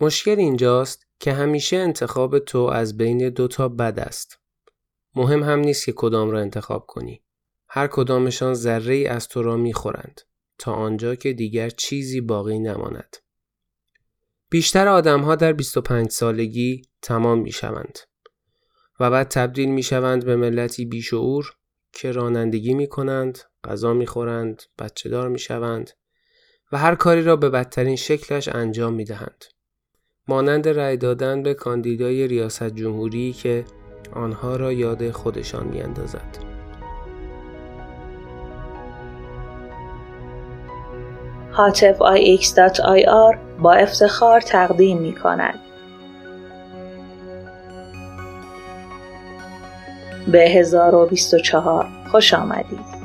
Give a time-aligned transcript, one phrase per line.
[0.00, 4.38] مشکل اینجاست که همیشه انتخاب تو از بین دو تا بد است.
[5.14, 7.22] مهم هم نیست که کدام را انتخاب کنی.
[7.68, 10.20] هر کدامشان ذره ای از تو را می‌خورند
[10.58, 13.16] تا آنجا که دیگر چیزی باقی نماند.
[14.50, 17.98] بیشتر آدم ها در 25 سالگی تمام می شوند
[19.00, 21.52] و بعد تبدیل می شوند به ملتی بیشعور
[21.92, 25.90] که رانندگی می کنند، غذا می خورند، بچه دار می شوند
[26.72, 29.44] و هر کاری را به بدترین شکلش انجام می دهند.
[30.28, 33.64] مانند رأی دادن به کاندیدای ریاست جمهوری که
[34.12, 36.38] آنها را یاد خودشان می اندازد.
[41.52, 42.02] هاتف
[43.62, 45.58] با افتخار تقدیم می کند.
[50.32, 52.97] به 1024 خوش آمدید.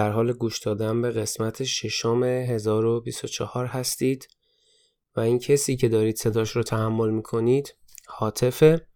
[0.00, 4.28] در حال گوش دادن به قسمت ششم 1024 هستید
[5.16, 7.76] و این کسی که دارید صداش رو تحمل می‌کنید
[8.06, 8.86] حاطفه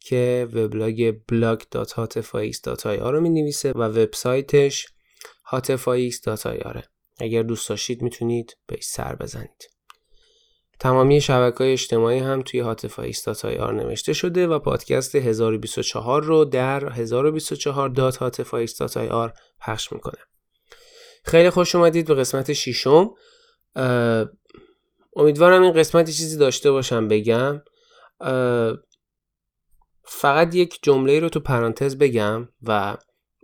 [0.00, 4.86] که وبلاگ blog.hatfax.ir رو می نویسه و وبسایتش
[5.52, 6.82] hatfax.ir
[7.20, 9.70] اگر دوست داشتید می‌تونید بهش سر بزنید.
[10.80, 12.98] تمامی شبکه های اجتماعی هم توی هاتف
[13.44, 20.18] آر نوشته شده و پادکست 1024 رو در 1024 آر پخش می‌کنه.
[21.28, 23.14] خیلی خوش اومدید به قسمت ششم.
[25.16, 27.62] امیدوارم این قسمت چیزی داشته باشم بگم.
[30.04, 32.96] فقط یک جمله رو تو پرانتز بگم و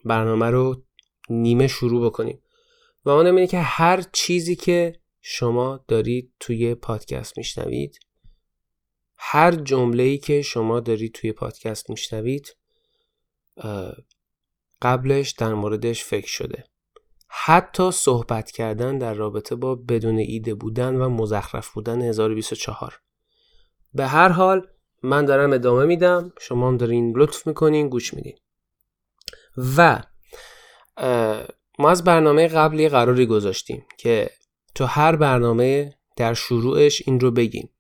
[0.05, 0.85] برنامه رو
[1.31, 2.43] نیمه شروع بکنیم.
[3.05, 7.99] و اون اینه که هر چیزی که شما دارید توی پادکست میشنوید
[9.17, 12.57] هر جمله که شما دارید توی پادکست میشنوید
[14.83, 16.65] قبلش در موردش فکر شده.
[17.37, 23.01] حتی صحبت کردن در رابطه با بدون ایده بودن و مزخرف بودن 1024
[23.95, 24.67] به هر حال
[25.03, 26.33] من دارم ادامه میدم.
[26.41, 28.39] شما هم دارین لطف می‌کنین گوش میدین.
[29.77, 30.03] و
[31.79, 34.31] ما از برنامه قبلی قراری گذاشتیم که
[34.75, 37.71] تو هر برنامه در شروعش این رو بگیم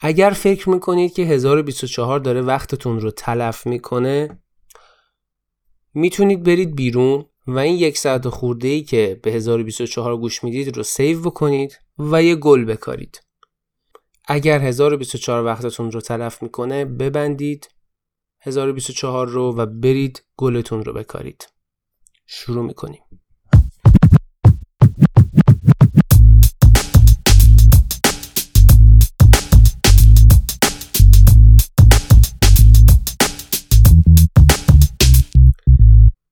[0.00, 4.42] اگر فکر می‌کنید که 1024 داره وقتتون رو تلف می‌کنه
[5.94, 7.24] می‌تونید برید بیرون.
[7.54, 12.22] و این یک ساعت خورده ای که به 1024 گوش می‌دید رو سیو بکنید و
[12.22, 13.20] یه گل بکارید.
[14.24, 17.68] اگر 1024 وقتتون رو تلف می‌کنه ببندید
[18.40, 21.48] 1024 رو و برید گلتون رو بکارید.
[22.26, 23.02] شروع می‌کنیم.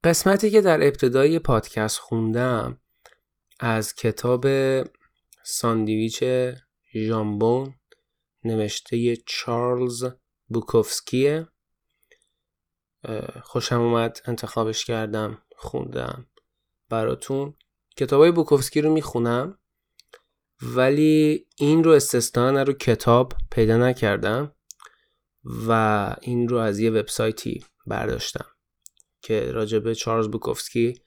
[0.04, 2.80] قسمتی که در ابتدای پادکست خوندم
[3.60, 4.46] از کتاب
[5.44, 6.24] ساندویچ
[6.94, 7.74] ژامبون
[8.44, 10.04] نوشته چارلز
[10.46, 11.48] بوکوفسکیه.
[13.42, 16.26] خوشم اومد انتخابش کردم خوندم.
[16.88, 17.54] براتون
[17.96, 19.58] کتابای بوکوفسکی رو می‌خونم
[20.62, 24.54] ولی این رو استثنا رو کتاب پیدا نکردم
[25.68, 25.70] و
[26.20, 28.57] این رو از یه وبسایتی برداشتم.
[29.20, 31.00] که راجبه چارلز بوکوفسکی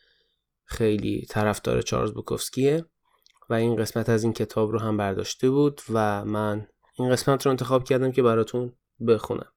[0.65, 2.85] خیلی طرفدار چارلز بوکوفسکیه
[3.49, 6.67] و این قسمت از این کتاب رو هم برداشته بود و من
[6.99, 8.73] این قسمت رو انتخاب کردم که براتون
[9.07, 9.51] بخونم.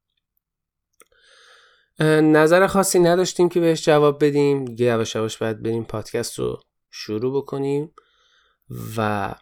[2.32, 4.64] نظر خاصی نداشتیم که بهش جواب بدیم.
[4.64, 7.94] دیگه یواش یواش باید بریم پادکست رو شروع بکنیم.
[8.96, 9.34] و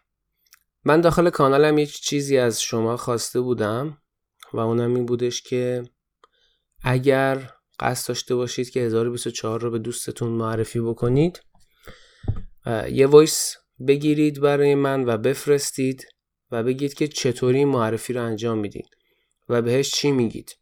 [0.85, 3.99] من داخل کانالم یک چیزی از شما خواسته بودم
[4.53, 5.83] و اونم این بودش که
[6.83, 7.51] اگر
[7.83, 11.43] قصد داشته باشید که 1024 رو به دوستتون معرفی بکنید.
[12.93, 13.57] یه وایس
[13.87, 16.07] بگیرید برای من و بفرستید
[16.51, 18.89] و بگید که چطوری معرفی رو انجام می‌دید
[19.49, 20.57] و بهش چی میگید.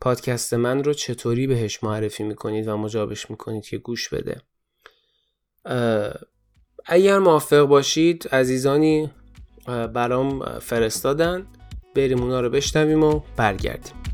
[0.00, 4.40] پادکست من رو چطوری بهش معرفی می‌کنید و مجابش می‌کنید که گوش بده.
[6.86, 9.10] اگر موافق باشید عزیزانی
[9.66, 11.46] برام فرستادن.
[11.94, 14.05] بریم اونا رو بشنویم و برگردیم.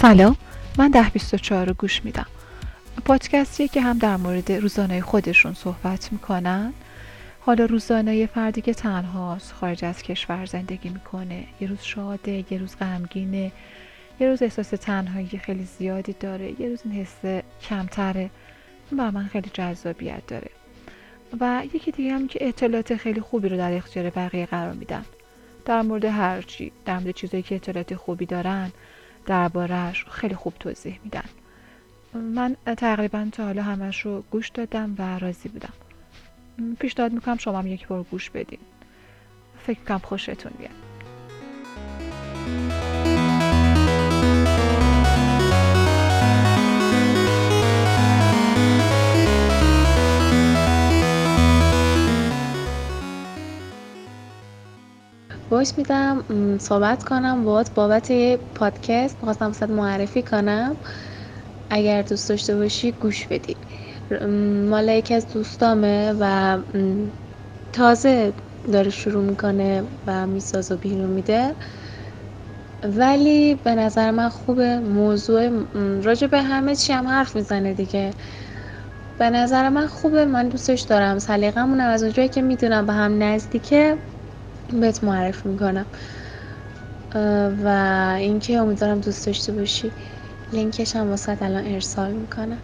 [0.00, 0.36] سلام
[0.78, 2.26] من ده بیست رو گوش میدم.
[3.04, 6.72] پادکستیه که هم در مورد روزانه خودشون صحبت می‌کنن.
[7.40, 11.44] حالا روزانه فردی که تنهاست خارج از کشور زندگی می‌کنه.
[11.60, 13.52] یه روز شاده یه روز غمگینه.
[14.20, 16.60] یه روز احساس تنهایی خیلی زیادی داره.
[16.60, 18.30] یه روز این حس کمتره.
[18.92, 20.50] بر من خیلی جذابیت داره.
[21.40, 25.04] و یکی دیگه هم که اطلاعات خیلی خوبی رو در اختیار بقیه قرار میدن.
[25.64, 28.72] در مورد هرچی در مورد چیزایی که اطلاعات خوبی دارن
[29.28, 31.24] دربارهش خیلی خوب توضیح میدن.
[32.14, 35.72] من تقریبا تا حالا همش رو گوش دادم و راضی بودم.
[36.80, 38.58] پیشنهاد می‌کنم شما هم یک بار گوش بدین.
[39.66, 40.87] فکر کنم خوشتون بیاد.
[55.50, 56.24] وایس میدم
[56.58, 58.12] صحبت کنم باید بابت
[58.54, 60.76] پادکست می‌خواستم واسه معرفی کنم.
[61.70, 63.56] اگر دوست داشته باشی گوش بدی.
[64.70, 66.58] مال یکی از دوستامه و
[67.72, 68.34] تازه
[68.72, 71.54] داره شروع می‌کنه و میساز و بیرون میده.
[72.84, 75.48] ولی به نظر من خوبه موضوع
[76.02, 78.10] راجع به همه چی هم حرف می‌زنه دیگه.
[79.18, 81.18] به نظر من خوبه من دوستش دارم.
[81.18, 83.98] سلیقمونم از اونجایی که می‌دونم به هم نزدیکه.
[84.68, 85.86] بهت معرفی می‌کنم.
[87.64, 87.68] و
[88.20, 89.94] اینکه امیدوارم دوست داشته باشی.
[90.52, 92.62] لینکش هم واسه الان ارسال می‌کنم.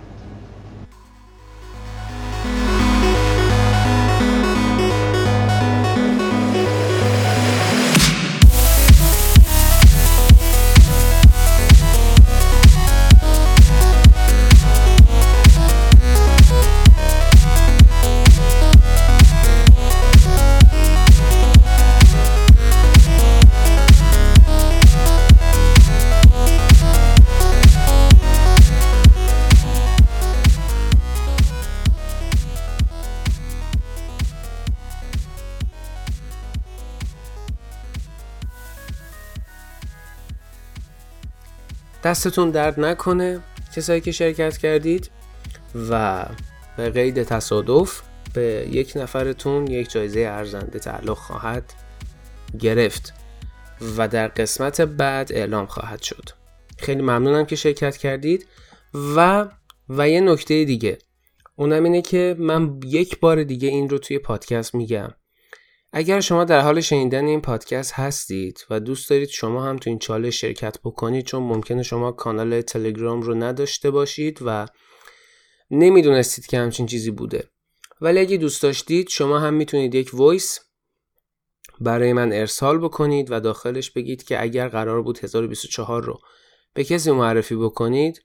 [42.14, 43.40] دستتون درد نکنه
[43.76, 45.10] کسایی که شرکت کردید
[45.90, 46.24] و
[46.76, 48.02] به قید تصادف
[48.34, 51.72] به یک نفرتون یک جایزه ارزنده تعلق خواهد
[52.60, 53.14] گرفت
[53.96, 56.28] و در قسمت بعد اعلام خواهد شد.
[56.78, 58.46] خیلی ممنونم که شرکت کردید
[59.16, 59.48] و
[59.88, 60.98] و یه نکته دیگه.
[61.56, 65.14] اونم اینه که من یک بار دیگه این رو توی پادکست میگم.
[65.96, 69.98] اگر شما در حال شنیدن این پادکست هستید و دوست دارید شما هم تو این
[69.98, 74.66] چالش شرکت بکنید چون ممکنه شما کانال تلگرام رو نداشته باشید و
[75.70, 77.48] نمی‌دونستید که همچین چیزی بوده.
[78.00, 80.60] ولی اگه دوست داشتید شما هم می‌تونید یک وایس
[81.80, 86.18] برای من ارسال بکنید و داخلش بگید که اگر قرار بود 1024 رو
[86.74, 88.22] به کسی معرفی بکنید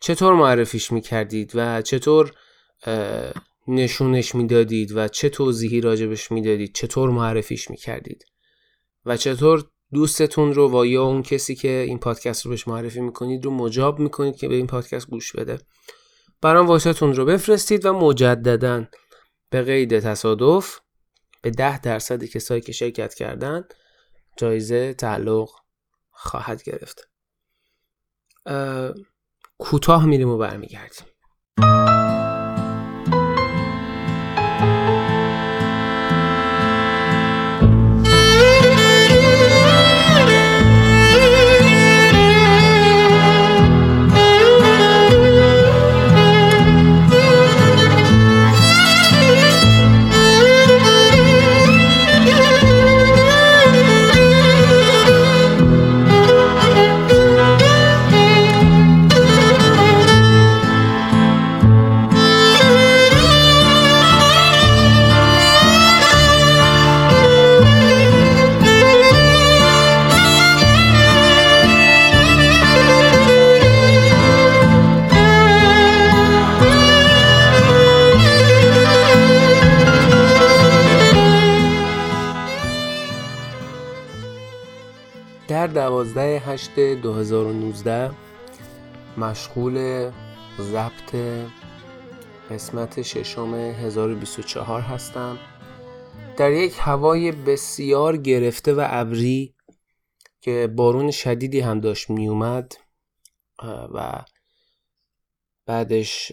[0.00, 2.32] چطور معرفیش می‌کردید و چطور
[3.68, 8.24] نشونش می‌دادید و چه توضیحی راجبش می‌دادید چطور معرفیش می‌کردید؟
[9.04, 13.44] و چطور دوستتون رو و یا اون کسی که این پادکست رو بهش معرفی می‌کنید
[13.44, 15.58] رو مجاب می‌کنید که به این پادکست گوش بده؟
[16.40, 18.84] برام وایستون رو بفرستید و مجددا
[19.50, 20.80] به قید تصادف
[21.42, 23.64] به ده درصد کسایی که شرکت کردن
[24.36, 25.50] جایزه تعلق
[26.10, 27.08] خواهد گرفت.
[29.58, 31.06] کوتاه میریم و برمیگردیم.
[85.70, 88.10] دوازده هشت 2019
[89.18, 90.10] مشغول
[90.60, 91.16] ضبط
[92.50, 95.38] قسمت ششم 1024 هستم.
[96.36, 99.54] در یک هوای بسیار گرفته و ابری
[100.40, 102.72] که بارون شدیدی هم داشت میومد
[103.94, 104.24] و
[105.66, 106.32] بعدش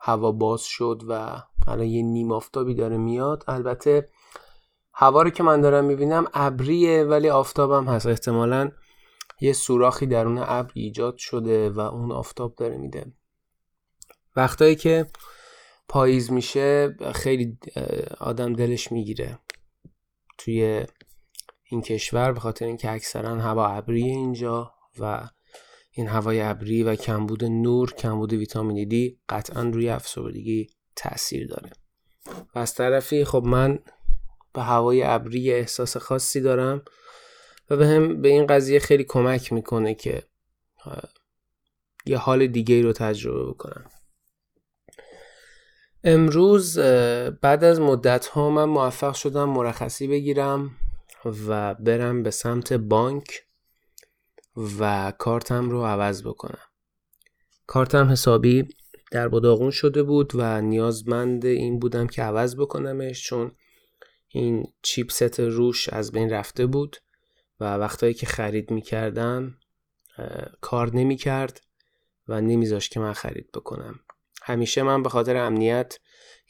[0.00, 3.44] هوا باز شد و الان یه نیم آفتابی داره میاد.
[3.48, 4.08] البته
[5.00, 8.06] هوا رو که من دارم می‌بینم ابریه ولی آفتابم هست.
[8.06, 8.70] احتمالا
[9.40, 13.12] یه سوراخی درون ابر ایجاد شده و اون آفتاب داره میده.
[14.36, 15.06] وقتایی که
[15.88, 17.58] پاییز میشه خیلی
[18.20, 19.38] آدم دلش می‌گیره.
[20.38, 20.86] توی
[21.70, 25.28] این کشور به خاطر اینکه اکثرا هوا ابری اینجا و
[25.90, 31.70] این هوای ابری و کمبود نور کمبود ویتامین دی قطعا روی افسردگی تاثیر داره.
[32.54, 33.78] و از طرفی خب من
[34.58, 36.82] به هوای ابری احساس خاصی دارم
[37.70, 40.22] و به هم به این قضیه خیلی کمک می‌کنه که
[42.06, 43.90] یه حال دیگه رو تجربه بکنم.
[46.04, 46.78] امروز
[47.40, 50.70] بعد از مدت ها من موفق شدم مرخصی بگیرم
[51.48, 53.42] و برم به سمت بانک
[54.80, 56.66] و کارتم رو عوض بکنم.
[57.66, 58.68] کارتم حسابی
[59.10, 63.52] در بداغون شده بود و نیازمند این بودم که عوض بکنمش چون
[64.28, 66.96] این چیپست روش از بین رفته بود
[67.60, 69.58] و وقتایی که خرید می‌کردم
[70.60, 71.60] کار نمی‌کرد
[72.28, 74.00] و نمیذاشت که من خرید بکنم.
[74.42, 75.98] همیشه من به خاطر امنیت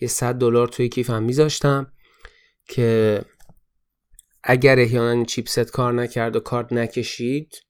[0.00, 1.92] یه 100 دلار توی کیفم میذاشتم
[2.68, 3.22] که
[4.42, 7.64] اگر احیانا چیپست کار نکرد و کارت نکشید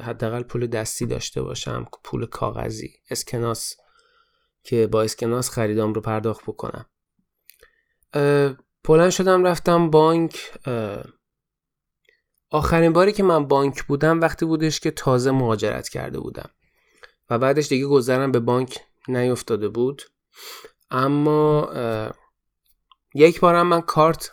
[0.00, 3.76] حداقل پول دستی داشته باشم پول کاغذی اسکناس
[4.62, 6.86] که با اسکناس خریدام رو پرداخت بکنم.
[8.88, 10.58] بلند شدم رفتم بانک.
[12.50, 16.50] آخرین باری که من بانک بودم وقتی بودش که تازه مهاجرت کرده بودم.
[17.30, 20.02] و بعدش دیگه گذرم به بانک نیفتاده بود.
[20.90, 21.72] اما
[23.14, 24.32] یک بارم من کارت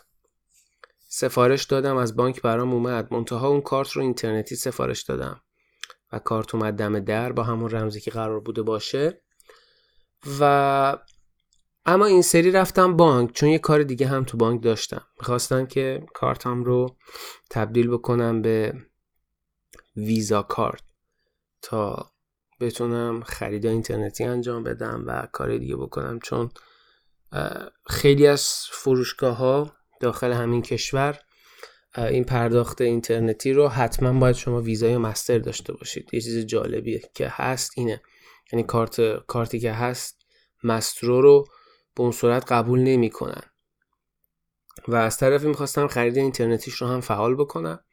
[1.08, 3.14] سفارش دادم از بانک برام اومد.
[3.14, 5.40] منتها اون کارت رو اینترنتی سفارش دادم.
[6.12, 9.22] و کارت اومد دم در با همون رمزی که قرار بوده باشه.
[10.40, 10.98] و
[11.86, 15.06] اما این سری رفتم بانک چون یه کار دیگه هم تو بانک داشتم.
[15.20, 16.96] می‌خواستم که کارتم رو
[17.50, 18.72] تبدیل بکنم به
[19.96, 20.82] ویزا کارت
[21.62, 22.12] تا
[22.60, 26.18] بتونم خرید اینترنتی انجام بدم و کار دیگه بکنم.
[26.22, 26.50] چون
[27.86, 31.18] خیلی از فروشگاه ها داخل همین کشور
[31.96, 36.14] این پرداخت اینترنتی رو حتما باید شما ویزای مستر داشته باشید.
[36.14, 38.02] یه چیز جالبیه که هست اینه.
[38.52, 40.16] یعنی کارت کارتی که هست
[40.64, 41.44] مسترو رو
[41.96, 43.42] به اون صورت قبول نمی‌کنن.
[44.88, 47.84] و از طرفی می‌خواستم خرید اینترنتیش رو هم فعال بکنم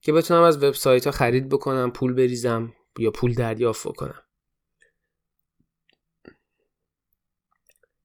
[0.00, 4.22] که بتونم از وبسایت ها خرید بکنم پول بریزم یا پول دریافت بکنم.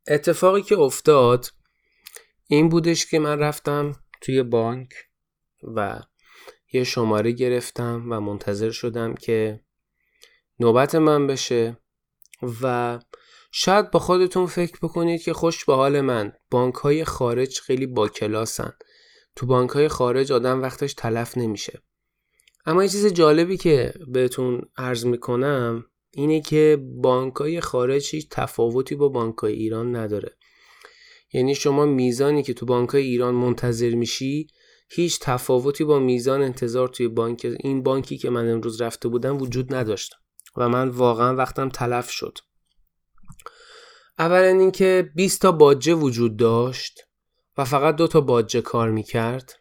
[0.07, 1.47] اتفاقی که افتاد
[2.47, 4.89] این بودش که من رفتم توی بانک
[5.63, 6.01] و
[6.73, 9.59] یه شماره گرفتم و منتظر شدم که
[10.59, 11.77] نوبت من بشه
[12.61, 12.99] و
[13.57, 16.33] شاید با خودتون فکر بکنید که خوش به حال من.
[16.51, 18.74] بانک های خارج خیلی با کلاسن.
[19.35, 21.81] تو بانک های خارج آدم وقتش تلف نمیشه.
[22.65, 28.95] اما یه چیز جالبی که بهتون عرض می‌کنم اینه که بانک های خارج هیچ تفاوتی
[28.95, 30.38] با بانک های ایران نداره.
[31.33, 34.47] یعنی شما میزانی که تو بانک های ایران منتظر میشی
[34.89, 39.75] هیچ تفاوتی با میزان انتظار توی بانک این بانکی که من امروز رفته بودم وجود
[39.75, 40.13] نداشت.
[40.57, 42.38] و من واقعا وقتم تلف شد.
[44.19, 47.07] اولا اینکه 20 تا باجه وجود داشت
[47.57, 49.53] و فقط دو تا باجه کار می‌کرد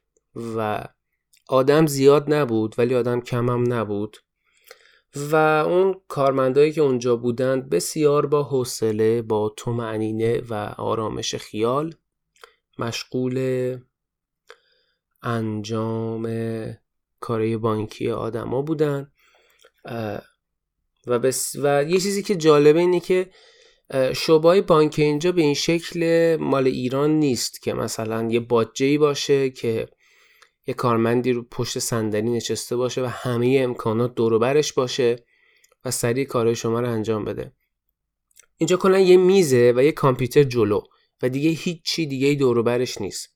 [0.57, 0.85] و
[1.49, 4.17] آدم زیاد نبود ولی آدم کم هم نبود.
[5.17, 11.95] و اون کارمندایی که اونجا بودند بسیار با حوصله با معنینه و آرامش خیال
[12.79, 13.79] مشغول
[15.23, 16.29] انجام
[17.21, 19.13] کارهای بانکی آدما بودن.
[21.07, 23.31] و, بس و یه چیزی که جالبه اینه که
[24.17, 29.89] شعبای بانک اینجا به این شکل مال ایران نیست که مثلا یه باجهی باشه که
[30.67, 35.25] یه کارمندی رو پشت صندلی نشسته باشه و همه امکانات دور برش باشه
[35.85, 37.53] و سریع کارهای شما رو انجام بده.
[38.57, 40.81] اینجا کلا یه میزه و یه کامپیوتر جلو
[41.23, 43.35] و دیگه هیچی دیگه دور برش نیست.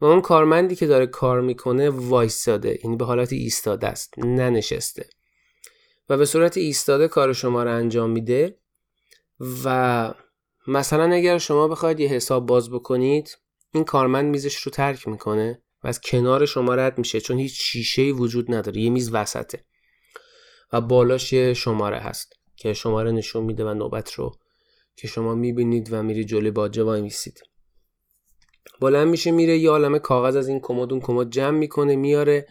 [0.00, 5.08] و اون کارمندی که داره کار می‌کنه وایستاده یعنی به حالت ایستاده است ننشسته.
[6.08, 8.59] و به صورت ایستاده کار شما رو انجام میده
[9.64, 10.14] و
[10.66, 13.38] مثلا اگر شما بخواید یه حساب باز بکنید
[13.74, 18.02] این کارمند میزش رو ترک می‌کنه و از کنار شما رد میشه چون هیچ شیشه
[18.02, 19.64] وجود نداره یه میز وسطه
[20.72, 24.32] و بالاش یه شماره هست که شماره نشون میده و نوبت رو
[24.96, 27.42] که شما می‌بینید و میری جلوی باجه وای میسید
[28.80, 32.46] بلند میشه میره یه عالمه کاغذ از این کمد اون کمد جمع می‌کنه میاره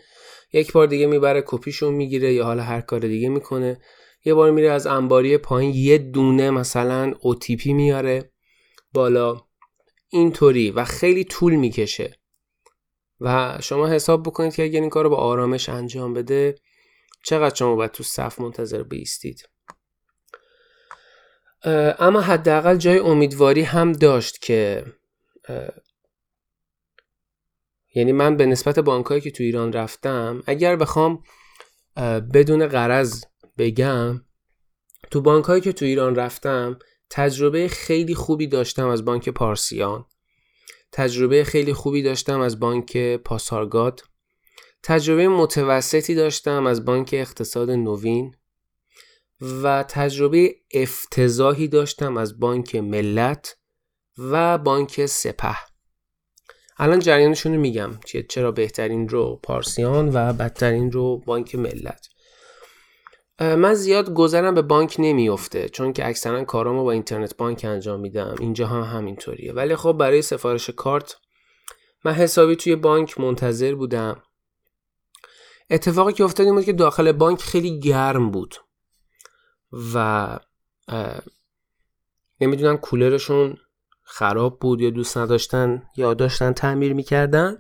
[0.54, 3.82] یک بار دیگه می‌بره کپیشو می‌گیره یا حالا هر کار دیگه می‌کنه.
[4.26, 8.32] یه بار میره از انباری پایین یه دونه مثلا OTP میاره
[8.94, 9.42] بالا.
[10.10, 12.20] اینطوری و خیلی طول می‌کشه.
[13.22, 16.56] و شما حساب بکنید که اگر این کار رو با آرامش انجام بده
[17.24, 19.50] چقدر شما باید تو صف منتظر بیستید.
[22.00, 24.86] اما حداقل جای امیدواری هم داشت که
[27.96, 31.24] یعنی من به نسبت بانکهایی که تو ایران رفتم اگر بخوام
[32.34, 33.24] بدون قرض
[33.60, 34.22] بگم
[35.12, 40.06] تو بانکهایی که تو ایران رفتم تجربه خیلی خوبی داشتم از بانک پارسیان.
[40.92, 44.02] تجربه خیلی خوبی داشتم از بانک پاسارگاد.
[44.84, 48.36] تجربه متوسطی داشتم از بانک اقتصاد نوین.
[49.42, 53.58] و تجربه افتضاحی داشتم از بانک ملت
[54.18, 55.58] و بانک سپه.
[56.78, 58.00] الان جریانشون رو میگم
[58.30, 62.10] چرا بهترین رو پارسیان و بدترین رو بانک ملت.
[63.40, 68.36] من زیاد گذرم به بانک نمیفته چون که اکثرا کارامو با اینترنت بانک انجام میدم.
[68.40, 69.54] اینجا هم همینطوریه.
[69.54, 71.16] ولی خب برای سفارش کارت
[72.06, 74.24] من حسابی توی بانک منتظر بودم.
[75.70, 78.56] اتفاقی که افتاد این بود که داخل بانک خیلی گرم بود
[79.94, 80.40] و
[82.42, 83.58] نمی‌دونم کولرشون
[84.02, 87.58] خراب بود یا دوست نداشتن یا داشتن تعمیر می‌کردن.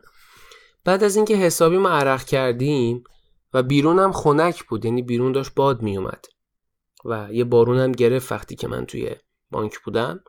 [0.86, 3.04] بعد از اینکه حسابی ما عرق کردیم
[3.54, 6.26] و بیرون هم خنک بود یعنی بیرون داشت باد میومد
[7.06, 9.16] و یه بارون هم گرفت وقتی که من توی
[9.52, 10.24] بانک بودم.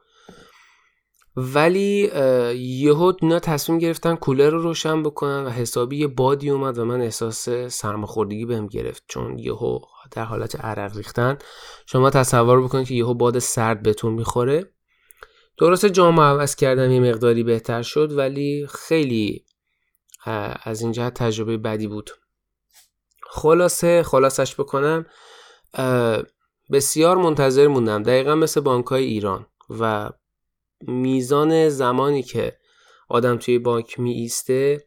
[1.37, 2.11] ولی
[2.57, 7.01] یهو اینا تصمیم گرفتن کولر رو روشن بکنن و حسابی یه بادی اومد و من
[7.01, 9.05] احساس سرماخوردگی بهم گرفت.
[9.09, 9.79] چون یهو
[10.11, 11.39] در حالت عرق ریختن
[11.87, 14.73] شما تصور بکنید که یهو باد سرد بهتون می‌خوره.
[15.59, 19.45] درست جامعه عوض کردم یه مقداری بهتر شد ولی خیلی
[20.65, 22.11] از این جهت تجربه بدی بود.
[23.33, 25.07] خلاصه خلاصش بکنم
[26.73, 28.03] بسیار منتظر موندم.
[28.03, 29.47] دقیقا مثل بانک ایران
[29.81, 30.11] و
[30.81, 32.57] میزان زمانی که
[33.09, 34.87] آدم توی بانک می ایسته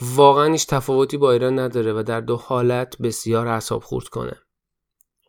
[0.00, 4.36] واقعا هیچ تفاوتی با ایران نداره و در دو حالت بسیار اعصاب خورد کنه.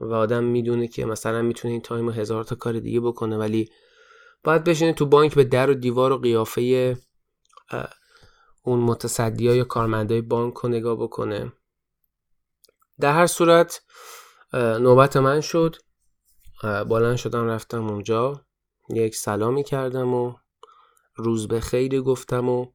[0.01, 3.69] و آدم می‌دونه که مثلا می‌تونه این تایم هزار تا کار دیگه بکنه ولی
[4.43, 6.97] باید بشینه تو بانک به در و دیوار و قیافه
[8.63, 11.51] اون متصدی یا کارمندای بانک رو نگاه بکنه.
[12.99, 13.81] در هر صورت
[14.53, 15.75] نوبت من شد.
[16.63, 18.45] بلند شدم رفتم اونجا.
[18.89, 20.33] یک سلامی کردم و
[21.15, 22.65] روز به خیلی گفتم و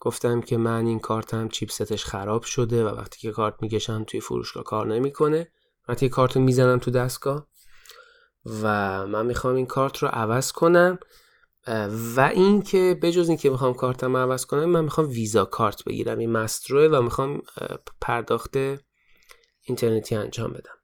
[0.00, 4.64] گفتم که من این کارتم چیپستش خراب شده و وقتی که کارت می‌کشم توی فروشگاه
[4.64, 5.52] کار نمی‌کنه.
[5.88, 7.46] وقتی کارت رو می‌زنم تو دستگاه
[8.62, 8.66] و
[9.06, 10.98] من می‌خوام این کارت رو عوض کنم.
[12.16, 16.18] و اینکه بجز اینکه می‌خوام کارتم عوض کنم من می‌خوام ویزا کارت بگیرم.
[16.18, 17.42] این مستروه و می‌خوام
[18.00, 18.56] پرداخت
[19.64, 20.74] اینترنتی انجام بدم.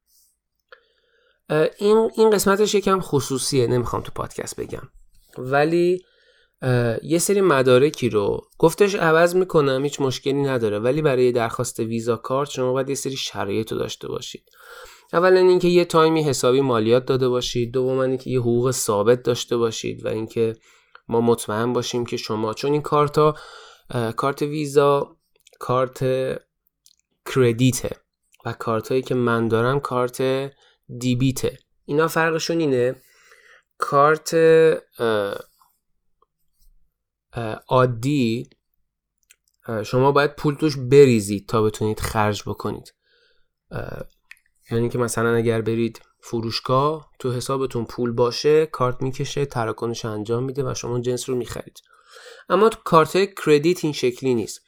[1.79, 4.89] این این قسمتش یکم خصوصیه نمی‌خوام تو پادکست بگم.
[5.39, 6.05] ولی
[7.03, 12.51] یه سری مدارکی رو گفتش عوض می‌کنم هیچ مشکلی نداره ولی برای درخواست ویزا کارت
[12.51, 14.45] شما باید یه سری شرایط رو داشته باشید.
[15.13, 20.05] اولا اینکه یه تایمی حسابی مالیات داده باشید دوما اینکه یه حقوق ثابت داشته باشید
[20.05, 20.57] و اینکه
[21.09, 23.37] ما مطمئن باشیم که شما چون این کارت ها
[24.17, 25.17] کارت ویزا
[25.59, 26.05] کارت
[27.35, 27.91] کردیته.
[28.45, 30.23] و کارت هایی که من دارم کارت
[30.99, 31.59] دیبیته.
[31.85, 32.95] اینا فرقشون اینه.
[33.79, 34.35] کارت
[37.69, 38.51] عادی
[39.85, 42.95] شما باید پول توش بریزید تا بتونید خرج بکنید.
[44.71, 50.71] یعنی که مثلا اگر برید فروشگاه تو حسابتون پول باشه کارت می‌کشه تراکنش انجام میده
[50.71, 51.81] و شما جنس رو می‌خرید.
[52.49, 54.61] اما کارت کردیت این شکلی نیست.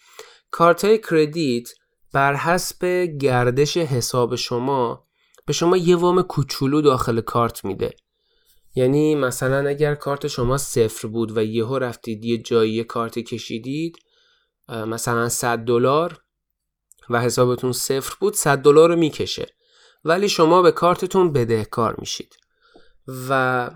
[0.50, 1.68] کارت کردیت
[2.12, 2.84] بر حسب
[3.20, 5.06] گردش حساب شما
[5.46, 7.96] به شما یه وام کوچولو داخل کارت میده.
[8.74, 13.96] یعنی مثلا اگر کارت شما صفر بود و یهو رفتید یه جایی کارت کشیدید
[14.68, 16.22] مثلا 100 دلار
[17.10, 19.46] و حسابتون صفر بود 100 دلار رو می‌کشه.
[20.04, 22.36] ولی شما به کارتتون بدهکار میشید.
[23.28, 23.70] و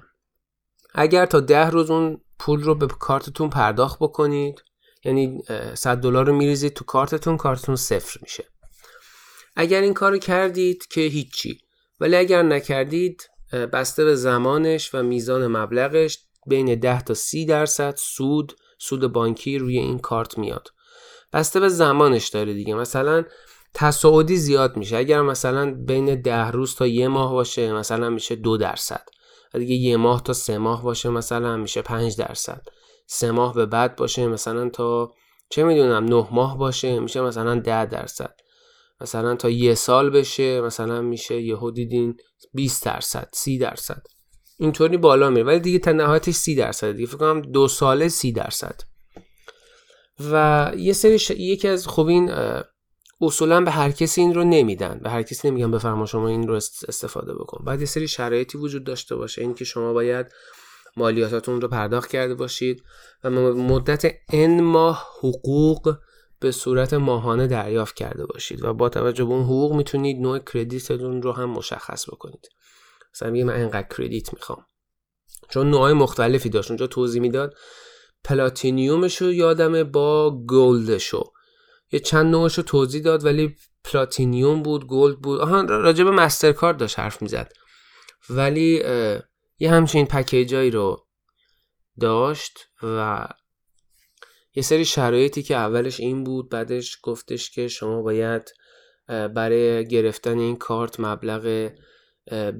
[0.94, 4.62] اگر تا ده روز اون پول رو به کارتتون پرداخت بکنید
[5.06, 5.42] یعنی
[5.74, 8.44] 100 دلار رو میریزید تو کارتتون کارتتون صفر میشه.
[9.56, 11.60] اگر این کارو کردید که هیچی
[12.00, 18.56] ولی اگر نکردید بسته به زمانش و میزان مبلغش بین 10 تا 30 درصد سود
[18.78, 20.68] سود بانکی روی این کارت میاد.
[21.32, 22.74] بسته به زمانش داره دیگه.
[22.74, 23.24] مثلا
[23.74, 24.96] تصاعدی زیاد میشه.
[24.96, 29.06] اگر مثلا بین ده روز تا یه ماه باشه مثلا میشه دو درصد.
[29.54, 32.62] و دیگه یه ماه تا سه ماه باشه مثلا میشه پنج درصد.
[33.06, 35.12] سه ماه به بعد باشه مثلا تا
[35.48, 38.34] چه می‌دونم نه ماه باشه میشه مثلا ده درصد.
[39.00, 42.16] مثلا تا یه سال بشه مثلا میشه یهو دیدین
[42.54, 44.02] 20 درصد 30 درصد.
[44.58, 45.44] اینطوری بالا میره.
[45.44, 46.92] ولی دیگه تا نهایتش 30 درصد.
[46.92, 48.80] دیگه فکر کنم دو ساله 30 درصد.
[50.30, 51.30] و یه سری ش...
[51.30, 52.30] یکی از خوب این
[53.20, 55.00] اصولا به هر کسی این رو نمیدن.
[55.02, 56.54] به هر کسی نمیگن بفرما شما این رو
[56.88, 57.64] استفاده بکن.
[57.64, 59.42] بعد یه سری شرایطی وجود داشته باشه.
[59.42, 60.26] اینکه شما باید
[60.96, 62.82] مالیاتاتون رو پرداخت کرده باشید
[63.24, 65.96] و مدت ان ماه حقوق
[66.40, 71.22] به صورت ماهانه دریافت کرده باشید و با توجه به اون حقوق می‌تونید نوع کردیتتون
[71.22, 72.48] رو هم مشخص بکنید.
[73.14, 74.66] مثلا میگه من اینقدر کردیت می‌خوام.
[75.48, 76.70] چون نوع مختلفی داشت.
[76.70, 77.54] اونجا توضیح می‌داد
[78.24, 81.32] platinum ش رو یادمه با gold شو.
[81.92, 85.40] یه چند نوعش رو توضیح داد ولی platinum بود gold بود.
[85.40, 87.52] آها راجع به MasterCard داشت حرف می‌زد.
[88.30, 88.82] ولی
[89.58, 91.06] یه همچین پکیجایی رو
[92.00, 93.28] داشت و
[94.54, 98.52] یه سری شرایطی که اولش این بود بعدش گفتش که شما باید
[99.08, 101.72] برای گرفتن این کارت مبلغ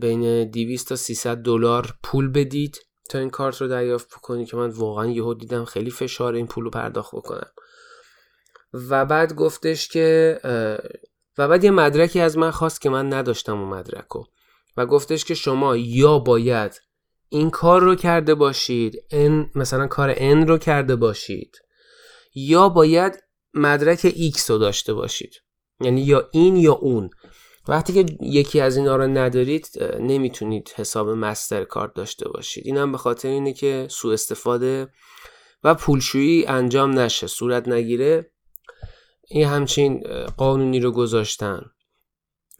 [0.00, 2.78] بین 200 تا 300 دلار پول بدید
[3.11, 6.64] تا این کارت رو دریافت بکنید که من واقعا یهو دیدم خیلی فشار این پول
[6.64, 7.50] رو پرداخت بکنم.
[8.72, 10.38] و بعد گفتش که
[11.38, 14.26] و بعد یه مدرکی از من خواست که من نداشتم اون مدرک رو
[14.76, 16.82] و گفتش که شما یا باید
[17.28, 21.56] این کار رو کرده باشید ان مثلا کار ان رو کرده باشید
[22.34, 23.12] یا باید
[23.54, 25.32] مدرک X رو داشته باشید.
[25.80, 27.10] یعنی یا این یا اون.
[27.68, 29.68] وقتی که یکی از اینا رو ندارید
[30.00, 32.66] نمی‌تونید حساب مستر کارت داشته باشید.
[32.66, 34.88] اینم به خاطر اینه که سوء استفاده
[35.64, 38.30] و پولشویی انجام نشه صورت نگیره.
[39.28, 40.02] این همچین
[40.36, 41.62] قانونی رو گذاشتن.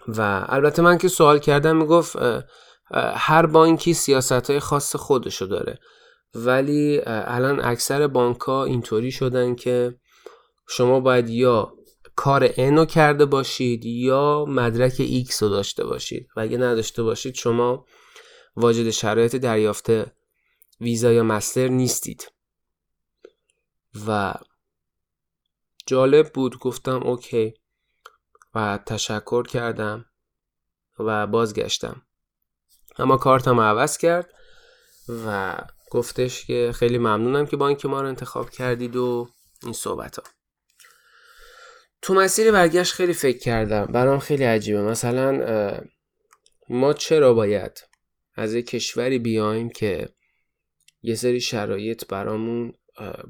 [0.09, 2.17] و البته من که سوال کردم می‌گفت
[2.95, 5.79] هر بانکی سیاست های خاص خودشو داره.
[6.35, 9.99] ولی الان اکثر بانک ها اینطوری شدن که
[10.69, 11.73] شما باید یا
[12.17, 16.29] کار N رو کرده باشید یا مدرک X رو داشته باشید.
[16.37, 17.87] و اگه نداشته باشید شما
[18.57, 19.91] واجد شرایط دریافت
[20.81, 22.33] ویزا یا مستر نیستید.
[24.07, 24.35] و
[25.87, 27.55] جالب بود گفتم اوکی
[28.55, 30.05] و تشکر کردم
[30.99, 32.06] و بازگشتم.
[32.99, 34.31] اما کارتم عوض کرد
[35.27, 35.57] و
[35.91, 39.29] گفتش که خیلی ممنونم که بانک ما رو انتخاب کردید و
[39.63, 40.23] این صحبت ها
[42.03, 43.85] تو مسیر برگشت خیلی فکر کردم.
[43.85, 44.83] برام خیلی عجیبه.
[44.83, 45.81] مثلا
[46.69, 47.85] ما چرا باید
[48.35, 50.09] از یک کشوری بیایم که
[51.03, 52.73] یه سری شرایط برامون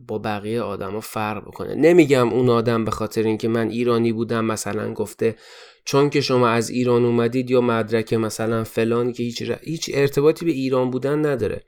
[0.09, 1.75] با بقیه آدما فرق بکنه.
[1.75, 5.37] نمیگم اون آدم به خاطر اینکه من ایرانی بودم مثلا گفته
[5.85, 10.51] چون که شما از ایران اومدید یا مدرک مثلا فلانی که هیچ, هیچ ارتباطی به
[10.51, 11.65] ایران بودن نداره.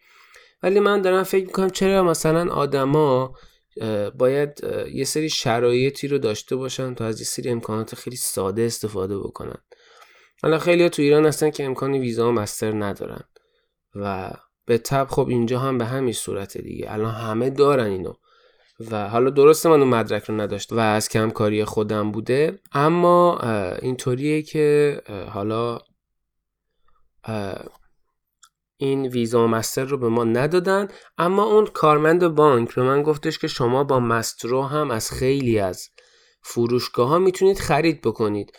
[0.62, 3.34] ولی من دارم فکر می‌کنم چرا مثلا آدما
[4.18, 4.60] باید
[4.92, 9.58] یه سری شرایطی رو داشته باشن تا از یه سری امکانات خیلی ساده استفاده بکنن.
[10.42, 13.24] حالا خیلی تو ایران هستن که امکان ویزا و مستر ندارن
[13.94, 14.30] و
[14.68, 16.92] به تب خب اینجا هم به همین صورت دیگه.
[16.92, 18.12] الان همه دارن اینو.
[18.90, 22.58] و حالا درسته من اون مدرک رو نداشت و از کمکاری خودم بوده.
[22.72, 23.38] اما
[23.82, 25.00] اینطوریه که
[25.32, 25.78] حالا
[28.76, 30.88] این ویزا و مستر رو به ما ندادن.
[31.18, 35.88] اما اون کارمند بانک به من گفتش که شما با مسترو هم از خیلی از
[36.42, 38.52] فروشگاه ها می‌تونید خرید بکنید.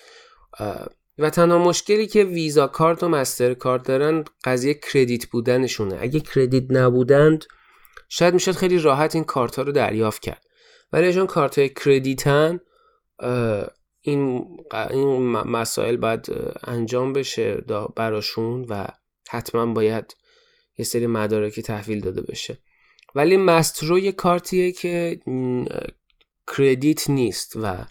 [1.19, 5.97] و تنها مشکلی که ویزا کارت و مستر کارت دارن قضیه کردیت بودنشونه.
[6.01, 7.45] اگه کردیت نبودند
[8.09, 10.45] شاید می‌شد خیلی راحت این کارت ها رو دریافت کرد.
[10.93, 12.59] ولی چون کارت های کردیتن
[14.01, 14.45] این
[14.89, 16.27] این مسائل باید
[16.63, 17.55] انجام بشه
[17.95, 18.87] براشون و
[19.29, 20.15] حتما باید
[20.77, 22.57] یه سری مدارکی تحویل داده بشه.
[23.15, 25.19] ولی مسترو یه کارتیه که
[26.57, 27.85] کردیت نیست و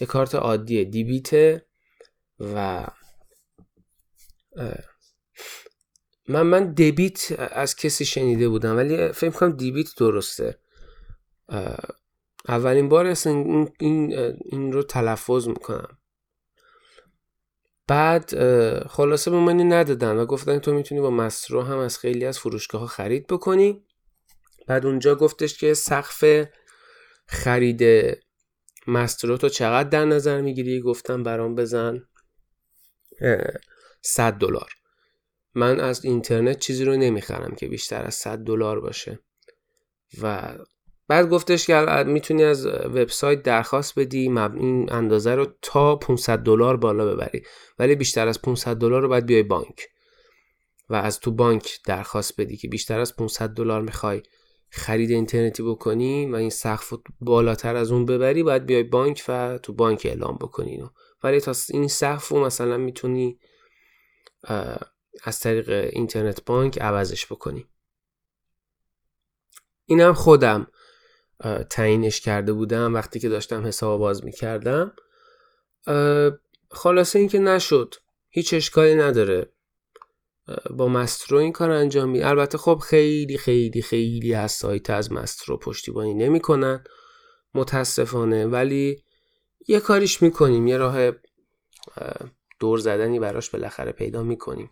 [0.00, 0.84] یه کارت عادیه.
[0.84, 1.66] دیبیته
[2.40, 2.86] و
[6.28, 10.58] من من دبیت از کسی شنیده بودم ولی فکر کنم دیبیت درسته.
[12.48, 14.12] اولین بار این, این,
[14.44, 15.98] این رو تلفظ می‌کنم.
[17.86, 18.34] بعد
[18.86, 22.80] خلاصه به منی ندادن و گفتن تو می‌تونی با مسترو هم از خیلی از فروشگاه
[22.80, 23.84] ها خرید بکنی.
[24.66, 26.24] بعد اونجا گفتش که سقف
[27.26, 27.82] خرید
[28.86, 32.08] مسترو تو چقدر در نظر می‌گیری؟ گفتم برام بزن.
[34.02, 34.72] 100 دلار.
[35.54, 39.18] من از اینترنت چیزی رو نمی‌خرم که بیشتر از 100 دلار باشه.
[40.22, 40.54] و
[41.08, 47.14] بعد گفتش که می‌تونی از وبسایت درخواست بدی این اندازه رو تا 500 دلار بالا
[47.14, 47.42] ببری.
[47.78, 49.88] ولی بیشتر از 500 دلار رو باید بیای بانک.
[50.90, 54.22] و از تو بانک درخواست بدی که بیشتر از 500 دلار می‌خوای
[54.70, 59.72] خرید اینترنتی بکنی و این سقف بالاتر از اون ببری باید بیای بانک و تو
[59.72, 60.82] بانک اعلام بکنی
[61.22, 63.38] ولی تا این سقف رو مثلا می‌تونی
[65.22, 67.66] از طریق اینترنت بانک عوضش بکنی.
[69.86, 70.66] اینم خودم
[71.70, 72.94] تعیینش کرده بودم.
[72.94, 74.92] وقتی که داشتم حساب باز می‌کردم
[76.70, 77.94] خلاصه اینکه نشد.
[78.28, 79.52] هیچ اشکالی نداره.
[80.70, 85.56] با مسترو این کار انجام می البته خب خیلی خیلی خیلی از سایت از مسترو
[85.56, 86.84] پشتیبانی نمی‌کنن.
[87.54, 88.46] متاسفانه.
[88.46, 89.04] ولی
[89.68, 91.10] یه کاریش می‌کنیم یه راه
[92.60, 94.70] دور زدنی براش بالاخره پیدا می‌کنیم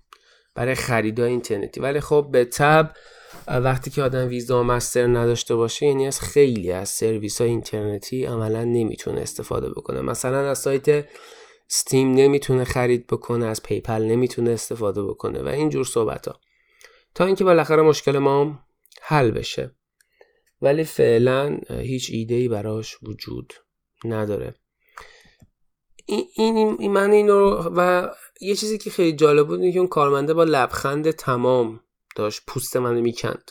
[0.54, 1.80] برای خریدای اینترنتی.
[1.80, 2.94] ولی خب به تبع
[3.46, 8.24] وقتی که آدم ویزا و Master نداشته باشه یعنی از خیلی از سرویس های اینترنتی
[8.24, 10.00] عملا نمی‌تونه استفاده بکنه.
[10.00, 11.08] مثلا از سایت
[11.68, 16.40] Steam نمی‌تونه خرید بکنه از PayPal نمی‌تونه استفاده بکنه و اینجور صحبت ها
[17.14, 18.58] تا اینکه بالاخره مشکل ما
[19.02, 19.74] حل بشه.
[20.62, 23.52] ولی فعلا هیچ ایده ای براش وجود
[24.04, 24.54] نداره.
[26.08, 28.08] این, من این رو و
[28.40, 31.80] یه چیزی که خیلی جالب بود اینه که اون کارمنده با لبخند تمام
[32.16, 33.50] داشت پوست منو می‌کند.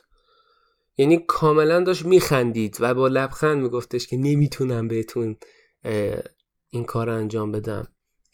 [0.97, 5.37] یعنی کاملا داشت میخندید و با لبخند میگفتش که نمی‌تونم بهتون
[6.69, 7.87] این کار انجام بدم.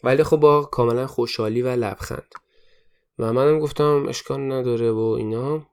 [0.04, 2.34] ولی خب با کاملا خوشحالی و لبخند.
[3.18, 5.66] و منم گفتم اشکال نداره و اینا.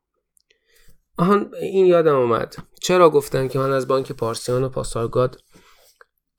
[1.18, 2.56] آهان این یادم اومد.
[2.82, 5.42] چرا گفتن که من از بانک پارسیان و پاسارگاد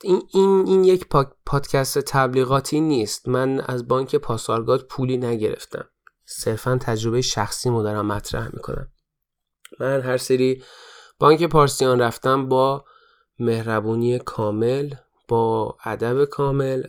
[0.02, 1.06] این, این, این یک
[1.46, 3.28] پادکست تبلیغاتی نیست.
[3.28, 5.88] من از بانک پاسارگاد پولی نگرفتم.
[6.24, 8.92] صرفا تجربه شخصی مو دارم مطرح می‌کنم.
[9.80, 10.62] من هر سری
[11.18, 12.84] بانک پارسیان رفتم با
[13.38, 14.94] مهربونی کامل
[15.28, 16.82] با ادب کامل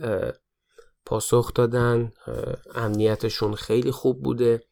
[1.06, 2.12] پاسخ دادن
[2.74, 4.64] امنیتشون خیلی خوب بوده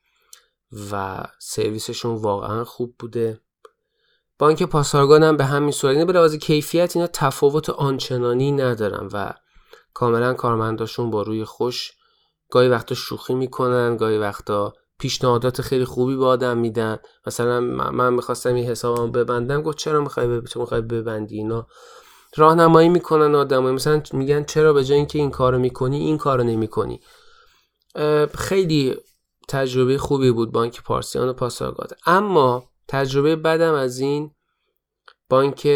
[0.93, 3.41] و سرویسشون واقعا خوب بوده.
[4.43, 9.33] بانک پاسارگان هم به همین صورت اینه به لحاظ کیفیت اینا تفاوت آنچنانی ندارن و
[9.95, 11.93] کاملا کارمنداشون با روی خوش.
[12.51, 16.99] گاهی وقتا شوخی می‌کنن گاهی وقتا پیشنهادات خیلی خوبی به آدم میدن.
[17.27, 20.27] مثلا من می‌خواستم این حسابم ببندم گفت چرا می‌خوای
[20.57, 21.67] می‌خوای ببندی اینا؟
[22.37, 23.73] راهنمایی می‌کنن آدمای.
[23.73, 27.01] مثلا میگن چرا به جای اینکه این کارو می‌کنی این کارو نمی‌کنی.
[28.35, 28.97] خیلی
[29.49, 31.97] تجربه خوبی بود بانک پارسیان و پاسارگاد.
[32.07, 34.31] اما تجربه بدم از این
[35.29, 35.69] بانک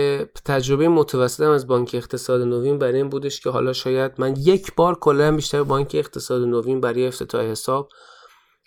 [0.44, 4.98] تجربه متوسطم از بانک اقتصاد نوین برای این بودش که حالا شاید من یک بار
[4.98, 7.88] کلا بیشتر بانک اقتصاد نوین برای افتتاح حساب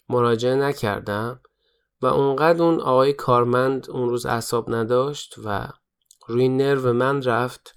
[0.10, 1.42] مراجعه نکردم
[2.02, 5.70] و اونقدر اون آقای کارمند اون روز اعصاب نداشت و
[6.28, 7.76] روی نرو من رفت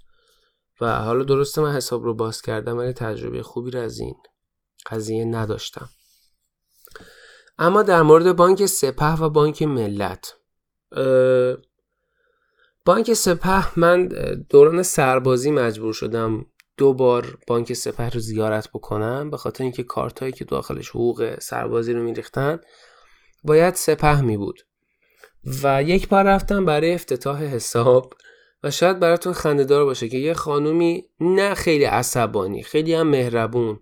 [0.81, 4.15] و حالا درسته من حساب رو باز کردم ولی تجربه خوبی رو از این
[4.91, 5.89] قضیه نداشتم.
[7.59, 10.35] اما در مورد بانک سپه و بانک ملت.
[12.85, 14.09] بانک سپه من
[14.49, 20.37] دوران سربازی مجبور شدم دو بار بانک سپه رو زیارت بکنم به خاطر اینکه کارت
[20.37, 22.61] که داخلش حقوق سربازی رو میریختن
[23.45, 24.61] باید سپه می بود
[25.63, 28.15] و یک بار رفتم برای افتتاح حساب
[28.63, 33.81] و شاید براتون خندهدار باشه که یه خانومی نه خیلی عصبانی خیلی هم مهربون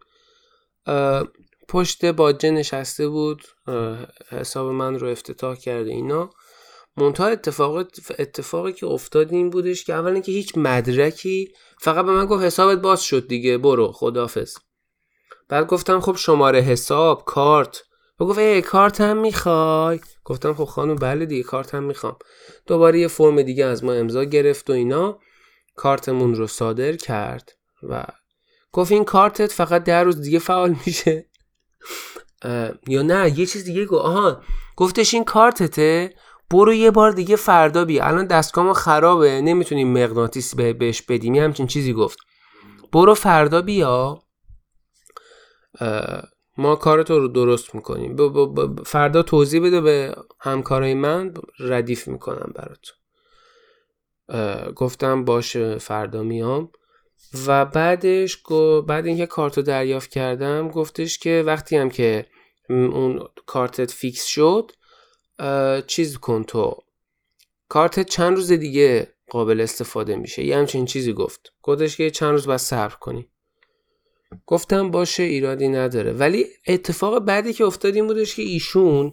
[1.68, 3.42] پشت باجه نشسته بود
[4.31, 6.31] حساب من رو افتتاح کرده اینا.
[6.96, 7.76] منتها اتفاق
[8.18, 12.79] اتفاقی که افتاد این بودش که اول که هیچ مدرکی فقط به من گفت حسابت
[12.79, 14.57] باز شد دیگه برو خدافظ
[15.48, 17.83] بعد گفتم خب شماره حساب کارت.
[18.20, 22.16] و گفت ای کارت هم می‌خوای؟ گفتم خب خانم بله دیگه کارت هم می‌خوام.
[22.66, 25.18] دوباره یه فرم دیگه از ما امضا گرفت و اینا.
[25.76, 28.05] کارتمون رو صادر کرد و
[28.72, 31.26] گفت این کارتت فقط ده روز دیگه فعال میشه.
[32.87, 34.05] یا نه یه چیز دیگه گفت.
[34.05, 34.42] آها
[34.76, 36.14] گفتش این کارتته؟
[36.51, 38.05] برو یه بار دیگه فردا بیا.
[38.05, 39.41] الان دستگاه خرابه.
[39.41, 41.35] نمی‌تونیم مغناطیس بهش بدیم.
[41.35, 42.19] یه همچین چیزی گفت.
[42.93, 44.23] برو فردا بیا.
[46.59, 48.17] ما کارتو رو درست می‌کنیم.
[48.87, 51.35] فردا توضیح بده به همکارای من.
[51.59, 52.87] ردیف می‌کنم برات
[54.75, 56.73] گفتم باشه فردا میام.
[57.47, 58.43] و بعدش
[58.87, 62.27] بعد اینکه کارتو دریافت کردم گفتش که وقتی هم که
[62.69, 64.73] اون کارتت فیکس شد
[65.87, 66.76] چیز کن تو.
[67.68, 70.44] کارتت چند روز دیگه قابل استفاده میشه.
[70.44, 71.53] یه همچین چیزی گفت.
[71.62, 73.29] گفتش که چند روز باید صبر کنی.
[74.46, 76.12] گفتم باشه ایرادی نداره.
[76.12, 79.12] ولی اتفاق بعدی که افتاد این بودش که ایشون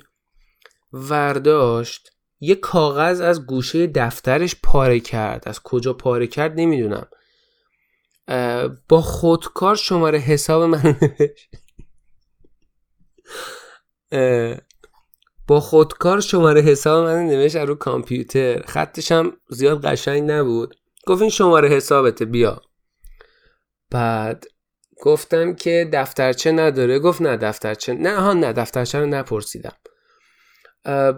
[0.93, 5.43] ورداشت یه کاغذ از گوشه دفترش پاره کرد.
[5.47, 7.07] از کجا پاره کرد نمی‌دونم.
[8.89, 10.97] با خودکار شماره حساب من
[15.47, 18.62] با خودکار شماره حساب من نوشت رو کامپیوتر.
[18.65, 20.75] خطش هم زیاد قشنگ نبود.
[21.05, 22.62] گفت این شماره حسابته بیا.
[23.91, 24.45] بعد
[25.01, 26.99] گفتم که دفترچه نداره.
[26.99, 29.75] گفت نه دفترچه نه ها نه دفترچه رو نپرسیدم.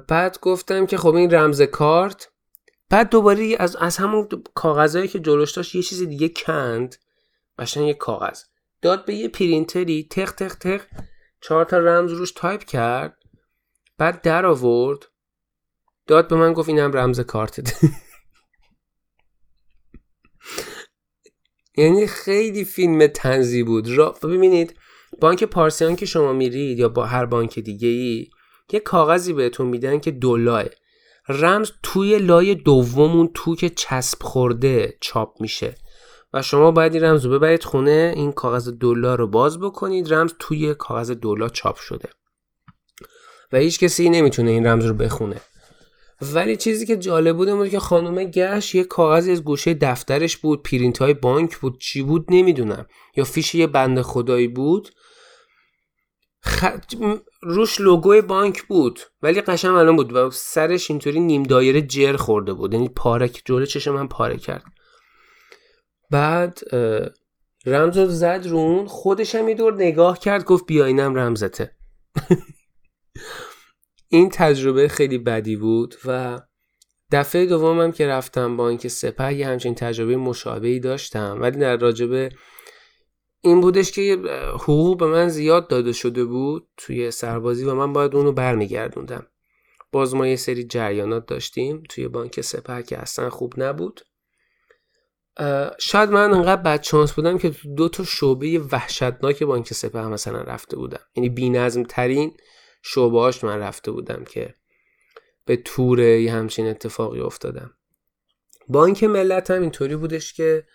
[0.08, 2.30] بعد گفتم که خب این رمز کارت.
[2.90, 6.96] بعد دوباره از, از همون کاغذهایی که جلوش داشت یه چیز دیگه کند.
[7.60, 8.44] قشنگ یه کاغذ.
[8.82, 10.82] داد به یه پرینتری تق تق تق
[11.42, 13.19] چهار تا رمز روش تایپ کرد.
[14.00, 15.06] بعد در آورد
[16.08, 17.74] داد به من گفت اینم رمز کارتت
[21.78, 23.98] یعنی خیلی فیلم طنزی بود.
[23.98, 24.76] را ببینید
[25.22, 28.28] بانک پارسیان که شما میرید یا با هر بانک دیگه ای
[28.72, 30.64] یه کاغذی بهتون میدن که دولاه
[31.30, 35.76] رمز توی لای دومون تو که چسب خورده چاپ میشه.
[36.34, 40.14] و شما باید این رمز رو ببرید خونه این کاغذ دلار رو باز بکنید.
[40.14, 42.10] رمز توی کاغذ دلار چاپ شده.
[43.52, 45.42] و هیچ کسی نمی‌تونه این رمز رو بخونه.
[46.22, 50.64] ولی چیزی که جالب بود بود که خانم گش یه کاغذی از گوشه دفترش بود
[50.64, 52.86] پرینت های بانک بود چی بود نمی‌دونم.
[53.16, 54.90] یا فیش یه بند خدایی بود.
[56.44, 56.66] خ...
[57.42, 62.54] روش لوگوی بانک بود ولی قشنگ الان بود و سرش اینطوری نیم دایره جر خورده
[62.54, 62.74] بود.
[62.74, 64.64] یعنی پاره جلو چشم من پاره کرد.
[66.12, 66.60] بعد
[67.66, 71.72] رمز رو زد رون خودش هم دور نگاه کرد گفت بیا اینم رمزته.
[74.08, 76.40] این تجربه خیلی بدی بود و
[77.12, 82.30] دفعه دومم که رفتم بانک سپه یه همچین تجربه مشابهی داشتم ولی در راجبه
[83.42, 84.18] این بودش که
[84.54, 89.28] حقوق به من زیاد داده شده بود توی سربازی و من باید اونو برمیگردوندم.
[89.92, 94.02] باز ما یه سری جریانات داشتیم توی بانک سپه که اصلا خوب نبود.
[95.80, 100.78] شاید من انقدر بد چانس بودم که دو تا شعبه وحشتناک بانک سپه مثلا رفته
[100.78, 101.02] بودم.
[101.16, 102.38] یعنی بی ترین
[102.82, 104.56] شعبهاش من رفته بودم که
[105.46, 107.74] به طور یه همچین اتفاقی افتادم.
[108.68, 110.66] بانک ملت هم اینطوری بودش که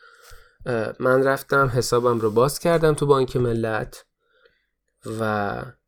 [1.01, 4.05] من رفتم حسابم رو باز کردم تو بانک ملت
[5.21, 5.23] و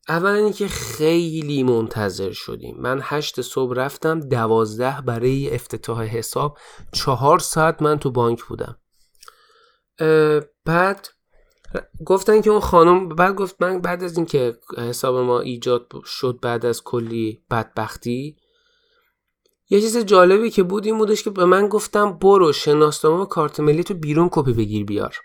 [0.08, 2.76] اولا اینکه خیلی منتظر شدیم.
[2.78, 6.58] من هشت صبح رفتم دوازده برای افتتاح حساب
[6.92, 8.78] چهار ساعت من تو بانک بودم.
[10.64, 11.08] بعد
[12.06, 16.66] گفتن که اون خانم بعد گفت من بعد از اینکه حساب ما ایجاد شد بعد
[16.66, 18.36] از کلی بدبختی
[19.68, 23.60] یه چیز جالبی که بود این بودش که به من گفتم برو شناسنامه و کارت
[23.60, 25.16] ملی تو بیرون کپی بگیر بیار.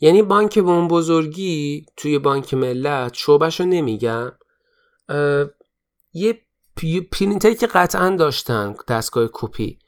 [0.00, 4.32] یعنی بانک به اون بزرگی توی بانک ملت شعبش رو نمیگم
[6.12, 6.42] یه
[7.12, 9.78] پرینتری که قطعا داشتن دستگاه کپی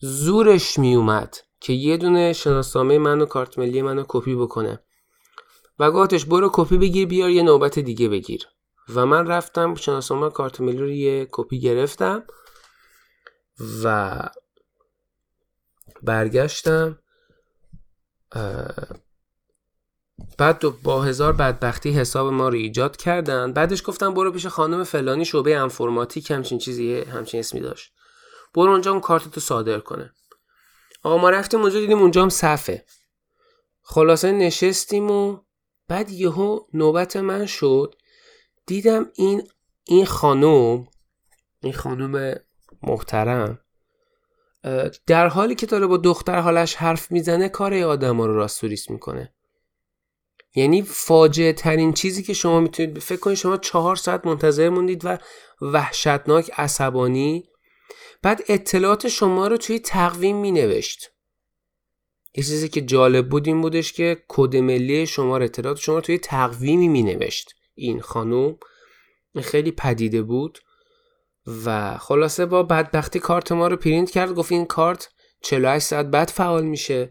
[0.00, 1.36] زورش میومد.
[1.60, 4.80] که یه دونه شناسنامه من و کارت ملی منو کپی بکنه.
[5.78, 8.46] و گفتش برو کپی بگیر بیار یه نوبت دیگه بگیر.
[8.94, 12.24] و من رفتم شناسنامه کارت ملی رو یه کپی گرفتم
[13.84, 14.18] و
[16.02, 16.98] برگشتم.
[20.38, 23.52] بعد با هزار بدبختی حساب ما رو ایجاد کردن.
[23.52, 27.92] بعدش گفتم برو پیش خانم فلانی شعبه انفرماتیک همچین چیزی همچین اسمی داشت.
[28.54, 30.12] برو اونجا اون کارتتو صادر کنه.
[31.02, 32.84] آقا ما رفتیم اونجا دیدیم اونجا هم صفه.
[33.82, 35.38] خلاصه نشستیم و
[35.88, 37.94] بعد یهو نوبت من شد.
[38.66, 39.48] دیدم این
[39.84, 40.86] این خانم
[41.62, 42.36] این خانم
[42.82, 43.60] محترم
[45.06, 49.34] در حالی که داره با دختر حالش حرف می‌زنه کار آدم رو راستوریس می‌کنه.
[50.54, 55.18] یعنی فاجعه ترین چیزی که شما می‌تونید فکر کنید شما چهار ساعت منتظر موندید و
[55.62, 57.48] وحشتناک عصبانی
[58.22, 61.10] بعد اطلاعات شما رو توی تقویم می نوشت
[62.34, 66.18] یه چیزی که جالب بود این بودش که کد ملی شما اطلاعات شما رو توی
[66.18, 68.58] تقویمی می نوشت این خانوم
[69.42, 70.58] خیلی پدیده بود
[71.64, 74.34] و خلاصه با بدبختی کارت ما رو پرینت کرد.
[74.34, 75.08] گفت این کارت
[75.42, 77.10] 48 ساعت بعد فعال میشه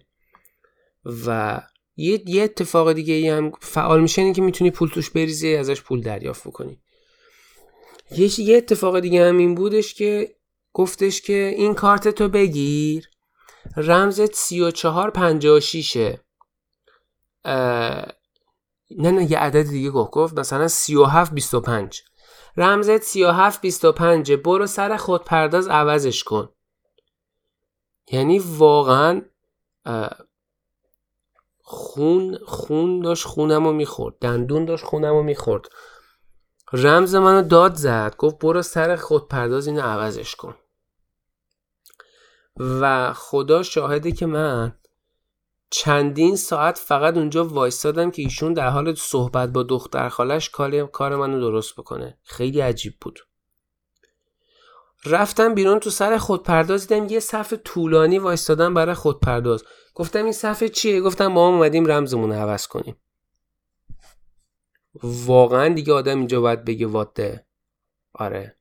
[1.26, 1.62] و
[1.96, 5.82] یه, یه اتفاق دیگه ای هم فعال میشه اینه که می‌تونی پول توش بریزی ازش
[5.82, 6.82] پول دریافت بکنی.
[8.12, 10.36] یه, یه اتفاق دیگه هم این بودش که
[10.78, 13.10] گفتش که این کارت تو بگیر.
[13.78, 15.96] رمزت 3456
[18.98, 20.12] نه نه یه عدد دیگه گفت.
[20.12, 22.02] گفت مثلا 3725
[22.58, 26.50] رمزت 3725 برو سر خود پرداز عوضش کن.
[28.12, 29.22] یعنی واقعا
[31.62, 34.16] خون خون داشت خونم رو می‌خورد.
[34.20, 35.66] دندون داشت خونم رو می‌خورد.
[36.74, 38.16] رمز منو داد زد.
[38.18, 40.56] گفت برو سر خود پرداز اینو عوضش کن.
[42.60, 44.76] و خدا شاهده که من
[45.70, 50.50] چندین ساعت فقط اونجا وایستادم که ایشون در حال صحبت با دختر خالش
[50.92, 52.18] کار منو درست بکنه.
[52.24, 53.20] خیلی عجیب بود.
[55.06, 59.64] رفتم بیرون تو سر خودپرداز دیدم یه صف طولانی وایستادن برای خودپرداز.
[59.96, 62.96] گفتم این صفحه چیه؟ گفتم ما هم اومدیم رمزمون عوض کنیم.
[65.04, 67.46] واقعا دیگه آدم اینجا باید بگه واده
[68.14, 68.58] آره.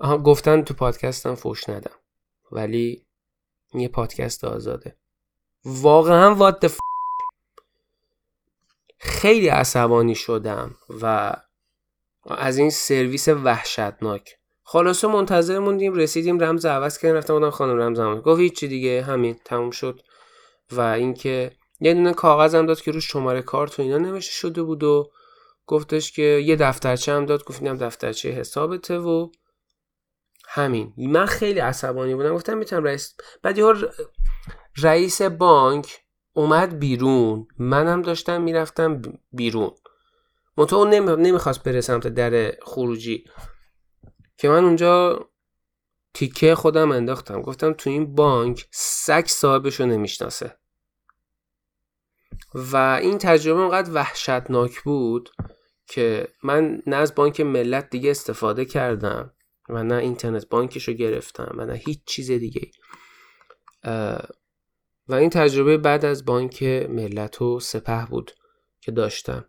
[0.00, 1.99] آها گفتن تو پادکستم فوش ندم.
[2.52, 3.06] ولی
[3.74, 4.96] یه پادکست آزاده.
[5.64, 6.78] واقعا وات ف...
[8.98, 11.32] خیلی عصبانی شدم و
[12.26, 14.36] از این سرویس وحشتناک.
[14.62, 19.02] خلاصه منتظر موندیم رسیدیم رمز عوض کردیم رفتم بودم خانم رمز عوض گفت هیچی دیگه
[19.02, 20.00] همین تموم شد.
[20.72, 24.82] و اینکه یه دونه کاغذم داد که روش شماره کارت و اینا نوشته شده بود
[24.82, 25.10] و
[25.66, 27.44] گفتش که یه دفترچه هم داد.
[27.44, 29.30] گفتیم دفترچه حسابته و
[30.52, 30.92] همین.
[30.96, 32.34] من خیلی عصبانی بودم.
[32.34, 33.64] گفتم می‌تونم رئیس بعد یه
[34.82, 36.00] رئیس بانک
[36.32, 37.46] اومد بیرون.
[37.58, 39.70] منم داشتم می‌رفتم بیرون.
[40.56, 43.24] منطقه اون نمی‌خواست بره سمت در خروجی.
[44.36, 45.26] که من اونجا
[46.14, 47.42] تیکه خودم انداختم.
[47.42, 50.56] گفتم تو این بانک سگ صاحبشو نمی‌شناسه.
[52.54, 55.30] و این تجربه اونقدر وحشتناک بود
[55.86, 59.32] که من نه از بانک ملت دیگه استفاده کردم.
[59.70, 62.70] و نه اینترنت بانکش رو گرفتم و نه هیچ چیز دیگه
[65.08, 68.32] و این تجربه بعد از بانک ملت و سپه بود
[68.80, 69.44] که داشتم.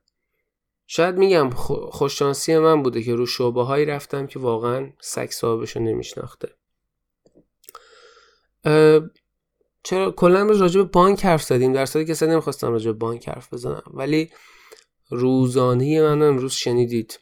[0.87, 1.49] شاید میگم
[1.89, 6.49] خوششانسی من بوده که رو شعبه هایی رفتم که واقعا سگ صاحبش رو نمیشناخته
[9.83, 13.29] چرا؟ کلا راجع به بانک حرف زدیم در صورتی که اصلا نمی‌خواستم راجع به بانک
[13.29, 13.83] حرف بزنم.
[13.93, 14.29] ولی
[15.09, 17.19] روزانه من امروز شنیدید.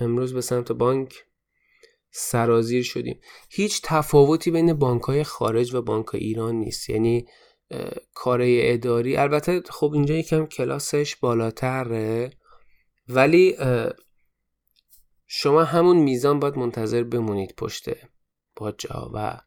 [0.00, 1.24] امروز به سمت بانک
[2.18, 3.20] سرازیر شدیم.
[3.50, 6.90] هیچ تفاوتی بین بانک های خارج و بانک ایران نیست.
[6.90, 7.26] یعنی
[8.14, 12.30] کاره اداری البته خب اینجا یکم کلاسش بالاتره.
[13.08, 13.56] ولی
[15.26, 17.88] شما همون میزان باید منتظر بمونید پشت
[18.56, 19.40] باجا و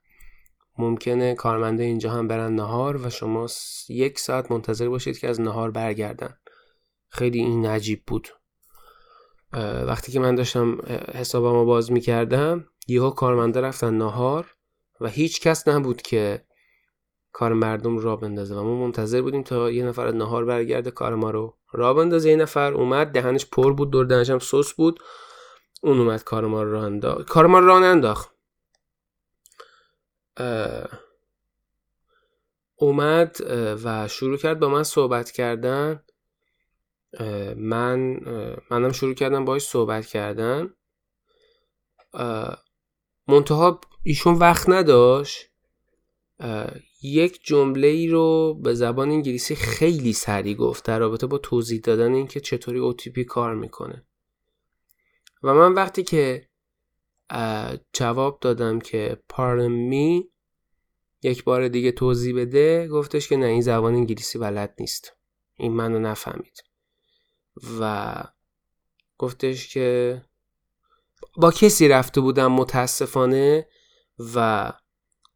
[0.77, 3.47] ممکنه کارمنده اینجا هم برن نهار و شما
[3.89, 6.37] یک ساعت منتظر باشید که از نهار برگردن.
[7.09, 8.27] خیلی این عجیب بود.
[9.53, 10.77] وقتی که من داشتم
[11.13, 14.55] حسابم رو باز می‌کردم یهو کارمنده رفتن نهار
[15.01, 16.45] و هیچ کس نبود که
[17.31, 21.15] کار مردم را بندازه و ما منتظر بودیم تا یه نفر از نهار برگرده کار
[21.15, 22.29] ما رو را بندازه.
[22.29, 24.99] یه نفر اومد دهنش پر بود دور دهنش هم سس بود.
[25.83, 28.31] اون اومد کار ما رو انداخت کار ما رو انداخت
[32.75, 33.37] اومد
[33.83, 36.03] و شروع کرد با من صحبت کردن.
[37.57, 38.19] من
[38.71, 40.73] منم شروع کردم باهاش صحبت کردن.
[43.27, 45.47] منتها ایشون وقت نداشت.
[47.03, 52.13] یک جمله ای رو به زبان انگلیسی خیلی سریع گفت در رابطه با توضیح دادن
[52.13, 54.05] اینکه چطوری OTP کار می‌کنه.
[55.43, 56.49] و من وقتی که
[57.93, 60.29] جواب دادم که پارم می
[61.23, 65.17] یک بار دیگه توضیح بده گفتش که نه این زبان انگلیسی بلد نیست.
[65.55, 66.70] این منو نفهمید.
[67.79, 68.23] و
[69.17, 70.21] گفتش که
[71.37, 73.67] با کسی رفته بودم متاسفانه
[74.35, 74.71] و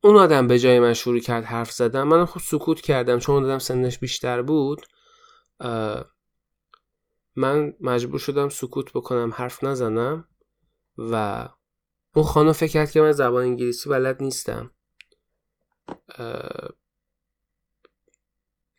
[0.01, 3.59] اون آدم به جای من شروع کرد حرف زدن من خود سکوت کردم چون دادم
[3.59, 4.85] سنش بیشتر بود
[7.35, 10.27] من مجبور شدم سکوت بکنم حرف نزنم
[10.97, 11.47] و
[12.15, 14.71] اون خانم فکر کرد که من زبان انگلیسی بلد نیستم.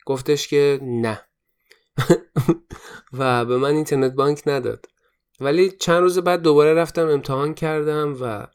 [0.06, 1.20] گفتش که نه.
[3.18, 4.86] و به من اینترنت بانک نداد.
[5.40, 8.46] ولی چند روز بعد دوباره رفتم امتحان کردم و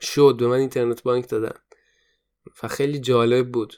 [0.00, 1.58] شد به من اینترنت بانک دادن.
[2.62, 3.74] و خیلی جالب بود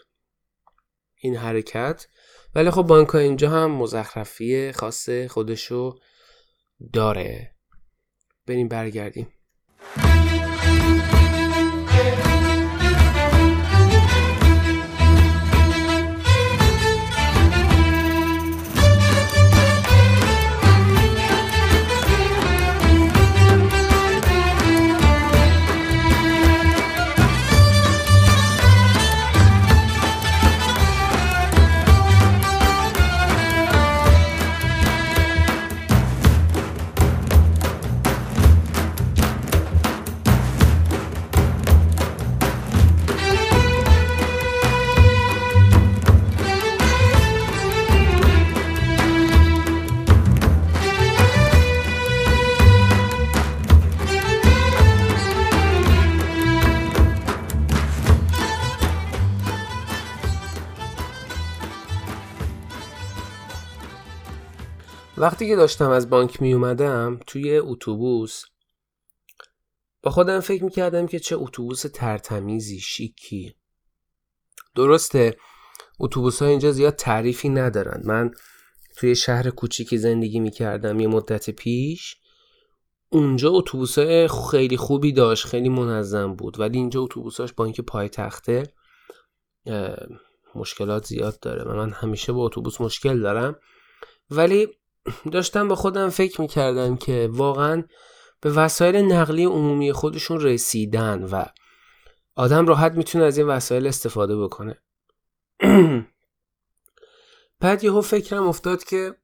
[1.20, 2.06] این حرکت.
[2.54, 5.94] ولی خب بانک ها اینجا هم مزخرفی خاص خودشو
[6.92, 7.56] داره.
[8.46, 9.32] بریم برگردیم.
[65.22, 68.44] وقتی که داشتم از بانک می اومدم توی اتوبوس
[70.02, 73.54] با خودم فکر می‌کردم که چه اتوبوس ترتمیزی شیکی.
[74.74, 75.36] درسته
[76.00, 78.02] اتوبوس ها اینجا زیاد تعریفی ندارن.
[78.04, 78.30] من
[78.96, 82.16] توی شهر کوچیکی زندگی می‌کردم یه مدت پیش.
[83.08, 83.98] اونجا اتوبوس
[84.50, 86.60] خیلی خوبی داشت خیلی منظم بود.
[86.60, 88.62] ولی اینجا اتوبوساش با اینکه پای تخته
[90.54, 93.56] مشکلات زیاد داره و من همیشه با اتوبوس مشکل دارم.
[94.30, 94.68] ولی
[95.32, 97.84] داشتم با خودم فکر می‌کردم که واقعا
[98.40, 101.44] به وسایل نقلی عمومی خودشون رسیدن و
[102.34, 104.78] آدم راحت می‌تونه از این وسایل استفاده بکنه.
[107.60, 109.14] بعد یهو فکرم افتاد که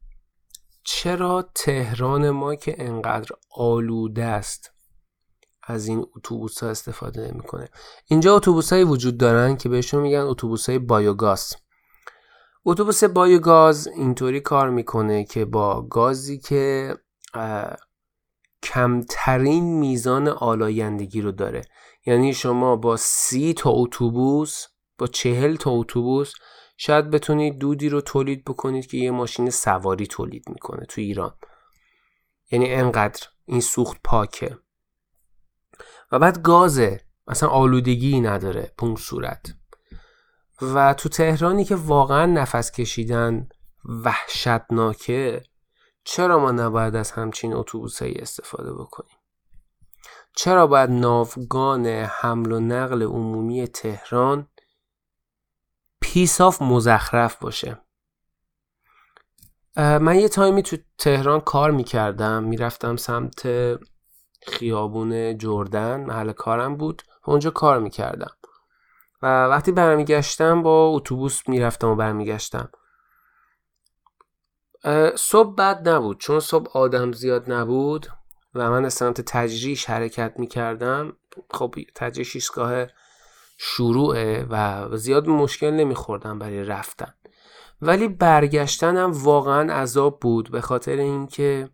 [0.84, 4.72] چرا تهران ما که انقدر آلوده است
[5.62, 7.68] از این اتوبوس ها استفاده نمی‌کنه؟
[8.06, 11.54] اینجا اتوبوس وجود دارن که بهشون میگن اتوبوس های بایوگاز
[12.70, 16.94] اتوبوس بایوگاز اینطوری کار می‌کنه که با گازی که
[18.62, 21.62] کمترین میزان آلایندگی رو داره.
[22.06, 24.66] یعنی شما با سی تا اتوبوس
[24.98, 26.32] با چهل تا اتوبوس
[26.76, 31.34] شاید بتونید دودی رو تولید بکنید که یه ماشین سواری تولید می‌کنه تو ایران.
[32.50, 34.58] یعنی انقدر این سوخت پاکه.
[36.12, 37.00] و بعد گازه.
[37.28, 38.72] اصلا آلودگی نداره.
[38.78, 39.57] به صورت.
[40.62, 43.48] و تو تهرانی که واقعا نفس کشیدن
[43.84, 45.42] وحشتناکه
[46.04, 49.16] چرا ما نباید از همچین اتوبوسایی استفاده بکنیم؟
[50.36, 54.48] چرا باید ناوگان حمل و نقل عمومی تهران
[56.00, 57.80] پیساف مزخرف باشه؟
[59.76, 63.48] من یه تایمی تو تهران کار می‌کردم می‌رفتم سمت
[64.46, 68.30] خیابون جردن محل کارم بود اونجا کار می‌کردم.
[69.22, 72.70] و وقتی برمیگشتم با اتوبوس می‌رفتم و برمیگشتم.
[75.16, 76.20] صبح بد نبود.
[76.20, 78.06] چون صبح آدم زیاد نبود
[78.54, 81.16] و من سمت تجریش حرکت می‌کردم
[81.50, 82.86] خب تجریش ایستگاه
[83.58, 87.14] شروعه و زیاد مشکل نمیخوردم برای رفتن.
[87.82, 91.70] ولی برگشتنم واقعا عذاب بود به خاطر اینکه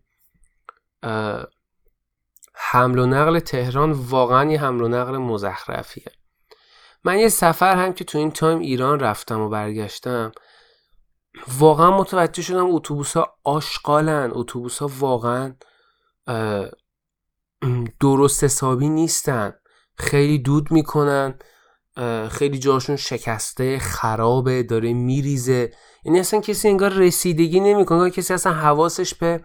[2.53, 6.11] حمل و نقل تهران واقعا یه حمل و نقل مزخرفیه.
[7.05, 10.31] من یه سفر هم که تو این تایم ایران رفتم و برگشتم
[11.59, 15.55] واقعا متوجه شدم اتوبوس ها آشغالن اتوبوس ها واقعا
[17.99, 19.53] درست حسابی نیستن.
[19.97, 21.39] خیلی دود می‌کنن
[22.29, 25.71] خیلی جاشون شکسته خرابه داره میریزه.
[26.05, 29.43] یعنی اصلا کسی انگار رسیدگی نمی‌کنه کسی اصلا حواسش به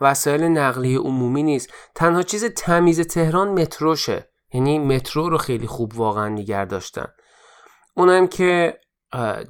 [0.00, 1.72] وسایل نقلیه عمومی نیست.
[1.94, 4.30] تنها چیز تمیز تهران متروشه.
[4.56, 7.06] یعنی مترو رو خیلی خوب واقعا نگر داشتن.
[7.94, 8.80] اونم که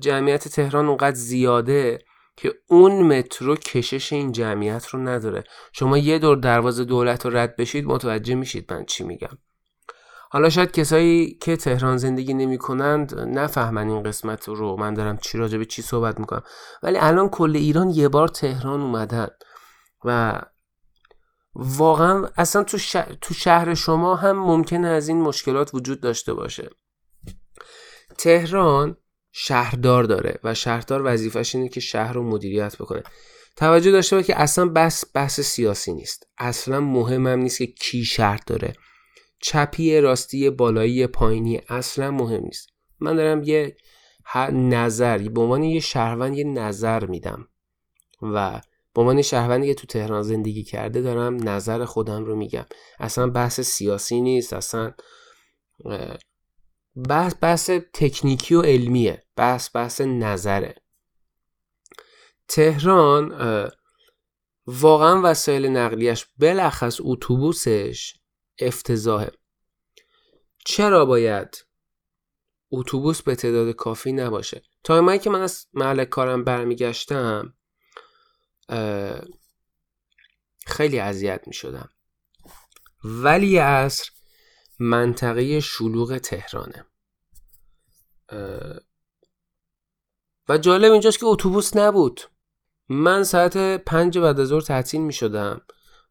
[0.00, 1.98] جمعیت تهران اونقدر زیاده
[2.36, 5.44] که اون مترو کشش این جمعیت رو نداره.
[5.72, 9.38] شما یه دور دروازه دولت رو رد بشید متوجه میشید من چی میگم.
[10.30, 14.76] حالا شاید کسایی که تهران زندگی نمی کنند نفهمن این قسمت رو.
[14.76, 16.42] من دارم چی راجع به چی صحبت می‌کنم.
[16.82, 19.28] ولی الان کل ایران یه بار تهران اومدن
[20.04, 20.40] و
[21.58, 22.78] واقعا اصلا تو,
[23.20, 26.70] تو شهر شما هم ممکنه از این مشکلات وجود داشته باشه.
[28.18, 28.96] تهران
[29.32, 33.02] شهردار داره و شهردار وظیفش اینه که شهر رو مدیریت بکنه.
[33.56, 36.26] توجه داشته باید که اصلا بس بحث سیاسی نیست.
[36.38, 38.72] اصلا مهمم نیست که کی شهر داره.
[39.40, 42.68] چپی راستی بالایی پایینی اصلا مهم نیست.
[43.00, 43.76] من دارم یه
[44.52, 47.48] نظر به عنوان یه شهروند یه نظر میدم.
[48.22, 48.60] و
[48.96, 52.66] به عنوان شهروندی که تو تهران زندگی کرده دارم نظر خودم رو میگم.
[52.98, 54.94] اصلا بحث سیاسی نیست اصلا
[57.08, 59.22] بحث بحث تکنیکی و علمیه.
[59.36, 60.74] بحث بحث نظره.
[62.48, 63.34] تهران
[64.66, 68.14] واقعا وسایل نقلیش بلخص اتوبوسش
[68.58, 69.30] افتضاحه.
[70.64, 71.66] چرا باید
[72.70, 77.55] اتوبوس به تعداد کافی نباشه؟ تا من که من از محل کارم برمیگشتم
[80.66, 81.88] خیلی اذیت می شدم
[83.04, 84.10] ولی اصر
[84.78, 86.86] منطقه شلوغ تهرانه.
[90.48, 92.20] و جالب اینجاست که اتوبوس نبود.
[92.88, 95.60] من ساعت پنج بعد از ظهر تعطیل می شدم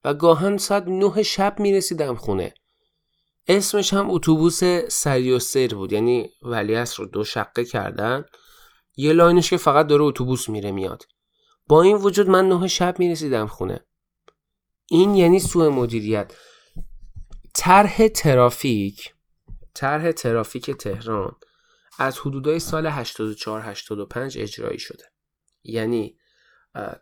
[0.03, 2.53] و گاهاً ساعت نه شب می رسیدم خونه.
[3.47, 8.25] اسمش هم اتوبوس سریع السیر بود یعنی ولیعصر رو دو شقه کردن.
[8.97, 11.03] یه line ش که فقط داره اتوبوس میره میاد.
[11.67, 13.85] با این وجود من نه شب می رسیدم خونه.
[14.89, 16.33] این یعنی سوء مدیریت.
[17.53, 19.13] طرح ترافیک
[19.73, 21.35] طرح ترافیک تهران
[21.99, 25.03] از حدودای سال 84 85 اجرایی شده.
[25.63, 26.17] یعنی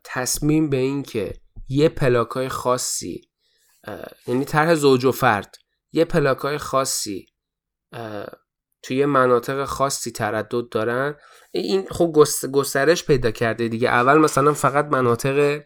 [0.04, 1.34] تصمیم به این که
[1.68, 3.22] یه پلاکای خاصی
[4.28, 5.56] یعنی طرح زوج و فرد
[5.92, 7.26] یه پلاکای خاصی
[8.84, 11.16] توی مناطق خاصی تردد دارن.
[11.52, 12.14] این خب
[12.54, 13.90] گسترش پیدا کرده دیگه.
[13.90, 15.62] اول مثلا فقط مناطق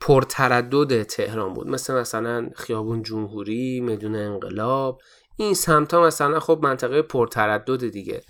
[0.00, 1.66] پرتردد تهران بود.
[1.68, 5.00] مثل مثلا خیابون جمهوری میدون انقلاب.
[5.36, 8.22] این سمت ها مثلا خب منطقه پرتردد دیگه.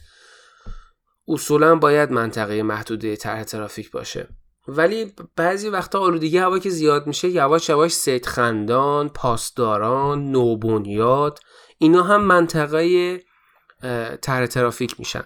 [1.29, 4.29] اصولا باید منطقه محدوده طرح ترافیک باشه.
[4.69, 11.39] ولی بعضی وقتا آلودگی هوا که زیاد میشه یواش یواش سید خندان پاسداران نوبنیاد
[11.79, 13.21] اینا هم منطقه
[14.23, 15.25] طرح ترافیک میشن.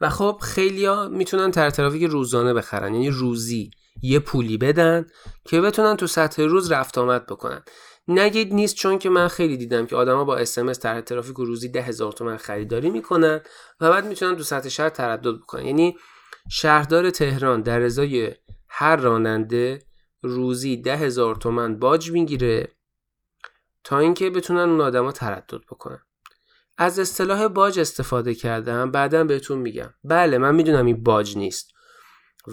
[0.00, 3.70] و خب خیلیا می‌تونن طرح ترافیک روزانه بخرن یعنی روزی
[4.02, 5.06] یه پولی بدن
[5.44, 7.62] که بتونن تو سطح روز رفت آمد بکنن.
[8.08, 11.82] نگید نیست چون که من خیلی دیدم که آدما با اسمس طرح ترافیک روزی ده
[11.82, 13.40] هزار تومن خریداری می‌کنن
[13.80, 15.66] و بعد می‌تونن تو سطح شهر تردد بکنن.
[15.66, 15.96] یعنی
[16.50, 18.34] شهردار تهران در ازای
[18.68, 19.78] هر راننده
[20.22, 22.68] روزی ده هزار تومن باج می‌گیره
[23.84, 26.02] تا اینکه بتونن اون آدما تردد بکنن.
[26.78, 29.94] از اصطلاح باج استفاده کردم بعدا بهتون میگم.
[30.04, 31.70] بله من می‌دونم این باج نیست.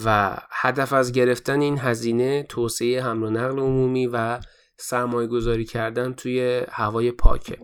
[0.05, 4.39] و هدف از گرفتن این هزینه توسعه حمل و نقل عمومی و
[4.77, 7.59] سرمایه گذاری کردن توی هوای پاکه.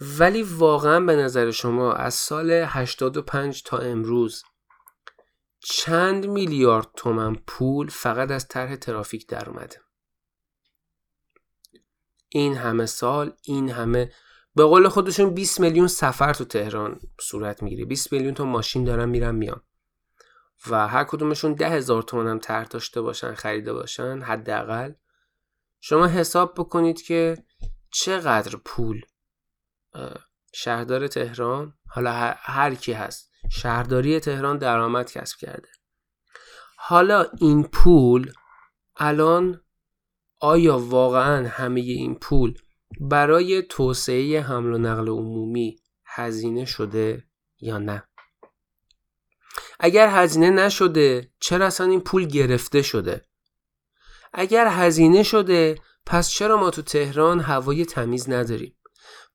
[0.00, 4.42] ولی واقعا به نظر شما از سال 85 تا امروز
[5.60, 9.76] چند میلیارد تومن پول فقط از طرح ترافیک در اومده؟
[12.28, 14.12] این همه سال این همه
[14.54, 17.84] به قول خودشون 20 میلیون سفر تو تهران صورت می‌گیره.
[17.84, 19.60] 20 میلیون تا ماشین دارن میرن میان.
[20.70, 24.92] و هر کدومشون ده هزار تومن هم طرح داشته باشن خریده باشن حداقل.
[25.80, 27.44] شما حساب بکنید که
[27.90, 29.02] چقدر پول
[30.52, 35.68] شهردار تهران حالا هر کی هست شهرداری تهران درآمد کسب کرده.
[36.76, 38.32] حالا این پول
[38.96, 39.60] الان
[40.40, 42.58] آیا واقعا همه این پول
[43.00, 45.76] برای توسعه حمل و نقل عمومی
[46.06, 47.24] هزینه شده
[47.60, 48.02] یا نه؟
[49.80, 53.24] اگر هزینه نشده چرا اصلا این پول گرفته شده؟
[54.32, 58.76] اگر هزینه شده پس چرا ما تو تهران هوای تمیز نداریم؟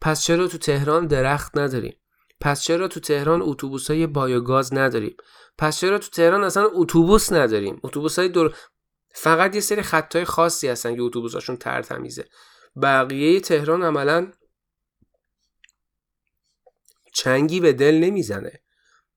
[0.02, 2.00] پس چرا تو تهران درخت نداریم؟
[2.42, 5.16] پس چرا تو تهران اتوبوس های بایوگاز نداریم؟
[5.58, 8.56] پس چرا تو تهران اصلا اتوبوس نداریم؟ اتوبوس های دور
[9.14, 12.26] فقط یه سری خطای خاصی هستن که اتوبوساشون تر تمیزه
[12.82, 14.32] بقیه تهران عملا
[17.14, 18.62] چنگی به دل نمی‌زنه.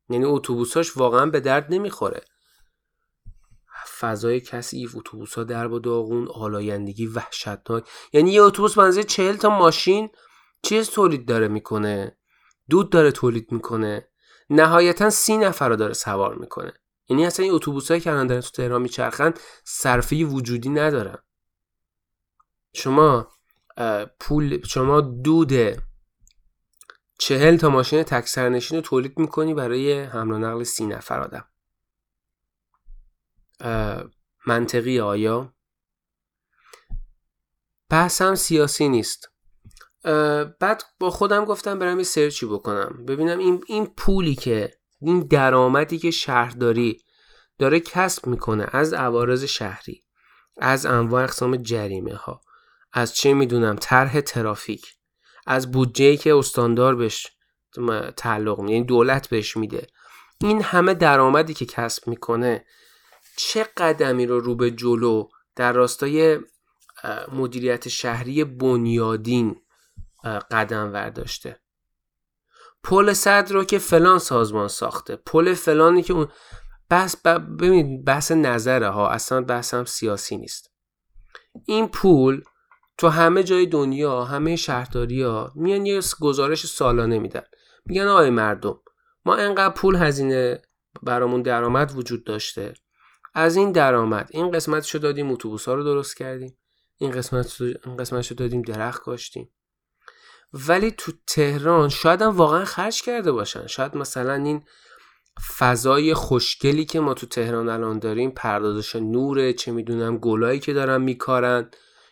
[0.08, 2.20] یعنی اتوبوساش واقعا به درد نمی‌خوره.
[3.98, 7.88] فضای کثیف اتوبوس ها درب و داغون آلایندگی وحشتناک.
[8.12, 10.08] یعنی یه اتوبوس بنزه چهل تا ماشین
[10.62, 12.18] چیز تولید داره می‌کنه.
[12.70, 14.08] دود داره تولید می‌کنه.
[14.50, 16.72] نهایتا سی نفر رو داره سوار می‌کنه.
[17.08, 19.34] یعنی اصلا این اتوبوس که الان دارن تو تهران میچرخن
[19.64, 21.18] صرفه وجودی ندارن.
[22.74, 23.28] شما
[24.20, 25.52] پول شما دود
[27.18, 31.48] چهل تا ماشین تک سرنشین رو تولید می‌کنی برای حمل و نقل سی نفر آدم.
[34.46, 35.54] منطقی آیا؟
[37.88, 39.30] بحثم سیاسی نیست.
[40.60, 43.04] بعد با خودم گفتم برم یه سرچی بکنم.
[43.08, 47.02] ببینم این, این پولی که این درآمدی که شهرداری
[47.58, 50.04] داره کسب می‌کنه از عوارض شهری
[50.56, 52.40] از انواع اقسام جریمه ها
[52.92, 54.86] از چه می‌دونم طرح ترافیک
[55.46, 57.26] از بودجه که استاندار بهش
[58.16, 59.86] تعلق میده یعنی دولت بهش میده.
[60.40, 62.64] این همه درآمدی که کسب می‌کنه
[63.36, 66.38] چه قدمی رو رو به جلو در راستای
[67.32, 69.56] مدیریت شهری بنیادین
[70.50, 71.60] قدم ورداشته؟
[72.86, 75.16] پل صد رو که فلان سازمان ساخته.
[75.16, 76.28] پل فلانی که اون
[76.90, 77.16] بحث
[77.60, 80.70] ببینید بحث نظره ها اصلا هم سیاسی نیست.
[81.64, 82.42] این پول
[82.98, 87.42] تو همه جای دنیا همه شهرداری ها میان یه گزارش سالانه میدن.
[87.86, 88.80] میگن آقای مردم
[89.24, 90.62] ما انقدر پول هزینه
[91.02, 92.74] برامون درآمد وجود داشته.
[93.34, 96.58] از این درآمد این قسمتشو دادیم اتوبوس ها رو درست کردیم.
[96.98, 99.50] این قسمت این قسمتشو دادیم درخت کاشتیم.
[100.68, 103.66] ولی تو تهران شاید هم واقعا خرج کرده باشن.
[103.66, 104.64] شاید مثلا این
[105.58, 111.02] فضای خوشگلی که ما تو تهران الان داریم پردازش نوره چه می‌دونم گلایی که دارن
[111.02, 111.70] میکارن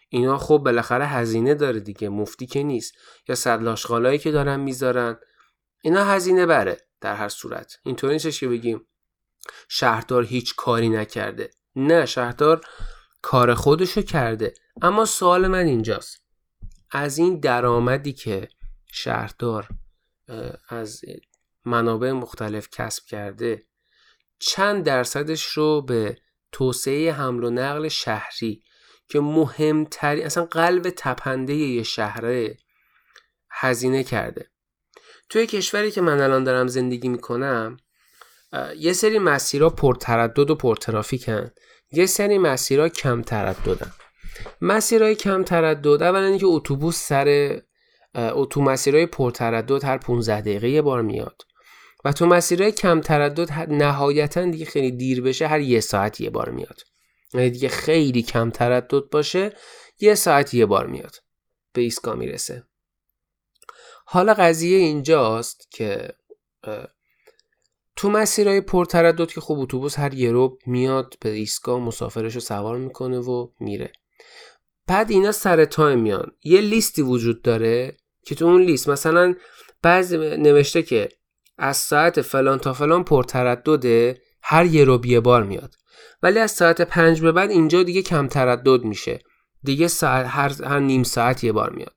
[0.09, 2.95] اینا خب بالاخره هزینه داره دیگه مفتی که نیست.
[3.29, 5.19] یا صدلاشغالایی که دارن می‌ذارن
[5.83, 7.77] اینا هزینه بره در هر صورت.
[7.85, 8.87] اینطوری نیستش که بگیم
[9.69, 11.51] شهردار هیچ کاری نکرده.
[11.77, 12.61] نه شهردار
[13.23, 14.55] کار خودشو کرده.
[14.83, 16.24] اما سوال من اینجاست.
[16.95, 18.49] از این درآمدی که
[18.93, 19.69] شهردار
[20.69, 21.01] از
[21.65, 23.67] منابع مختلف کسب کرده
[24.39, 26.19] چند درصدش رو به
[26.53, 28.63] توسعه حمل و نقل شهری
[29.09, 32.57] که مهمترین اصلا قلب تپنده یه شهره
[33.51, 34.51] هزینه کرده.
[35.29, 37.77] توی کشوری که من الان دارم زندگی می‌کنم
[38.77, 41.51] یه سری مسیرها پرتردد و پرترافیکن
[41.93, 43.93] یه سری مسیرها کم ترددن
[44.61, 47.61] مسیرهای کم تردد اولا اینکه اتوبوس سر
[48.15, 51.43] اتو مسیرهای پرتردد هر 15 دقیقه یه بار میاد.
[52.05, 56.51] و تو مسیرهای کم تردد نهایتا دیگه خیلی دیر بشه هر یه ساعت یه بار
[56.51, 56.81] میاد.
[57.35, 59.53] یعنی دیگه خیلی کم تردد باشه
[60.01, 61.17] یه ساعت یه بار میاد.
[61.73, 62.65] به ایستگاه می‌رسه.
[64.07, 66.09] حالا قضیه اینجاست که
[67.97, 72.79] تو مسیرهای پرتردد که خب اتوبوس هر یه رو میاد به ایستگاه مسافرش رو سوار
[72.79, 73.93] می‌کنه و میره.
[74.87, 76.33] بعد اینا سر تایم میان.
[76.45, 79.35] یه لیستی وجود داره که تو اون لیست مثلا
[79.83, 81.09] بعضی نوشته که
[81.59, 85.75] از ساعت فلان تا فلان پرتردده هر یه رو یه بار میاد.
[86.23, 89.19] ولی از ساعت پنج به بعد اینجا دیگه کم تردد میشه.
[89.63, 91.95] دیگه ساعت هر, هر نیم ساعت یه بار میاد.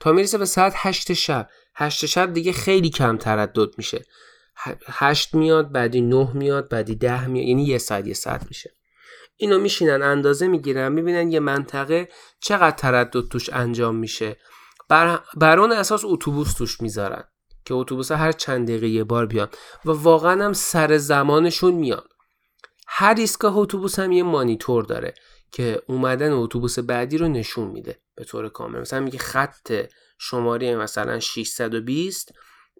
[0.00, 1.48] تا می‌رسه به ساعت هشت شب.
[1.74, 4.04] هشت شب دیگه خیلی کم تردد میشه.
[4.86, 7.46] هشت میاد بعدی نه میاد بعدی ده میاد.
[7.46, 8.70] یعنی یه ساعت یه ساعت میشه.
[9.40, 12.08] اینو میشینن اندازه می‌گیرن می‌بینن یه منطقه
[12.40, 14.36] چقدر تردد توش انجام میشه.
[14.88, 17.24] بر, بر اون اساس اتوبوس توش می‌ذارن
[17.64, 19.48] که اتوبوس هر چند دقیقه یه بار بیان
[19.84, 22.02] و واقعا هم سر زمانشون میان.
[22.86, 25.14] هر ایستگاه اتوبوس هم یه مانیتور داره
[25.52, 28.80] که اومدن اتوبوس بعدی رو نشون میده به طور کامل.
[28.80, 29.86] مثلا میگه خط
[30.18, 32.32] شماره مثلا 620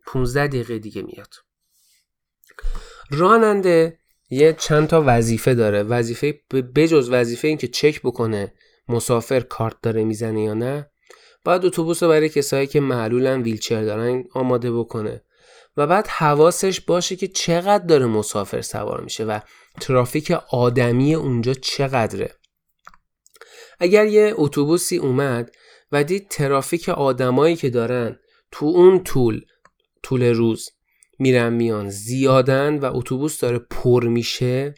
[0.06, 1.34] 15 دقیقه دیگه میاد.
[3.10, 3.98] راننده
[4.30, 5.82] یه چند تا وظیفه داره.
[5.82, 6.40] وظیفه
[6.76, 8.52] بجز وظیفه این که چک بکنه
[8.88, 10.90] مسافر کارت داره می‌زنه یا نه
[11.44, 15.22] بعد اتوبوس رو برای کسایی که معلولن ویلچر دارن آماده بکنه.
[15.76, 19.40] و بعد حواسش باشه که چقدر داره مسافر سوار میشه و
[19.80, 22.34] ترافیک آدمی اونجا چقدره.
[23.78, 25.50] اگر یه اتوبوسی اومد
[25.92, 28.18] و دید ترافیک آدمایی که دارن
[28.50, 29.40] تو اون طول
[30.02, 30.70] طول روز
[31.20, 31.90] میرن میان.
[31.90, 34.74] زیادن و اتوبوس داره پر میشه.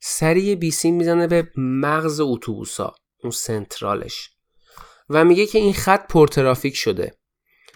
[0.00, 4.30] سریع بیسیم می‌زنه به مغز اتوبوسا اون سنترالش.
[5.08, 7.14] و میگه که این خط پرترافیک شده.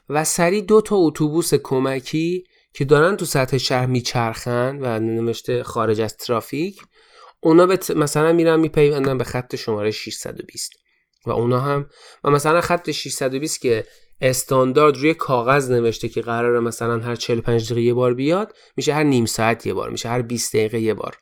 [0.08, 2.44] و سریع دو تا اتوبوس کمکی
[2.74, 6.80] که دارن تو سطح شهر میچرخن و نوشته خارج از ترافیک
[7.40, 10.72] اونا به مثلا میرن میپیوندن به خط شماره 620
[11.26, 11.90] و اونا هم
[12.24, 13.86] و مثلا خط 620 که
[14.20, 19.02] استاندارد روی کاغذ نوشته که قراره مثلا هر 45 دقیقه یه بار بیاد میشه هر
[19.02, 21.16] نیم ساعت یه بار میشه هر 20 دقیقه یه بار.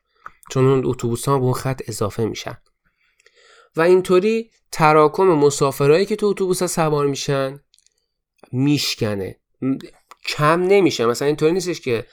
[0.50, 2.56] چون اون اتوبوس ها به اون خط اضافه میشن.
[3.76, 7.60] و اینطوری تراکم مسافرایی که تو اتوبوس سوار میشن
[8.52, 9.40] میشکنه.
[10.28, 11.06] کم نمیشه.
[11.06, 12.06] مثلا اینطوری نیستش که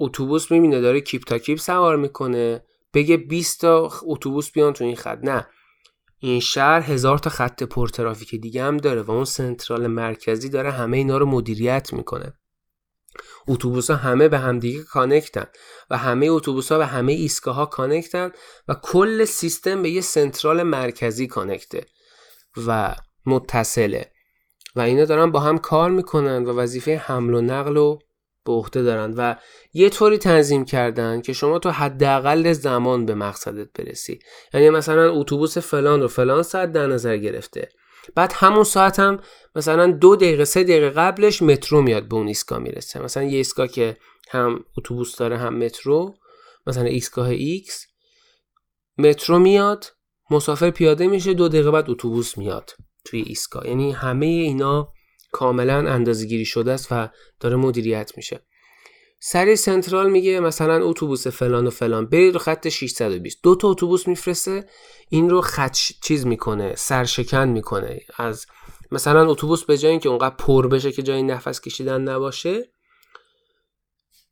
[0.00, 2.64] اتوبوس می‌بینه داره کیپ تا کیپ سوار می‌کنه
[2.94, 5.18] بگه 20 تا اتوبوس بیان تو این خط.
[5.22, 5.46] نه.
[6.24, 10.96] این شهر هزار تا خط پرترافیک دیگه هم داره و اون central مرکزی داره همه
[10.96, 12.32] اینا رو مدیریت می‌کنه.
[13.48, 15.46] اتوبوس ها همه به همدیگه کانکتن
[15.90, 18.30] و همه اتوبوس ها به همه ایستگاه ها کانکتن
[18.68, 21.86] و کل سیستم به یه central مرکزی connect ه
[22.66, 22.96] و
[23.26, 24.12] متصله
[24.76, 27.98] و اینا دارن با هم کار می‌کنن و وظیفه حمل و نقل و
[28.44, 29.34] به عهده دارن و
[29.72, 34.18] یه طوری تنظیم کردن که شما تو حداقل زمان به مقصدت برسی.
[34.54, 37.68] یعنی مثلا اتوبوس فلان رو فلان ساعت در نظر گرفته.
[38.14, 39.20] بعد همون ساعت هم
[39.56, 43.02] مثلا دو دقیقه سه دقیقه قبلش مترو میاد به اون ایستگاه می‌رسه.
[43.02, 43.96] مثلا یه ایستگاه که
[44.30, 46.14] هم اتوبوس داره هم مترو
[46.66, 47.86] مثلا ایستگاه X
[48.98, 49.84] مترو میاد
[50.30, 52.70] مسافر پیاده میشه دو دقیقه بعد اتوبوس میاد
[53.04, 53.68] توی ایستگاه.
[53.68, 54.92] یعنی همه اینا
[55.34, 57.08] کاملا اندازه‌گیری شده است و
[57.40, 58.40] داره مدیریت میشه.
[59.20, 64.08] سری سنترال میگه مثلا اتوبوس فلان و فلان برید رو خط 620 دو تا اتوبوس
[64.08, 64.66] میفرسته
[65.08, 68.00] این رو خط چیز می‌کنه سرشکن می‌کنه.
[68.16, 68.46] از
[68.92, 72.70] مثلا اتوبوس به جای اینکه اونقدر پر بشه که جای نفس کشیدن نباشه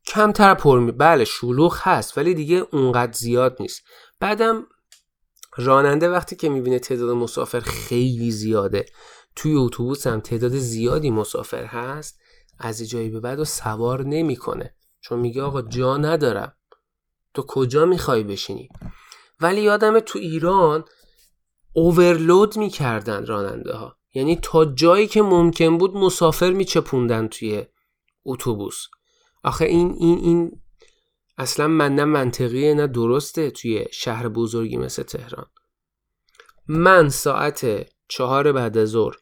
[0.06, 3.82] کمتر پر می بله شلوغ هست ولی دیگه اونقدر زیاد نیست.
[4.20, 4.66] بعدم
[5.56, 8.84] راننده وقتی که می‌بینه تعداد مسافر خیلی زیاده
[9.36, 12.20] توی اتوبوس هم تعداد زیادی مسافر هست
[12.58, 14.74] از جایی به بعد و سوار نمی‌کنه.
[15.00, 16.56] چون میگه آقا جا ندارم.
[17.34, 18.68] تو کجا می‌خوای بشینی؟
[19.40, 20.84] ولی یادم تو ایران
[21.72, 27.66] اوورلود می‌کردن راننده ها یعنی تا جایی که ممکن بود مسافر میچپوندن توی
[28.24, 28.86] اتوبوس.
[29.44, 30.62] آخه این این این
[31.38, 35.46] اصلا من نه منطقیه نه درسته توی شهر بزرگی مثل تهران.
[36.66, 39.14] من ساعت چهار بعد از ظهر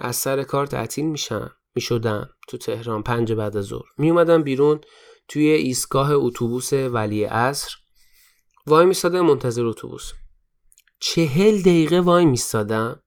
[0.00, 1.50] از سر کار تعطیل میشم.
[1.74, 3.86] می‌شدم تو تهران پنج بعد از ظهر.
[3.98, 4.80] میومدم بیرون
[5.28, 7.70] توی ایستگاه اتوبوس ولی عصر.
[8.66, 10.12] وای میستاده منتظر اتوبوس.
[11.00, 13.02] چهل دقیقه وای میستادم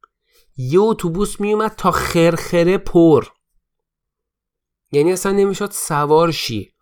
[0.58, 3.26] یه اتوبوس میومد تا خرخره پر.
[4.92, 6.74] یعنی اصلا نمی‌شد سوار شی.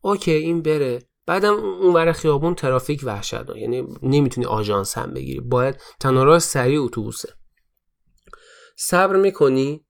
[0.00, 1.08] اوکی این بره.
[1.26, 5.40] بعدم اون ور خیابون ترافیک وحشت یعنی نمی‌تونی آژانس هم بگیری.
[5.40, 7.37] باید تنها راه سریع اتوبوسه.
[8.80, 9.86] صبر می‌کنی؟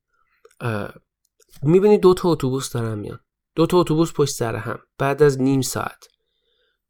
[1.62, 3.20] می‌بینی دو تا اتوبوس دارن میان.
[3.54, 4.78] دو تا اتوبوس پشت سر هم.
[4.98, 6.08] بعد از نیم ساعت.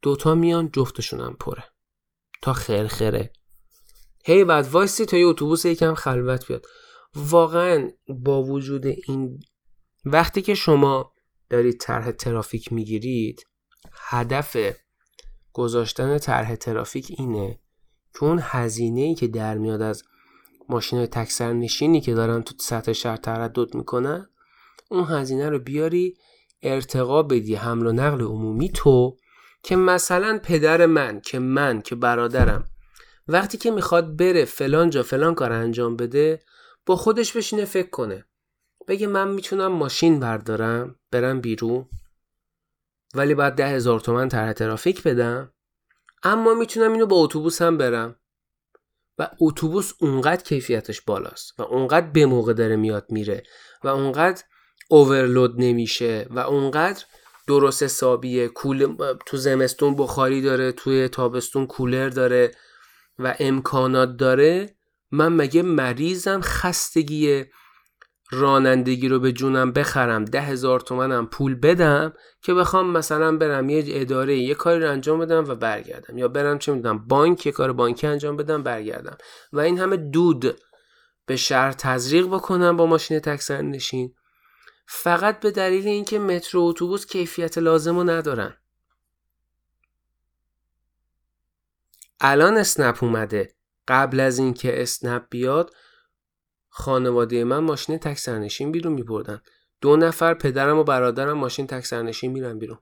[0.01, 1.63] دوتا میان جفتشون هم پره.
[2.41, 3.33] تا خرخره
[4.25, 6.65] هی بعد وایسی تا یه اتوبوس یکم خلوت بیاد.
[7.15, 9.39] واقعا با وجود این
[10.05, 11.13] وقتی که شما
[11.49, 13.43] دارید طرح ترافیک می‌گیرید
[13.93, 14.57] هدف
[15.53, 17.59] گذاشتن طرح ترافیک اینه
[18.13, 20.03] که اون هزینه ای که در میاد از
[20.69, 24.29] ماشین تکسر نشینی که دارن تو سطح شهر تردد می‌کنن
[24.89, 26.17] اون هزینه رو بیاری
[26.61, 29.17] ارتقا بدی حمل و نقل عمومی تو
[29.63, 32.65] که مثلا پدر من که من که برادرم
[33.27, 36.39] وقتی که می‌خواد بره فلان جا فلان کار انجام بده
[36.85, 38.25] با خودش بشینه فکر کنه.
[38.87, 41.85] بگه من می‌تونم ماشین بردارم برم بیرون
[43.15, 45.53] ولی بعد ده هزار تومن طرح ترافیک بدم
[46.23, 48.15] اما می‌تونم اینو با اتوبوس هم برم.
[49.19, 53.43] و اتوبوس اونقدر کیفیتش بالاست و اونقدر به موقع داره میاد میره
[53.83, 54.43] و اونقدر
[54.89, 57.03] اوورلود نمیشه و اونقدر
[57.47, 58.47] درست حسابیه.
[58.47, 58.95] کول
[59.25, 62.51] تو زمستون بخاری داره توی تابستون کولر داره
[63.19, 64.75] و امکانات داره.
[65.11, 67.45] من مگه مریضم خستگی
[68.31, 73.83] رانندگی رو به جونم بخرم ده هزار تومنم پول بدم که بخوام مثلا برم یه
[73.87, 76.17] اداره یه کاری رو انجام بدم و برگردم.
[76.17, 79.17] یا برم چه می‌دونم بانک یه کار بانکی انجام بدم برگردم.
[79.53, 80.59] و این همه دود
[81.25, 84.15] به شهر تزریق بکنم با ماشین تکسر نشین.
[84.87, 88.57] فقط به دلیل اینکه مترو اتوبوس کیفیت لازم رو ندارن.
[92.21, 93.53] الان اسنپ اومده.
[93.87, 95.71] قبل از اینکه اسنپ بیاد
[96.69, 99.41] خانواده من ماشین تک سرنشین بیرون میبردن.
[99.81, 102.79] دو نفر پدرم و برادرم ماشین تک سرنشین میرن بیرون.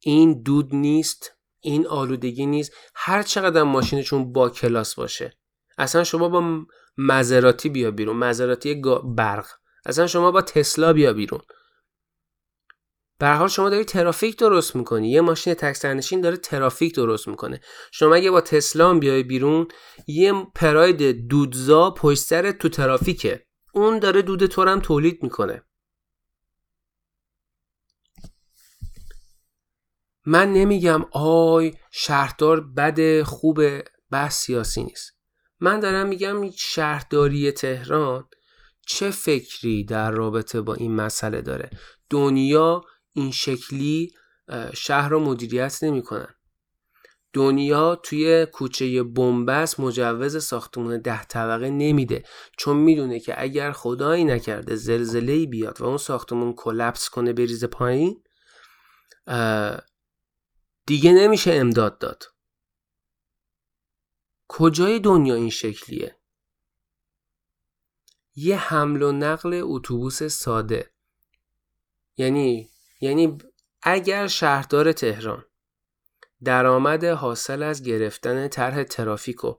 [0.00, 2.72] این دود نیست این آلودگی نیست.
[2.94, 5.38] هر چقدر ماشینشون با کلاس باشه.
[5.78, 6.64] اصلا شما با
[6.98, 8.16] مزراتی بیا بیرون.
[8.16, 8.82] مزراتی
[9.16, 9.46] برق.
[9.86, 11.40] اصلا شما با تسلا بیا بیرون.
[13.20, 15.10] به حال شما داری ترافیک درست می‌کنی.
[15.10, 17.60] یه ماشین تکسرنشین داره ترافیک درست می‌کنه.
[17.92, 19.68] شما اگه با تسلا بیای بیرون
[20.06, 23.46] یه پراید دودزا پشت سر تو ترافیکه.
[23.74, 25.62] اون داره دود تو هم تولید می‌کنه.
[30.26, 33.60] من نمیگم آی شهردار بد خوب
[34.10, 35.12] بحث سیاسی نیست.
[35.60, 38.28] من دارم میگم شهرداری تهران
[38.86, 41.70] چه فکری در رابطه با این مسئله داره؟
[42.10, 42.82] دنیا
[43.12, 44.12] این شکلی
[44.74, 46.34] شهر رو مدیریت نمی‌کنن.
[47.32, 52.24] دنیا توی کوچه بنبست مجوز ساختمون ده طبقه نمیده
[52.58, 58.22] چون می‌دونه که اگر خدایی نکرده زلزله بیاد و اون ساختمون کلپس کنه بریزه پایین
[60.86, 62.24] دیگه نمیشه امداد داد.
[64.48, 66.16] کجای دنیا این شکلیه؟
[68.34, 70.90] یه حمل و نقل اتوبوس ساده.
[72.16, 72.69] یعنی
[73.00, 73.38] یعنی
[73.82, 75.44] اگر شهردار تهران
[76.44, 79.58] درآمد حاصل از گرفتن طرح ترافیکو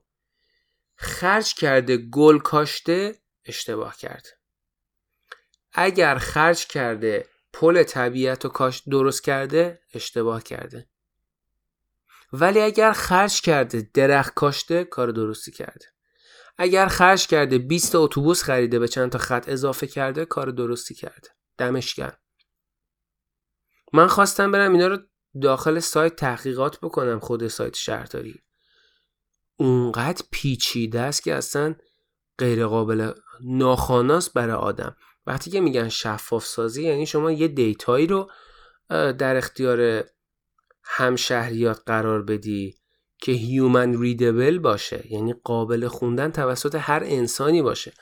[0.95, 3.15] خرج کرده گل کاشته
[3.45, 4.27] اشتباه کرد.
[5.73, 10.87] اگر خرج کرده پل طبیعت و کاش درست کرده اشتباه کرده.
[12.33, 15.85] ولی اگر خرج کرده درخت کاشته کار درستی کرده.
[16.57, 21.29] اگر خرج کرده 20 اتوبوس خریده به چند تا خط اضافه کرده کار درستی کرده.
[21.57, 22.20] دمش گرم.
[23.93, 24.97] من خواستم برم اینا رو
[25.41, 28.41] داخل سایت تحقیقات بکنم خود سایت شهرداری.
[29.57, 31.75] اونقدر پیچیده است که اصلا
[32.37, 34.95] غیر قابل ناخواناست برای آدم.
[35.27, 38.31] وقتی که میگن شفاف سازی یعنی شما یه data یی رو
[38.89, 40.03] در اختیار
[40.83, 42.75] همشهریات قرار بدی
[43.17, 45.05] که human readable باشه.
[45.09, 47.93] یعنی قابل خوندن توسط هر انسانی باشه.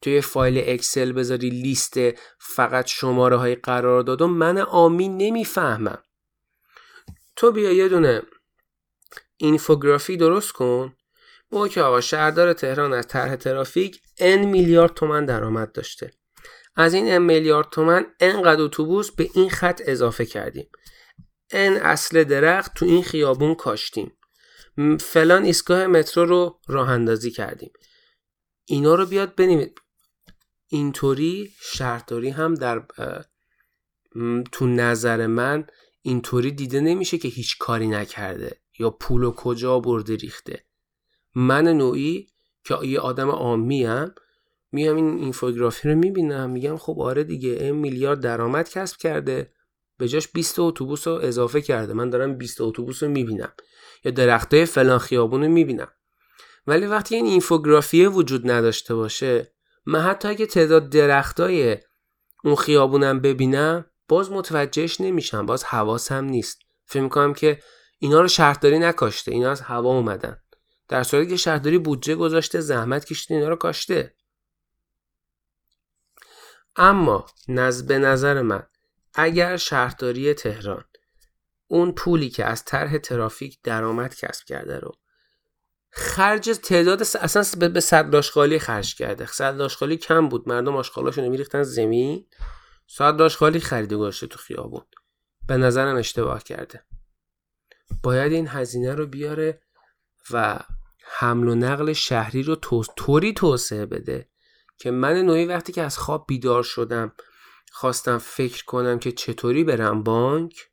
[0.00, 1.94] توی فایل Excel بذاری لیست
[2.38, 6.02] فقط شماره های قرار دادم من آمین نمی‌فهمم.
[7.36, 8.22] تو بیا یه دونه
[9.36, 10.96] اینفوگرافی درست کن.
[11.50, 16.10] با که آقا شهردار تهران از طرح ترافیک ان میلیارد تومن درآمد داشته.
[16.76, 20.70] از این ان میلیارد تومن انقدر اتوبوس به این خط اضافه کردیم.
[21.50, 24.18] ان اصل درخت تو این خیابون کاشتیم.
[25.00, 27.72] فلان ایستگاه مترو رو راه اندازی کردیم.
[28.66, 29.74] اینا رو بیاد بنیم
[30.68, 32.82] اینطوری شهرداری هم در
[34.52, 35.66] تو نظر من
[36.02, 40.64] اینطوری دیده نمیشه که هیچ کاری نکرده یا پول و کجا برده ریخته.
[41.34, 42.28] من نوعی
[42.64, 44.14] که یه آدم عامی هم
[44.72, 49.52] میام این اینفوگرافی رو می‌بینم میگم خب آره دیگه این میلیارد درآمد کسب کرده
[49.98, 51.92] به جاش 20 اتوبوس رو اضافه کرده.
[51.92, 53.52] من دارم 20 اتوبوس رو می‌بینم
[54.04, 55.88] یا درختای فلان خیابون رو می‌بینم.
[56.66, 59.55] ولی وقتی این اینفوگرافی وجود نداشته باشه
[59.86, 61.78] من حتی اگه تعداد درختای
[62.44, 66.58] اون خیابونم ببینم باز متوجهش نمیشم باز حواسم نیست.
[66.84, 67.62] فکر می‌کنم که
[67.98, 70.42] اینا رو شهرداری نکاشته اینا از هوا اومدن.
[70.88, 74.14] در صورتی که شهرداری بودجه گذاشته زحمت کشیده اینا رو کاشته.
[76.76, 78.66] اما نز به نظر من
[79.14, 80.84] اگر شهرداری تهران
[81.66, 84.92] اون پولی که از طرح ترافیک درآمد کسب کرده رو
[85.98, 87.16] خرج تعداد س...
[87.16, 89.26] اصلا به صد آشغالی خرج کرده.
[89.26, 90.48] صد آشغالی کم بود.
[90.48, 92.26] مردم آشغالاشون میریختن زمین.
[92.86, 94.82] صد آشغالی خریده گذاشته تو خیابون.
[95.48, 96.84] به نظرم اشتباه کرده.
[98.02, 99.62] باید این هزینه رو بیاره
[100.30, 100.58] و
[101.04, 102.56] حمل و نقل شهری رو
[102.96, 104.28] طوری توسعه بده
[104.78, 107.12] که من نوعی وقتی که از خواب بیدار شدم
[107.72, 110.70] خواستم فکر کنم که چطوری برم بانک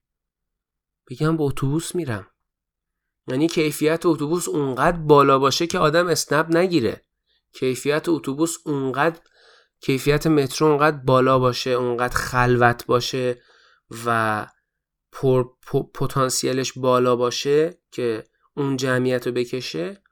[1.10, 2.28] بگم با اتوبوس میرم.
[3.28, 7.02] یعنی کیفیت اتوبوس اونقدر بالا باشه که آدم اسنپ نگیره.
[7.54, 9.20] کیفیت اتوبوس اونقدر
[9.82, 13.42] کیفیت مترو اونقدر بالا باشه اونقدر خلوت باشه
[14.06, 14.48] و
[15.12, 15.46] پر
[15.94, 18.24] پتانسیلش بالا باشه که
[18.58, 20.04] اون جمعیت رو بکشه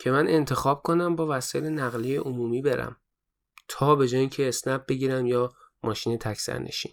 [0.00, 2.96] که من انتخاب کنم با وسایل نقلیه عمومی برم.
[3.68, 5.52] تا به جای اینکه اسنپ بگیرم یا
[5.82, 6.92] ماشین تکسرنشین.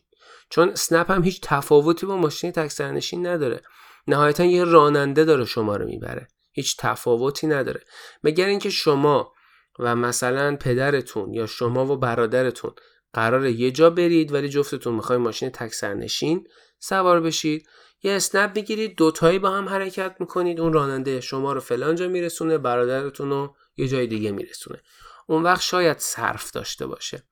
[0.50, 3.62] چون اسنپ هم هیچ تفاوتی با ماشین تکسرنشین نداره.
[4.08, 6.28] نهایتا یه راننده داره شما رو می‌بره.
[6.51, 7.82] هیچ تفاوتی نداره.
[8.24, 9.34] مگر اینکه شما
[9.80, 12.72] و مثلا پدرتون یا شما و برادرتون
[13.14, 16.47] قرار یه جا برید ولی جفتتون می‌خوای ماشین تکسرنشین
[16.80, 17.68] سوار بشید
[18.03, 22.58] یه اسنپ می‌گیرید دوتایی با هم حرکت می‌کنید اون راننده شما رو فلان جا میرسونه
[22.58, 24.82] برادرتون رو یه جای دیگه میرسونه.
[25.28, 27.24] اون وقت شاید صرف داشته باشه.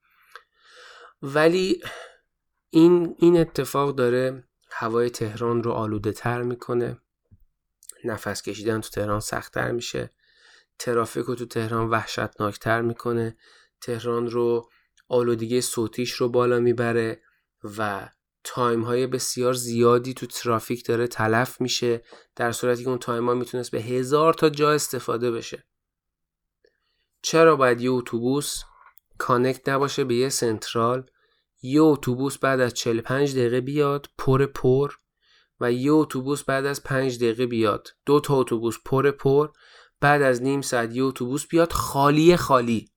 [1.22, 1.80] ولی
[2.70, 4.44] این, این اتفاق داره
[4.78, 6.98] هوای تهران رو آلوده تر می‌کنه.
[8.04, 10.10] نفس کشیدن تو تهران سختتر میشه.
[10.78, 13.36] ترافیک رو تو تهران وحشتناکتر می‌کنه.
[13.80, 14.70] تهران رو
[15.08, 17.22] آلودگی صوتیش رو بالا می‌بره
[17.78, 18.08] و
[18.44, 22.02] time های بسیار زیادی تو ترافیک داره تلف میشه
[22.36, 25.64] در صورتی که اون time ها می‌تونست به هزار تا جا استفاده بشه.
[27.22, 28.62] چرا باید یه اتوبوس
[29.18, 31.10] connect نباشه به یه central؟
[31.62, 34.92] یه اتوبوس بعد از 45 دقیقه بیاد پر پر
[35.60, 37.88] و یه اتوبوس بعد از 5 دقیقه بیاد.
[38.06, 39.48] دو تا اتوبوس پر پر
[40.00, 42.92] بعد از نیم ساعت یه اتوبوس بیاد خالی خالی.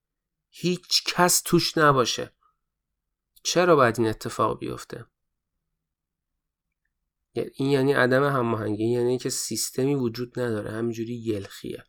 [0.49, 2.33] هیچ کس توش نباشه.
[3.43, 5.05] چرا باید این اتفاق بیفته؟
[7.33, 11.83] این یعنی عدم هماهنگی یعنی که سیستمی وجود نداره همینجوری یلخیه.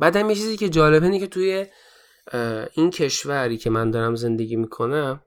[0.00, 1.66] بعد هم یه چیزی که جالبه اینه که توی
[2.74, 5.24] این کشوری که من دارم زندگی می‌کنم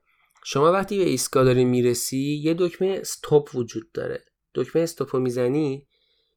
[0.48, 4.24] شما وقتی به ایستگاه داری می‌رسی یه دکمه استاپ وجود داره.
[4.54, 5.86] دکمه استاپ رو می‌زنی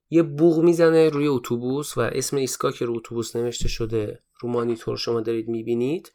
[0.09, 4.97] یه بوغ می‌زنه روی اتوبوس و اسم ایستگاه که رو اتوبوس نوشته شده رو مانیتور
[4.97, 6.11] شما دارید می‌بینید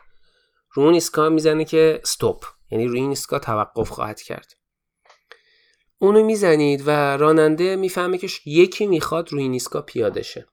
[0.72, 4.52] رو اون ایستگاه می‌زنه که استاپ یعنی روی این ایستگاه توقف خواهد کرد.
[5.98, 10.46] اونو می‌زنید و راننده می‌فهمه که یکی می‌خواد روی این ایستگاه پیاده شه.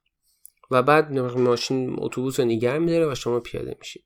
[0.70, 4.04] و بعد ماشین اتوبوس رو نگه میداره و شما پیاده میشید.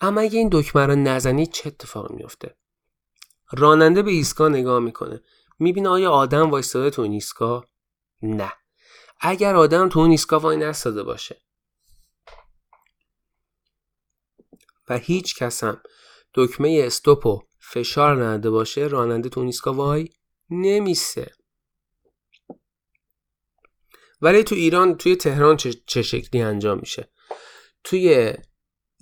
[0.00, 2.56] اما اگه این دکمه رو نزنید چه اتفاقی میفته
[3.52, 5.20] راننده به ایستگاه نگاه می‌کنه.
[5.58, 7.66] می‌بینه آیا آدم وایستاده تو این ایستگاه؟
[8.22, 8.52] نه.
[9.20, 11.42] اگر آدم تو اون ایستگاه وای نستاده باشه.
[14.88, 15.82] و هیچ کس هم
[16.34, 20.08] دکمه استوپ و فشار نده باشه راننده تو اون ایستگاه وای
[20.50, 21.34] نمیسه.
[24.22, 27.10] ولی تو ایران توی تهران چه, شکلی انجام میشه؟
[27.84, 28.34] توی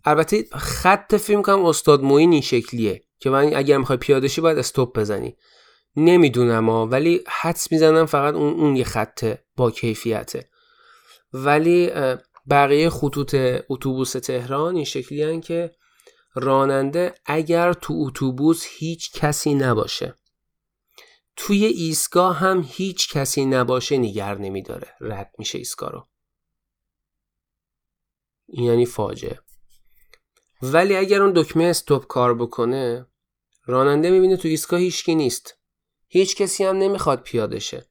[0.08, 4.58] البته خط فیلم کنم استاد موین این شکلیه که من اگر می‌خوای پیاده شی باید
[4.58, 5.36] استوب بزنی.
[5.96, 10.50] نمی‌دونم ها ولی حدس می‌زنم فقط اون اون یه خط با کیفیته.
[11.32, 11.90] ولی
[12.50, 13.34] بقیه خطوط
[13.68, 15.70] اتوبوس تهران این شکلی که
[16.34, 20.14] راننده اگر تو اتوبوس هیچ کسی نباشه.
[21.36, 24.88] توی ایستگاه هم هیچ کسی نباشه نگر نمیداره.
[25.00, 26.06] رد میشه ایستگاه رو.
[28.48, 29.38] یعنی فاجعه.
[30.62, 33.06] ولی اگر اون دکمه استوب کار بکنه
[33.66, 35.54] راننده می‌بینه تو ایستگاه هیچکی نیست.
[36.08, 37.86] هیچ کسی هم نمی‌خواد پیاده شه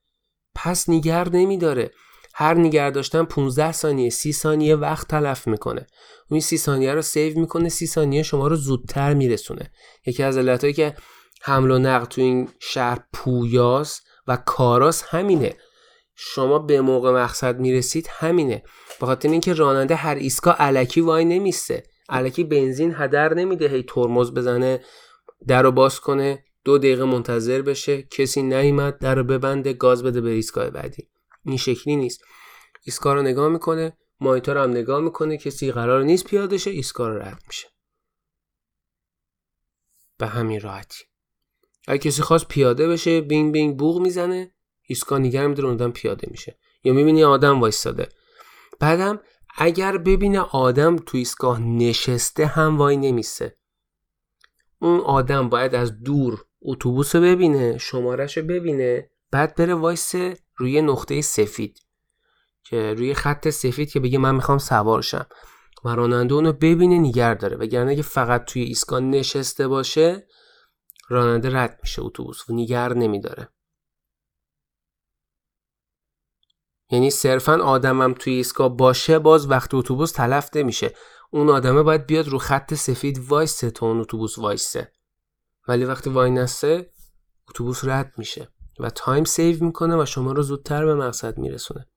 [0.55, 1.91] پس نگر نمیداره.
[2.34, 5.88] هر نگر داشتن 15 ثانیه 30 ثانیه وقت تلف می‌کنه.
[6.32, 9.72] اون 30 ثانیه رو سیو می‌کنه 30 ثانیه شما رو زودتر میرسونه.
[10.05, 10.95] یکی از علتهایی که
[11.41, 15.55] حمل و نقل تو این شهر پویاس و کاراس همینه.
[16.15, 18.63] شما به موقع مقصد می‌رسید همینه.
[18.99, 21.84] به خاطر اینکه راننده هر ایستگاه علکی وای نمیسته.
[22.10, 24.84] علکی بنزین هدر نمیده هی ترمز بزنه
[25.47, 30.22] در رو باز کنه دو دقیقه منتظر بشه کسی نیومد در رو ببنده گاز بده
[30.22, 31.10] به ایستگاه بعدی.
[31.45, 32.24] این شکلی نیست.
[32.84, 37.20] ایستگاه رو نگاه می‌کنه مایتور هم نگاه می‌کنه کسی قرار نیست پیاده شه ایستگاه رو
[37.20, 37.68] رد میشه.
[40.18, 41.03] به همین راحتی.
[41.88, 44.51] اگه کسی خواست پیاده بشه بینگ بینگ بوق می‌زنه
[44.88, 46.60] ایستگاه نگر میداره اون پیاده میشه.
[46.84, 48.10] یا می‌بینی آدم وایستاده.
[48.80, 49.20] بعدم
[49.58, 53.58] اگر ببینه آدم تو ایستگاه نشسته هم وای نمیسته
[54.82, 60.16] اون آدم باید از دور اتوبوس رو ببینه شمارش رو ببینه بعد بره وایس
[60.58, 61.80] روی نقطه سفید
[62.64, 65.26] که روی خط سفید که بگه من می‌خوام سوار شم.
[65.86, 67.58] و راننده اونو ببینه نیگر داره.
[67.58, 70.28] وگرنه اگه فقط توی ایستگاه نشسته باشه
[71.10, 72.49] راننده رد میشه اتوبوس.
[72.49, 73.49] و نیگر نمیداره.
[76.90, 80.94] یعنی صرفا آدمم توی ایستگاه باشه باز وقت اتوبوس تلف نمیشه.
[81.32, 84.92] اون آدمه باید بیاد رو خط سفید وایسه تا اون اتوبوس وایسه.
[85.68, 86.91] ولی وقتی واینسته
[87.50, 88.48] اتوبوس رد میشه
[88.80, 91.88] و time save می‌کنه و شما رو زودتر به مقصد میرسونه.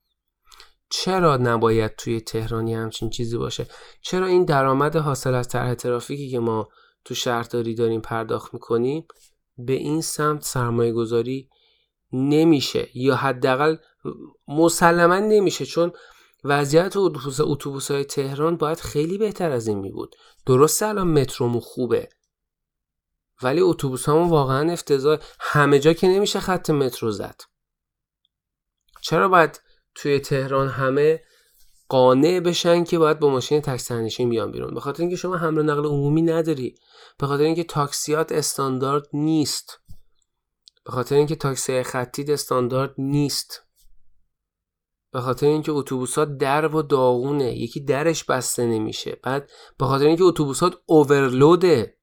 [0.91, 3.67] چرا نباید توی تهرانی همچین چیزی باشه؟
[4.03, 6.69] چرا این درآمد حاصل از طرح ترافیکی که ما
[7.05, 9.07] تو شهرداری داریم پرداخت می‌کنیم
[9.59, 11.49] به این سمت سرمایه گذاری
[12.13, 13.77] نمیشه؟ یا حداقل
[14.49, 15.93] مسلما نمیشه چون
[16.45, 22.09] وضعیت اتوبوس های تهران باید خیلی بهتر از این می بود درسته الان مترومو خوبه
[23.43, 25.19] ولی اتوبوس واقعا افتضاح.
[25.41, 27.41] همه جا که نمیشه خط مترو زد.
[29.01, 29.61] چرا باید
[29.95, 31.25] توی تهران همه
[31.89, 35.87] قانع بشن که باید با ماشین تاکسی بیان بیرون؟ به خاطر اینکه شما حمل نقل
[35.87, 36.75] عمومی نداری.
[37.19, 39.81] به خاطر اینکه تاکسیات استاندارد نیست.
[40.85, 43.63] به خاطر اینکه تاکسی خطی استاندارد نیست.
[45.13, 49.17] به خاطر اینکه اتوبوسات در و داغونه یکی درش بسته نمیشه.
[49.23, 51.97] بعد به خاطر اینکه اتوبوسات اوورلوده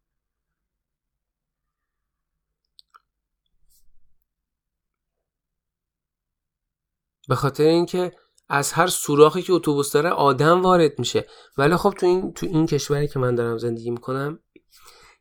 [7.28, 8.12] به خاطر اینکه
[8.50, 11.28] از هر سوراخی که اتوبوس داره آدم وارد میشه.
[11.58, 14.40] ولی خب تو این تو این کشوری که من دارم زندگی می‌کنم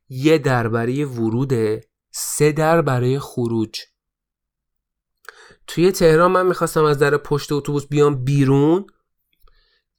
[0.08, 1.80] یه در برای وروده
[2.10, 3.80] سه در برای خروج.
[5.66, 8.86] توی تهران من می‌خواستم از در پشت اتوبوس بیام بیرون.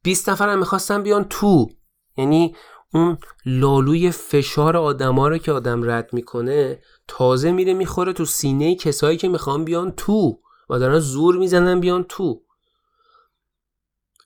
[0.02, 1.68] 20 نفرم می‌خواستم بیان تو.
[2.16, 2.56] یعنی
[2.94, 9.16] اون لالوی فشار آدما رو که آدم رد می‌کنه تازه میره می‌خوره تو سینه کسایی
[9.16, 10.40] که می‌خوان بیان تو
[10.70, 12.42] و دارن زور می‌زنن بیان تو.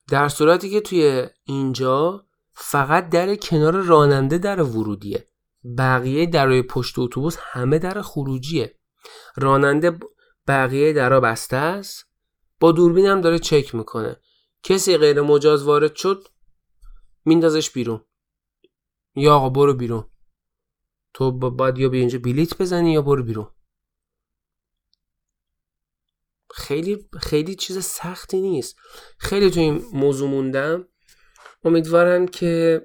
[0.08, 2.24] در صورتی که توی اینجا
[2.54, 5.26] فقط در کنار راننده در ورودیه.
[5.78, 8.74] بقیه درای پشت اتوبوس همه در خروجیه.
[9.36, 9.98] راننده
[10.46, 12.06] بقیه درا بسته است؟
[12.60, 14.16] با دوربین هم داره چک می‌کنه.
[14.62, 16.28] کسی غیر مجاز وارد شد؟
[17.24, 18.04] میندازش بیرون.
[19.14, 20.08] یا آقا برو بیرون.
[21.14, 23.50] تو باید یا به اینجا بلیت بزنی یا برو بیرون.
[26.54, 28.76] خیلی خیلی چیز سختی نیست.
[29.18, 30.88] خیلی تو این موضوع موندم.
[31.64, 32.82] امیدوارم که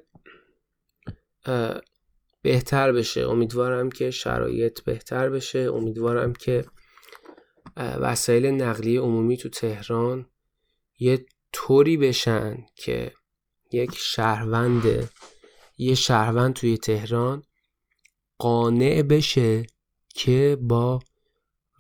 [2.42, 3.22] بهتر بشه.
[3.22, 5.60] امیدوارم که شرایط بهتر بشه.
[5.60, 6.66] امیدوارم که
[7.78, 10.26] وسایل نقلیه عمومی تو تهران
[11.00, 13.12] یه طوری بشن که
[13.72, 15.10] یک شهروند
[15.78, 17.44] یه شهروند توی تهران
[18.38, 19.68] قانع بشه
[20.16, 21.00] که با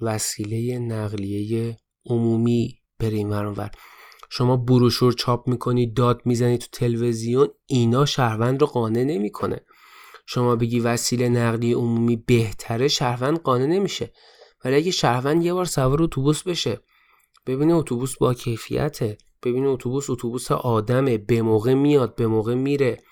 [0.01, 3.71] وسیله نقلیه عمومی بریم ورانور
[4.29, 9.61] شما بروشور چاپ می‌کنی داد می‌زنی تو تلویزیون اینا شهروند رو قانع نمی‌کنه.
[10.25, 14.11] شما بگی وسیله نقلیه عمومی بهتره شهروند قانع نمیشه.
[14.65, 16.81] ولی اگه شهروند یه بار سوار اتوبوس بشه
[17.45, 19.17] ببینه اتوبوس با کیفیته.
[19.43, 23.03] ببینه اتوبوس اتوبوس آدمه به موقع میاد به موقع میره.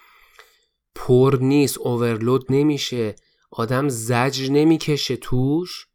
[0.96, 3.16] پر نیست اوورلود نمیشه.
[3.52, 5.88] آدم زجر نمی‌کشه توش.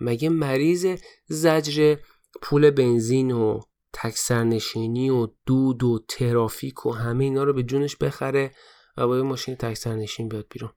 [0.00, 0.86] مگه مریض
[1.26, 1.96] زجر
[2.42, 3.60] پول بنزین و
[3.92, 8.50] تکسرنشینی و دود و ترافیک و همه اینا رو به جونش بخره
[8.96, 10.72] و با یه ماشین تکسرنشین بیاد بیرون؟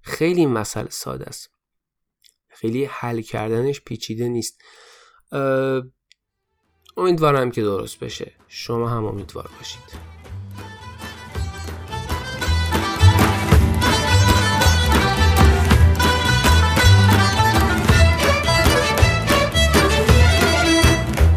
[0.00, 1.53] خیلی مسئله ساده است.
[2.54, 4.60] خیلی حل کردنش پیچیده نیست.
[6.96, 8.32] امیدوارم که درست بشه.
[8.48, 10.14] شما هم امیدوار باشید.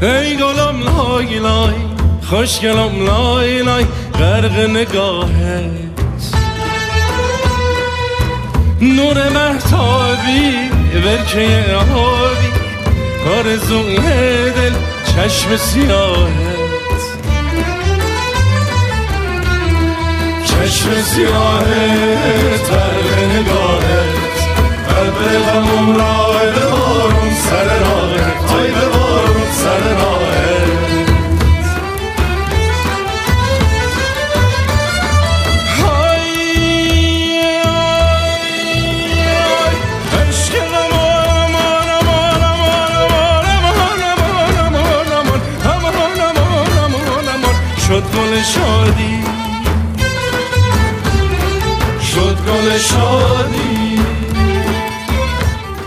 [0.01, 1.73] ای گلم لای لای
[2.23, 5.87] خوشگلم لای لای غرق نگاهت.
[8.81, 11.65] نور محتابی ورکه
[11.95, 12.51] آبی
[13.37, 13.97] آرزوی
[14.51, 14.73] دل
[15.05, 16.31] چشم سیاهت.
[20.45, 24.37] چشم سیاهت برق نگاهت.
[24.89, 26.66] قلب غمم راه
[48.53, 49.23] شادی
[52.01, 53.97] شد گل شادی.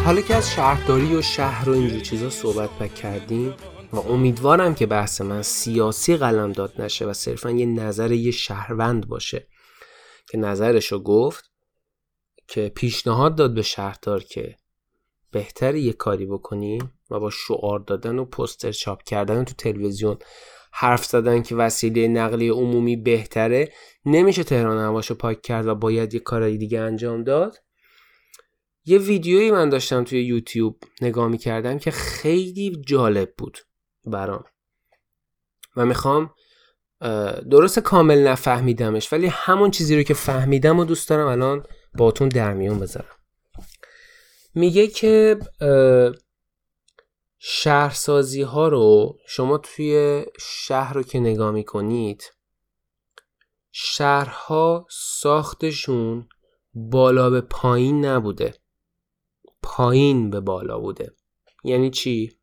[0.04, 3.54] حالا که از شهرداری و شهر و اینجور چیزا صحبت پک کردیم
[3.92, 9.08] و امیدوارم که بحث من سیاسی قلم داد نشه و صرفا یه نظر یه شهروند
[9.08, 9.46] باشه
[10.30, 11.50] که نظرشو گفت
[12.48, 14.56] که پیشنهاد داد به شهردار که
[15.30, 20.18] بهتر یه کاری بکنیم و با شعار دادن و پستر چاپ کردن تو تلویزیون
[20.72, 23.72] حرف زدن که وسیله نقلیه عمومی بهتره
[24.06, 27.56] نمیشه تهران هواشو پاک کرد و باید یه کارایی دیگه انجام داد؟
[28.84, 33.58] یه ویدیویی من داشتم توی یوتیوب نگاه می‌کردم که خیلی جالب بود
[34.06, 34.44] برام.
[35.76, 36.34] و می‌خوام
[37.50, 41.64] درست کامل نفهمیدمش ولی همون چیزی رو که فهمیدم و دوست دارم الان
[41.94, 43.16] باتون در میون بذارم.
[44.54, 45.38] میگه که
[47.42, 52.32] شهرسازی ها رو شما توی شهر رو که نگاه می‌کنید
[53.72, 56.28] شهرها ساختشون
[56.74, 58.54] بالا به پایین نبوده.
[59.62, 61.14] پایین به بالا بوده.
[61.64, 62.38] یعنی چی؟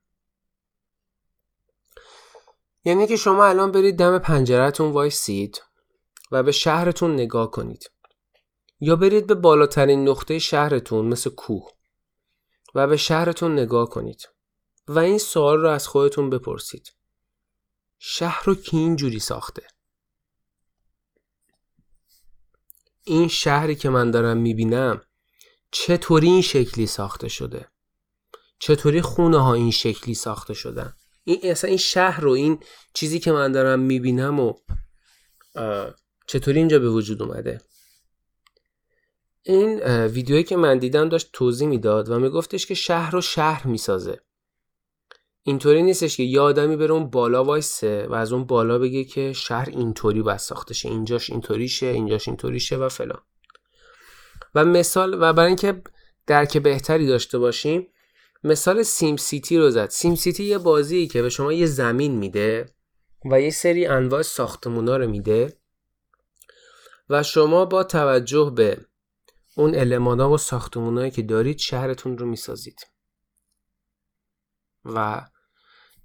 [2.84, 5.64] یعنی که شما الان برید دم پنجرهتون وایسید
[6.32, 7.92] و به شهرتون نگاه کنید.
[8.80, 11.72] یا برید به بالاترین نقطه شهرتون مثل کوه
[12.76, 14.37] و به شهرتون نگاه کنید.
[14.88, 16.94] و این سوال رو از خودتون بپرسید.
[18.00, 19.68] شهر رو کی اینجوری ساخته؟
[23.04, 25.02] این شهری که من دارم می‌بینم
[25.72, 27.68] چطوری این شکلی ساخته شده؟
[28.60, 30.94] چطوری خونه ها این شکلی ساخته شدن؟
[31.24, 34.54] این اصلا این شهر رو این چیزی که من دارم می‌بینم و
[36.28, 37.62] چطوری اینجا به وجود اومده؟
[39.44, 44.22] این ویدیویی که من دیدم داشت توضیح می‌داد و میگفتش که شهر رو شهر می‌سازه.
[45.48, 49.34] اینطوری نیستش که یه آدمی بره اون بالا وایسه و از اون بالا بگه که
[49.34, 53.22] شهر اینطوری باید ساخته شه اینجاش اینطوریشه اینجاش اینطوریشه و فلان.
[54.56, 55.82] و مثال و برای اینکه
[56.28, 57.88] درک بهتری داشته باشیم
[58.44, 59.90] مثال سیم سیتی رو زد.
[59.90, 62.66] سیم سیتی یه بازی که به شما یه زمین میده
[63.32, 65.60] و یه سری انواع ساختمونا رو میده
[67.10, 68.86] و شما با توجه به
[69.56, 72.80] اون المانا و ساختمونایی که دارید شهرتون رو می‌سازید.
[74.86, 75.28] و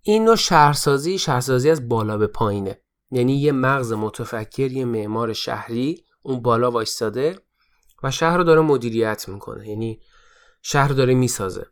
[0.05, 2.81] این نوع شهرسازی شهرسازی از بالا به پایینه.
[3.11, 7.39] یعنی یه مغز متفکر یه معمار شهری اون بالا وایستاده
[8.03, 9.69] و شهر رو داره مدیریت می‌کنه.
[9.69, 10.01] یعنی
[10.63, 11.67] شهر رو داره می‌سازه.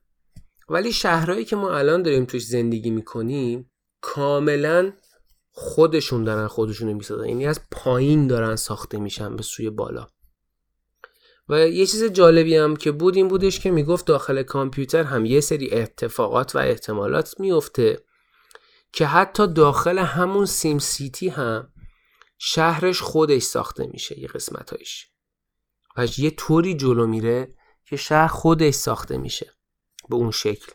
[0.68, 3.70] ولی شهرهایی که ما الان داریم توش زندگی می‌کنیم
[4.00, 4.92] کاملا
[5.50, 7.28] خودشون دارن خودشون رو می‌سازن.
[7.28, 10.06] یعنی از پایین دارن ساخته میشن به سوی بالا.
[11.48, 15.40] و یه چیز جالبی هم که بود این بودش که می‌گفت داخل کامپیوتر هم یه
[15.40, 18.04] سری اتفاقات و احتمالات میفته
[18.92, 21.72] که حتی داخل همون سیم سیتی هم
[22.38, 25.06] شهرش خودش ساخته میشه یه قسمتایش.
[25.96, 27.54] و یه طوری جلو میره
[27.84, 29.52] که شهر خودش ساخته میشه
[30.08, 30.72] به اون شکل.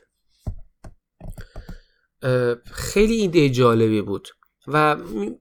[2.72, 4.28] خیلی ایده جالبی بود.
[4.68, 4.98] و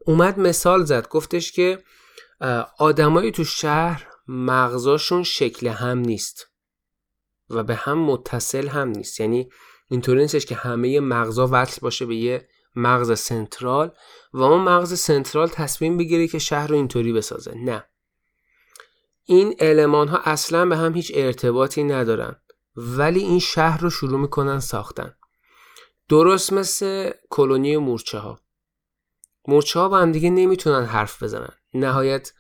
[0.07, 1.85] اومد مثال زد گفتش که
[2.79, 6.47] آدمایی تو شهر مغزاشون شکل هم نیست
[7.51, 9.21] و به هم متصل هم نیست.
[9.21, 9.49] یعنی
[9.91, 13.93] اینطوری نیستش که همه مغزا وصل باشه به یه مغز سنترال
[14.33, 17.55] و اون مغز سنترال تصمیم بگیره که شهر رو اینطوری بسازه.
[17.55, 17.85] نه.
[19.25, 22.37] این علمان ها اصلا به هم هیچ ارتباطی ندارن
[22.77, 25.17] ولی این شهر رو شروع می‌کنن ساختن.
[26.09, 28.41] درست مثل کلونی مورچه ها
[29.49, 31.53] مورچه ها با هم دیگه نمی‌تونن حرف بزنن.
[31.75, 32.33] نهایت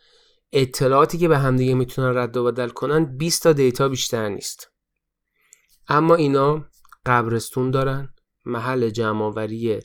[0.53, 4.71] اطلاعاتی که به همدیگه می‌تونن رد و بدل کنن 20 تا دیتا بیشتر نیست.
[5.89, 6.65] اما اینا
[7.07, 9.81] قبرستون دارن محل جمعآوری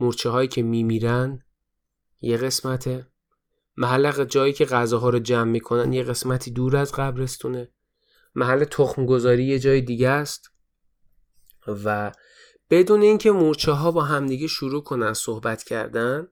[0.00, 1.42] مورچه هایی که میمیرن
[2.20, 3.06] یه قسمته
[3.76, 7.68] محل جایی که غذاها رو جمع می‌کنن یه قسمتی دور از قبرستونه.
[8.34, 10.50] محل تخم گذاری یه جای دیگه است
[11.84, 12.12] و
[12.70, 16.28] بدون اینکه مورچه ها با همدیگه شروع کنن صحبت کردن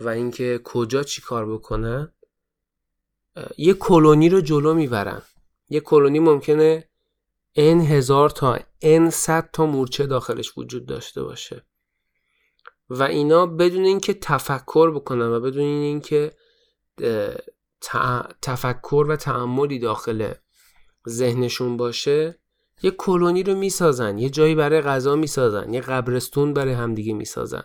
[0.00, 2.12] و اینکه کجا چی کار بکنن
[3.58, 5.22] یه کلونی رو جلو می‌برن.
[5.68, 6.88] یه کلونی ممکنه
[7.56, 11.66] n هزار تا n صد تا مورچه داخلش وجود داشته باشه.
[12.90, 16.32] و اینا بدون اینکه تفکر بکنن و بدون اینکه
[18.42, 20.32] تفکر و تعملی داخل
[21.08, 22.38] ذهنشون باشه
[22.82, 27.62] یه کلونی رو می‌سازن یه جایی برای غذا می‌سازن یه قبرستون برای همدیگه می‌سازن.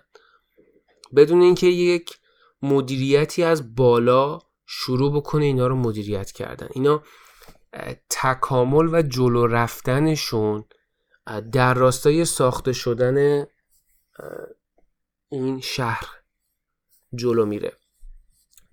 [1.16, 2.20] بدون اینکه یک
[2.62, 6.68] مدیریتی از بالا شروع بکنه اینا رو مدیریت کردن.
[6.72, 7.04] اینا
[8.10, 10.66] تکامل و جلو رفتنشون
[11.52, 13.46] در راستای ساخته شدن
[15.30, 16.08] این شهر
[17.16, 17.74] جلو میره.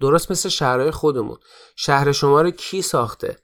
[0.01, 1.37] درست مثل شهرهای خودمون.
[1.77, 3.37] شهر شما رو کی ساخته؟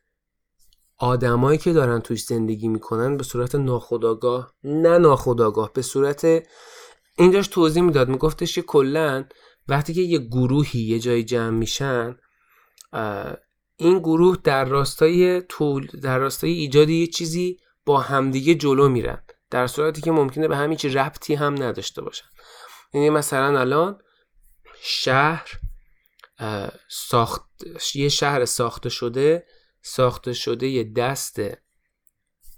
[0.98, 4.54] آدمایی که دارن توش زندگی می‌کنن به صورت ناخودآگاه.
[4.64, 6.42] نه ناخودآگاه به صورت
[7.18, 9.24] اینجاش توضیح می‌داد میگفتش که کلا
[9.68, 12.16] وقتی که یه گروهی یه جای جمع میشن
[13.76, 19.22] این گروه در راستای طول در راستای ایجاد یه چیزی با همدیگه جلو میرن.
[19.50, 22.26] در صورتی که ممکنه به همین چیز ربطی هم نداشته باشن.
[22.94, 23.98] یعنی مثلا الان
[24.82, 25.46] شهر
[26.88, 27.42] ساخت
[27.94, 29.46] یه شهر ساخته شده
[29.82, 31.40] ساخته شده یه دست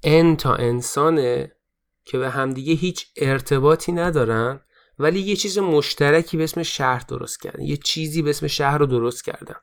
[0.02, 1.56] ان تا انسانه
[2.05, 4.61] که به همدیگه هیچ ارتباطی ندارن
[4.98, 7.62] ولی یه چیز مشترکی به اسم شهر درست کردن.
[7.62, 9.56] یه چیزی به اسم شهر رو درست کردن.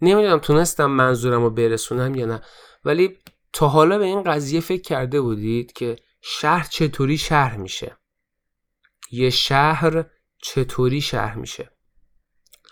[0.00, 2.42] نمی‌دونم تونستم منظورم رو برسونم یا نه
[2.84, 3.18] ولی
[3.52, 7.96] تا حالا به این قضیه فکر کرده بودید که شهر چطوری شهر میشه؟
[9.12, 10.04] یه شهر
[10.42, 11.70] چطوری شهر میشه؟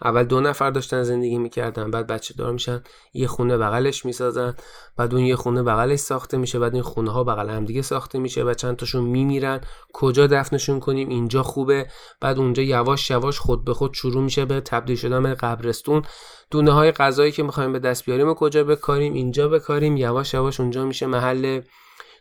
[0.05, 2.83] اول دو نفر داشتن زندگی می‌کردن بعد بچه دار میشن
[3.15, 4.55] یه خونه بغلش می‌سازن
[4.97, 8.19] بعد اون یه خونه بغلش ساخته میشه بعد این خونه ها بغل هم دیگه ساخته
[8.19, 9.61] میشه و چند تاشون میمیرن.
[9.93, 11.87] کجا دفنشون کنیم؟ اینجا خوبه.
[12.21, 16.03] بعد اونجا یواش یواش خود به خود شروع میشه به تبدیل شدن به قبرستون.
[16.51, 19.97] دونه های غذایی که می‌خوایم به دست بیاریم و کجا بکاریم؟ اینجا بکاریم.
[19.97, 21.61] یواش یواش اونجا میشه محل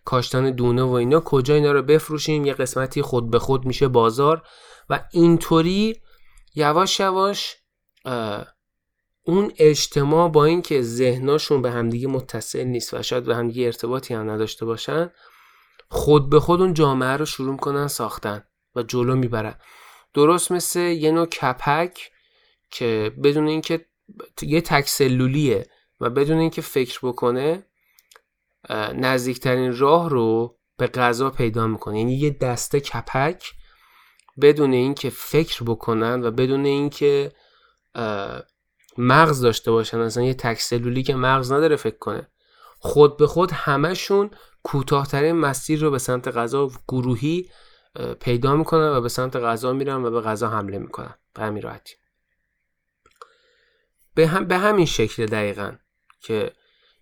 [0.10, 1.20] کاشتن دونه و اینا.
[1.20, 4.44] کجا اینا رو بفروشیم؟ یه قسمتی خود به خود میشه بازار.
[4.90, 6.02] و اینطوری
[6.56, 7.56] یواش یواش
[9.24, 14.30] اون اجتماع با اینکه ذهناشون به همدیگه متصل نیست و شاید به همدیگه ارتباطی هم
[14.30, 15.12] نداشته باشن
[15.90, 18.44] خود به خود اون جامعه رو شروع کنن ساختن
[18.76, 19.56] و جلو می‌برن.
[20.14, 22.12] درست مثل یه نوع کپک
[22.72, 23.86] که بدون اینکه
[24.42, 25.66] یه تک سلولیه
[26.00, 27.66] و بدون اینکه فکر بکنه
[28.96, 32.00] نزدیکترین راه رو به غذا پیدا می‌کنه.
[32.00, 33.54] یعنی یه دسته کپک
[34.42, 37.32] بدون اینکه فکر بکنن و بدون اینکه
[38.98, 40.00] مغز داشته باشن.
[40.00, 42.28] اصلا یه تک سلولی که مغز نداره فکر کنه.
[42.80, 44.32] خود به خود همشون
[44.64, 47.50] کوتاهترین مسیر رو به سمت غذا گروهی
[48.20, 51.14] پیدا می‌کنن و به سمت غذا میرن و به غذا حمله می‌کنن.
[51.34, 51.94] به همین راحتی.
[54.16, 55.76] به, هم به همین شکل دقیقا
[56.22, 56.52] که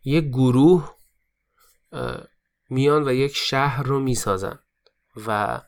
[0.03, 0.96] یک گروه
[2.69, 4.59] میان و یک شهر رو می‌سازن.
[5.27, 5.61] و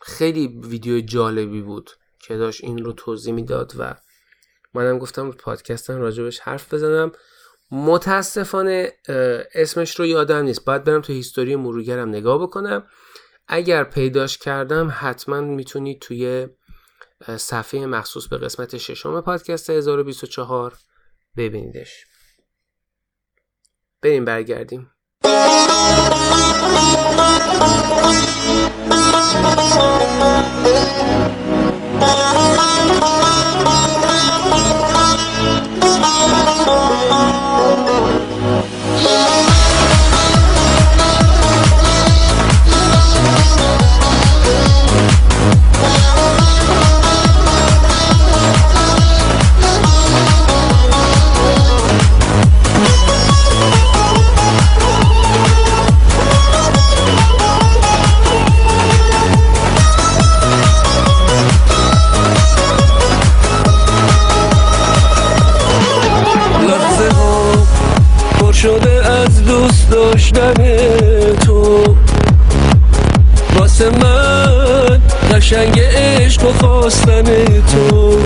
[0.00, 1.90] خیلی ویدیو جالبی بود
[2.26, 3.94] که داشت این رو توضیح می‌داد و
[4.74, 7.12] منم گفتم پادکستم راجبش حرف بزنم.
[7.70, 8.92] متاسفانه
[9.54, 10.64] اسمش رو یادم نیست.
[10.64, 12.86] باید برم تو هیستوری مرورگرم نگاه بکنم.
[13.48, 16.48] اگر پیداش کردم حتما می‌تونید توی
[17.36, 20.78] صفحه مخصوص به قسمت ششم پادکست 1024
[21.36, 22.04] ببینیدش.
[24.02, 24.24] بریم
[69.66, 70.54] برگردیم داشتن
[71.46, 71.84] تو.
[73.56, 75.00] واسه من
[75.32, 78.18] قشنگ عشق و خواستن تو.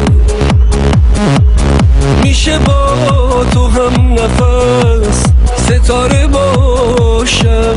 [2.23, 5.25] میشه با تو هم نفس
[5.57, 7.75] ستاره باشم.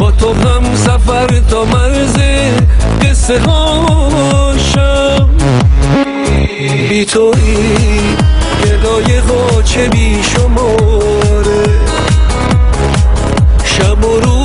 [0.00, 2.16] با تو هم سفر تا مرز
[3.02, 5.28] قصه هاشم.
[6.88, 7.76] بی توی
[8.64, 9.20] گدای
[9.64, 11.75] چه بی شماره.
[13.78, 14.35] شب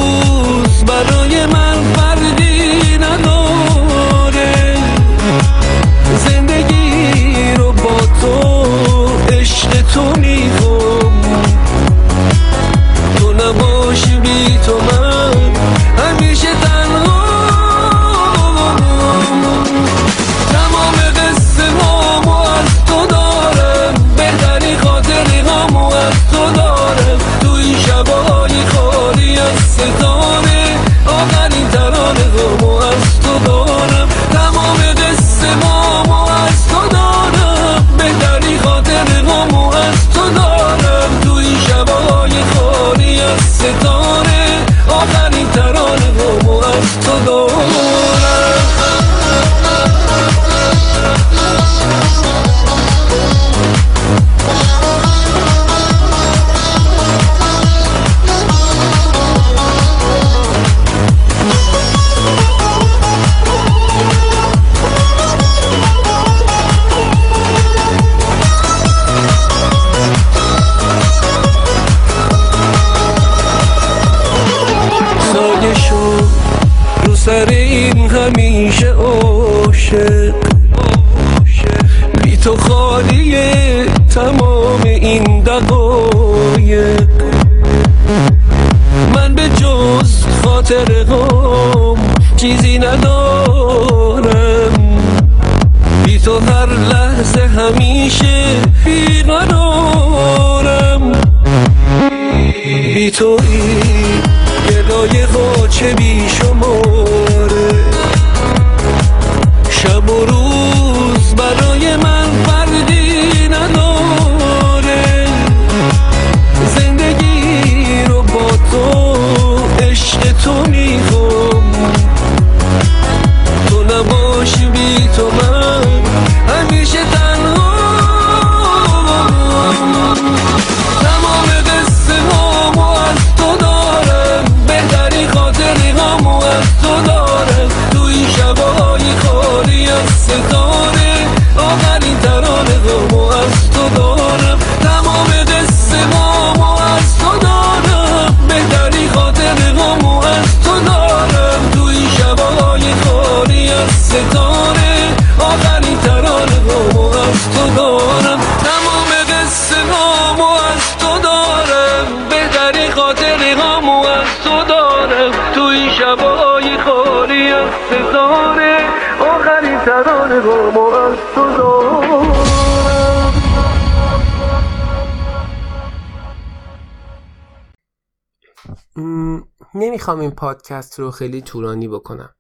[180.22, 182.36] این پادکست رو خیلی طولانی بکنم.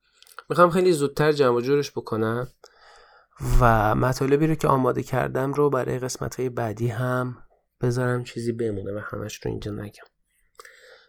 [0.49, 2.47] می‌خوام خیلی زودتر جمع جورش بکنم
[3.61, 7.37] و مطالبی رو که آماده کردم رو برای قسمت های بعدی هم
[7.81, 10.03] بذارم چیزی بمونه و همش رو اینجا نگم.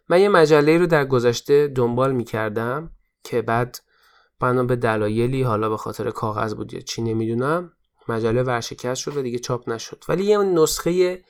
[0.08, 2.90] من یه مجله رو در گذشته دنبال می‌کردم
[3.24, 3.78] که بعد
[4.40, 7.72] بنا به دلایلی حالا به خاطر کاغذ بود یا چی نمی‌دونم
[8.08, 10.04] مجله ورشکست شد و دیگه چاپ نشد.
[10.08, 11.22] ولی یه نسخه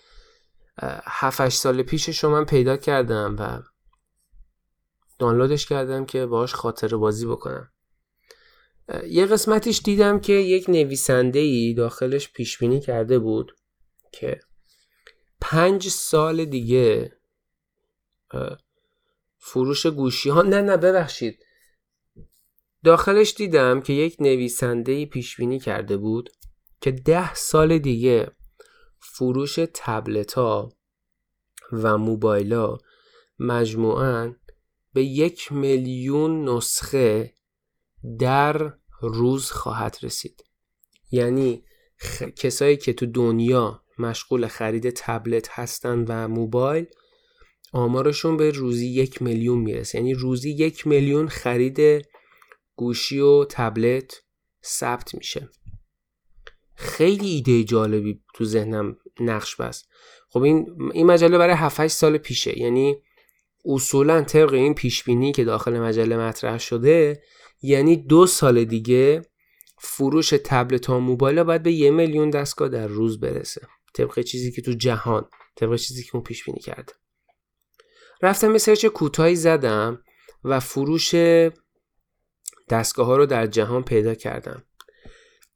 [1.05, 3.72] 7 سال پیشش رو من پیدا کردم و
[5.23, 7.73] دانلودش کردم که باهاش خاطره بازی بکنم.
[9.09, 13.57] یه قسمتش دیدم که یک نویسنده ای داخلش پیش بینی کرده بود
[14.13, 14.41] که
[15.41, 17.13] پنج سال دیگه
[19.39, 21.39] فروش گوشی ها نه نه ببخشید.
[22.85, 26.31] داخلش دیدم که یک نویسنده ای پیش بینی کرده بود
[26.81, 28.31] که ده سال دیگه
[29.01, 30.73] فروش تبلت ها
[31.73, 32.79] و موبایل ها
[33.39, 34.35] مجموعاً
[34.95, 37.35] به یک میلیون نسخه
[38.19, 40.45] در روز خواهد رسید.
[41.11, 41.65] یعنی
[41.97, 42.23] خ...
[42.23, 46.87] کسایی که تو دنیا مشغول خرید تبلت هستن و موبایل
[47.73, 49.99] آمارشون به روزی یک میلیون می‌رسه.
[49.99, 52.07] یعنی روزی یک میلیون خرید
[52.77, 54.23] گوشی و تبلت
[54.65, 55.49] ثبت میشه.
[56.75, 59.89] خیلی ایده جالبی تو ذهنم نقش بست.
[60.29, 62.59] خب این این مجله برای 7 سال پیشه.
[62.59, 62.97] یعنی
[63.65, 67.23] اصولا طبق این پیشبینی که داخل مجله مطرح شده
[67.63, 69.23] یعنی دو سال دیگه
[69.79, 73.69] فروش تبلت ها موبایل باید به یه میلیون دستگاه در روز برسه.
[73.95, 76.93] طبق چیزی که تو جهان طبق چیزی که اون پیش بینی کرده.
[78.23, 80.03] رفتم یه سرچ کوتاهی زدم
[80.45, 81.15] و فروش
[82.69, 84.65] دستگاه ها رو در جهان پیدا کردم.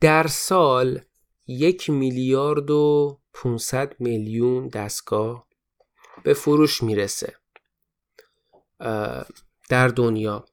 [0.00, 1.00] در سال
[1.46, 5.46] یک میلیارد و 500 میلیون دستگاه
[6.24, 7.34] به فروش می‌رسه.
[9.68, 10.44] در دنیا.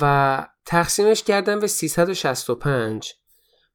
[0.00, 3.14] و تقسیمش کردم به 365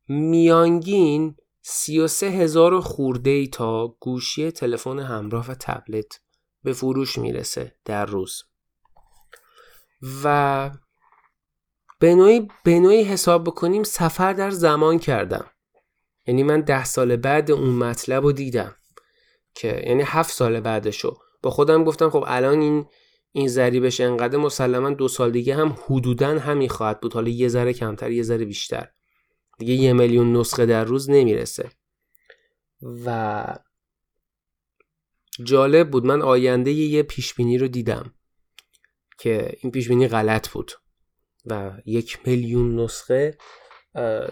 [0.08, 6.20] میانگین 33 هزار خورده ای تا گوشی تلفن همراه و تبلت
[6.64, 8.44] به فروش می‌رسه در روز.
[10.24, 10.72] و
[12.00, 15.52] به نوعی, به نوعی حساب بکنیم سفر در زمان کردم.
[16.28, 18.76] یعنی من ده سال بعد اون مطلب رو دیدم
[19.56, 21.18] که یعنی هفت سال بعدشو.
[21.42, 22.86] با خودم گفتم خب الان این
[23.36, 27.14] این ضریبش انقدر مسلما دو سال دیگه هم حدودا همین خواهد بود.
[27.14, 28.88] حالا یه ذره کمتر یه ذره بیشتر.
[29.60, 31.70] دیگه یه میلیون نسخه در روز نمی‌رسه.
[33.06, 33.58] و
[35.44, 36.06] جالب بود.
[36.06, 38.14] من آینده یه پیشبینی رو دیدم
[39.20, 40.72] که این پیشبینی غلط بود
[41.46, 43.38] و یک میلیون نسخه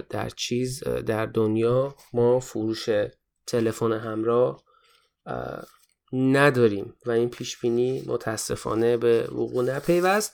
[0.09, 2.89] در چیز در دنیا ما فروش
[3.47, 4.63] تلفن همراه
[6.14, 10.34] نداریم و این پیش بینی متاسفانه به وقوع نپیوست.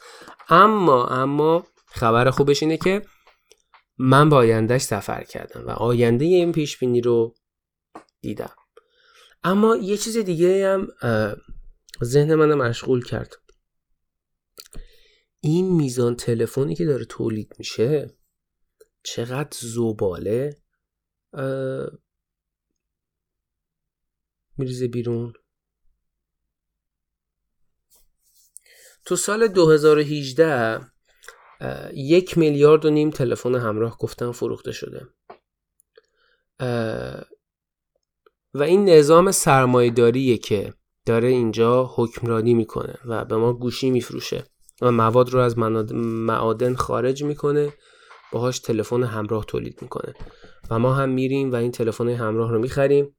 [0.49, 3.01] اما اما خبر خوبش اینه که
[3.97, 7.35] من با آیندهش سفر کردم و آینده این پیش بینی رو
[8.21, 8.55] دیدم.
[9.43, 10.87] اما یه چیز دیگه هم
[12.03, 13.35] ذهن من مشغول کرد.
[15.39, 18.17] این میزان تلفنی که داره تولید میشه
[19.03, 20.57] چقدر زباله؟
[24.57, 25.33] میریزه بیرون.
[29.09, 30.79] تو سال 2018
[31.93, 35.07] یک میلیارد و نیم تلفن همراه گفتن فروخته شده.
[38.53, 40.73] و این نظام سرمایهداریه که
[41.05, 44.43] داره اینجا حکمرانی می‌کنه و به ما گوشی میفروشه
[44.81, 47.73] و مواد رو از معادن خارج می‌کنه
[48.31, 50.13] باهاش تلفن همراه تولید می‌کنه.
[50.69, 53.15] و ما هم میریم و این تلفن همراه رو می‌خریم.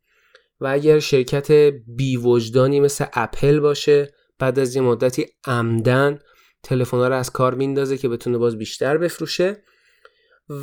[0.60, 1.52] و اگر شرکت
[1.86, 6.18] بیوجدانی مثل اپل باشه بعد از یه مدتی عمدن
[6.62, 9.62] تلفن رو از کار میندازه که بتونه باز بیشتر بفروشه.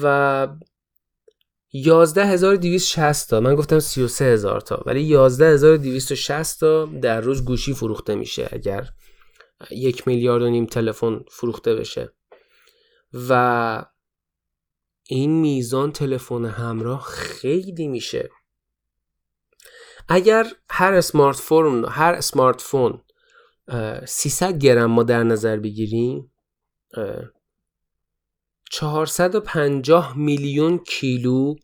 [0.01, 0.47] و
[1.73, 8.89] 11260 تا من گفتم 33000 تا ولی 11260 تا در روز گوشی فروخته میشه اگر
[9.71, 12.13] یک میلیارد و نیم تلفن فروخته بشه.
[13.29, 13.83] و
[15.09, 18.29] این میزان تلفن همراه خیلی میشه.
[20.09, 23.01] اگر هر smartphone هر smartphone
[24.05, 26.31] 300 گرم ما در نظر بگیریم
[28.71, 31.55] 450 میلیون کیلو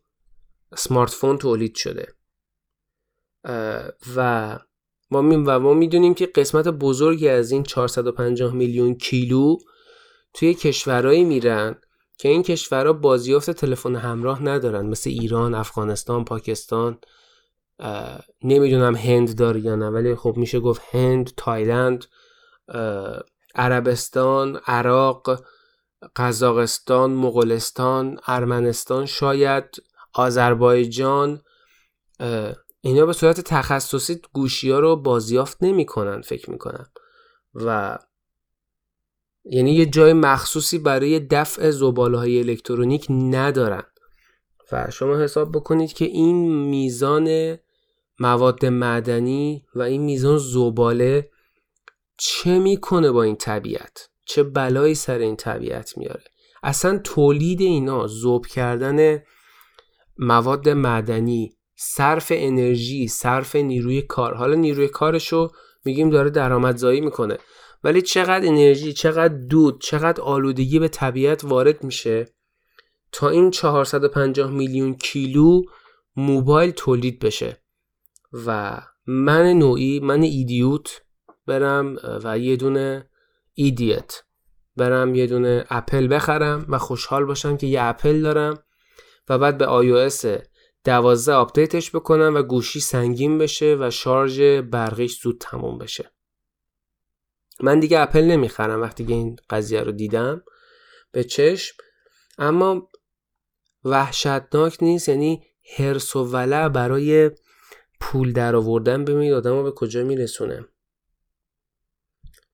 [0.76, 2.07] smartphone تولید شده.
[4.15, 4.59] و
[5.11, 9.57] ما می و ما می‌دونیم که قسمت بزرگی از این 450 میلیون کیلو
[10.34, 11.75] توی کشورهایی میرن
[12.17, 16.97] که این کشورها بازیافت تلفن همراه ندارن مثل ایران، افغانستان، پاکستان.
[18.43, 22.05] نمی‌دونم هند داره یا نه ولی خب میشه گفت هند، تایلند،
[23.55, 25.43] عربستان، عراق،
[26.15, 29.65] قزاقستان، مغولستان، ارمنستان شاید
[30.13, 31.41] آذربایجان.
[32.81, 36.87] اینا به صورت تخصصی گوشی ها رو بازیافت نمی‌کنن فکر می‌کنم.
[37.53, 37.99] و
[39.45, 43.83] یعنی یه جای مخصوصی برای دفع زباله های الکترونیک ندارن.
[44.73, 47.57] و شما حساب بکنید که این میزان
[48.19, 51.29] مواد معدنی و این میزان زباله
[52.17, 56.23] چه می‌کنه با این طبیعت؟ چه بلایی سر این طبیعت میاره؟
[56.63, 59.23] اصلا تولید اینا ذوب کردن
[60.17, 64.33] مواد معدنی صرف انرژی صرف نیروی کار.
[64.33, 65.49] حالا نیروی کارشو
[65.85, 67.37] میگیم داره درآمدزایی می‌کنه.
[67.83, 72.25] ولی چقدر انرژی چقدر دود چقدر آلودگی به طبیعت وارد میشه؟
[73.14, 75.61] تا این 450 میلیون کیلو
[76.15, 77.64] موبایل تولید بشه.
[78.45, 81.01] و من نوعی من idiot
[81.48, 83.10] برم و یه دونه
[83.53, 84.23] idiot
[84.77, 88.64] برم یه دونه اپل بخرم و خوشحال باشم که یه اپل دارم
[89.30, 90.48] و بعد به iOS
[90.84, 96.11] 12 update ش بکنم و گوشی سنگین بشه و شارژ برقیش زود تموم بشه.
[97.61, 100.44] من دیگه اپل نمی‌خرم وقتی که این قضیه رو دیدم
[101.11, 101.76] به چشم.
[102.38, 102.90] اما
[103.85, 105.45] وحشتناک نیست یعنی
[105.77, 107.31] حرص و ولع برای
[107.99, 110.65] پول در آوردن ببینید آدم به کجا میرسونه.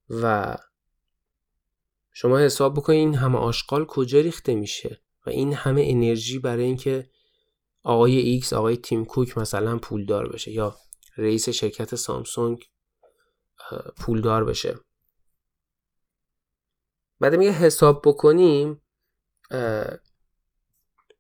[0.10, 0.56] و
[2.12, 7.10] شما حساب بکنید این همه آشغال کجا ریخته میشه و این همه انرژی برای اینکه
[7.84, 10.76] آقای X آقای تیم کوک مثلا پولدار بشه یا
[11.18, 12.70] رئیس شرکت سامسونگ
[13.98, 14.80] پولدار بشه.
[17.20, 18.82] بعد میگه حساب بکنیم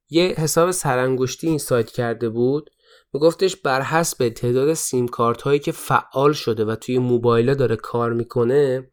[0.09, 2.69] یه حساب سرانگشتی این سایت کرده بود
[3.13, 8.13] میگفتش بر حسب تعداد سیم کارت هایی که فعال شده و توی موبایل داره کار
[8.13, 8.91] می‌کنه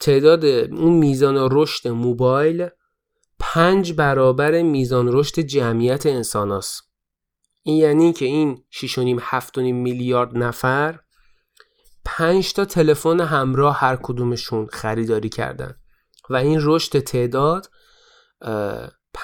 [0.00, 2.68] تعداد اون میزان رشد موبایل
[3.38, 6.82] پنج برابر میزان رشد جمعیت انسان هست.
[7.62, 11.00] این یعنی که این 6.5 7.5 میلیارد نفر
[12.04, 15.74] پنج تا تلفن همراه هر کدومشون خریداری کردن
[16.30, 17.70] و این رشد تعداد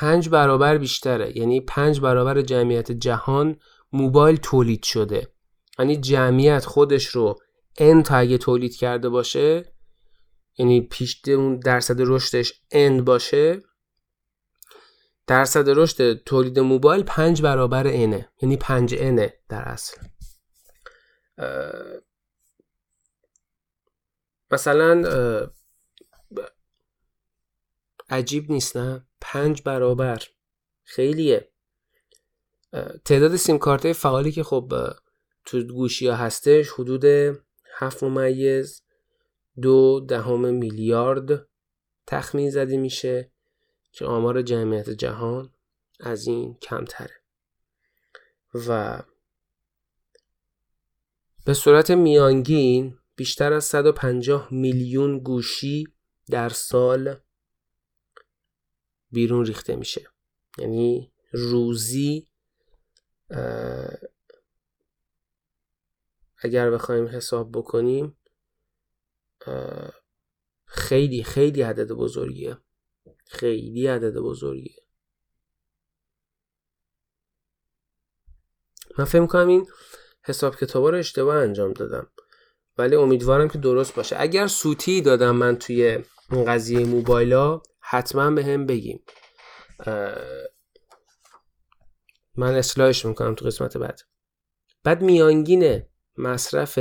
[0.00, 1.38] پنج برابر بیشتره.
[1.38, 3.56] یعنی پنج برابر جمعیت جهان
[3.92, 5.28] موبایل تولید شده.
[5.78, 7.38] یعنی جمعیت خودش رو
[7.78, 9.74] ان تا اگه تولید کرده باشه
[10.58, 13.62] یعنی پیش اون درصد رشدش n باشه
[15.26, 20.00] درصد رشد تولید موبایل پنج برابر اینه یعنی پنج اینه در اصل.
[24.50, 25.02] مثلا
[28.10, 30.22] عجیب نیست نه؟ پنج برابر.
[30.84, 31.50] خیلیه.
[33.04, 34.72] تعداد سیم کارت فعالی که خب
[35.44, 37.04] تو گوشی ها هستش حدود
[37.78, 38.82] هفت ممیز
[39.62, 41.48] دو دهم میلیارد
[42.06, 43.30] تخمین زده میشه
[43.92, 45.52] که آمار جمعیت جهان
[46.00, 47.14] از این کمتره.
[48.68, 49.02] و
[51.46, 55.86] به صورت میانگین بیشتر از 150 میلیون گوشی
[56.30, 57.16] در سال
[59.14, 60.08] بیرون ریخته میشه.
[60.58, 62.28] یعنی روزی
[66.38, 68.16] اگر بخوایم حساب بکنیم
[70.64, 72.58] خیلی خیلی عدد بزرگیه.
[73.24, 74.82] خیلی عدد بزرگیه.
[78.98, 79.66] من فکر کنم این
[80.22, 82.10] حساب کتابا رو اشتباه انجام دادم.
[82.78, 84.16] ولی امیدوارم که درست باشه.
[84.18, 86.04] اگر سوتی دادم من توی
[86.46, 89.02] قضیه موبایلا حتما به هم بگیم
[92.36, 94.00] من اصلاحش می‌کنم تو قسمت بعد.
[94.84, 95.82] بعد میانگین
[96.18, 96.78] مصرف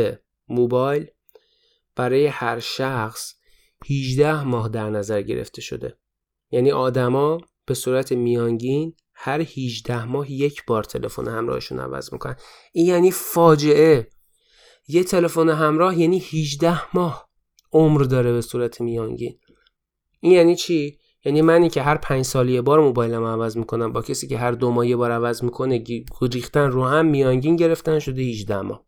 [0.48, 1.08] موبایل
[1.96, 3.34] برای هر شخص
[3.90, 5.98] 18 ماه در نظر گرفته شده.
[6.52, 12.36] یعنی آدما به صورت میانگین هر 18 ماه یک بار تلفن همراهشون عوض می‌کنن.
[12.74, 14.08] این یعنی فاجعه.
[14.88, 17.30] یه تلفن همراه یعنی 18 ماه
[17.72, 19.40] عمر داره به صورت میانگین.
[20.24, 24.02] این یعنی چی؟ یعنی منی که هر پنج سال یه بار موبایلم عوض می‌کنم با
[24.02, 25.84] کسی که هر دو ماه یه بار عوض می‌کنه
[26.22, 28.86] ریختن رو هم میانگین گرفتن شده 18 ماه.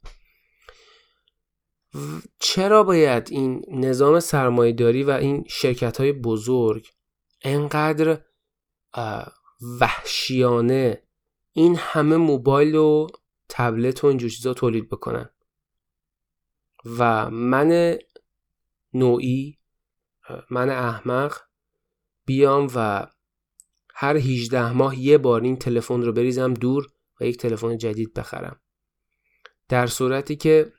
[2.40, 6.88] چرا باید این نظام سرمایهداری و این شرکت های بزرگ
[7.42, 8.18] انقدر
[9.82, 11.04] وحشیانه
[11.54, 13.08] این همه موبایل و
[13.50, 15.30] تبلت و اینجور چیزا تولید بکنن؟
[16.86, 17.98] و من
[18.94, 19.58] نوعی
[20.50, 21.38] من احمق
[22.26, 23.08] بیام و
[23.96, 26.88] هر 18 ماه یه بار این تلفن رو بریزم دور
[27.22, 28.60] و یک تلفن جدید بخرم.
[29.70, 30.72] در صورتی که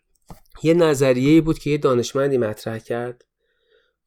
[0.63, 3.25] یه نظریه بود که یه دانشمندی مطرح کرد.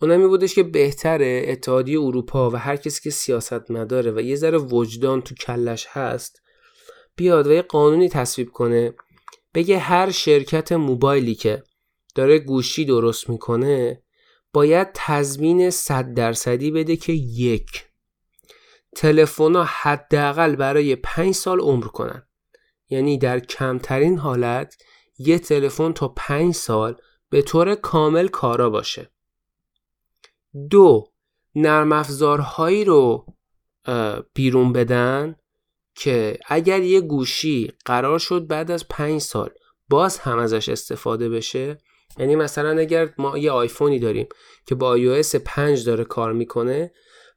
[0.02, 4.58] اونمی بودش که بهتره اتحادیه اروپا و هر کسی که سیاست مداره و یه ذره
[4.58, 6.42] وجدان تو کلش هست
[7.16, 8.94] بیاد و یه قانونی تصویب کنه.
[9.54, 11.64] بگه هر شرکت موبایلی که
[12.16, 14.04] داره گوشی درست می‌کنه
[14.54, 17.86] باید تضمین صد درصدی بده که یک.
[18.96, 22.28] تلفن حداقل برای پنج سال عمر کنن.
[22.90, 24.76] یعنی در کمترین حالت
[25.18, 26.96] یه تلفن تا پنج سال
[27.30, 29.12] به طور کامل کارا باشه.
[30.70, 31.12] دو
[31.56, 33.26] نرم افزارهایی رو
[34.34, 35.36] بیرون بدن
[35.96, 39.50] که اگر یه گوشی قرار شد بعد از پنج سال
[39.90, 41.78] باز هم ازش استفاده بشه
[42.18, 44.28] یعنی مثلا اگر ما یه آیفونی داریم
[44.66, 46.92] که با iOS 5 داره کار می‌کنه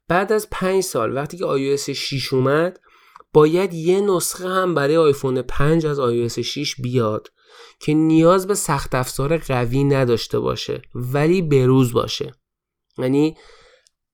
[0.08, 2.80] بعد از 5 سال وقتی که iOS 6 اومد
[3.32, 7.28] باید یه نسخه هم برای آیفون 5 از iOS 6 بیاد
[7.80, 12.34] که نیاز به سخت افزار قوی نداشته باشه ولی بروز باشه.
[12.98, 13.36] یعنی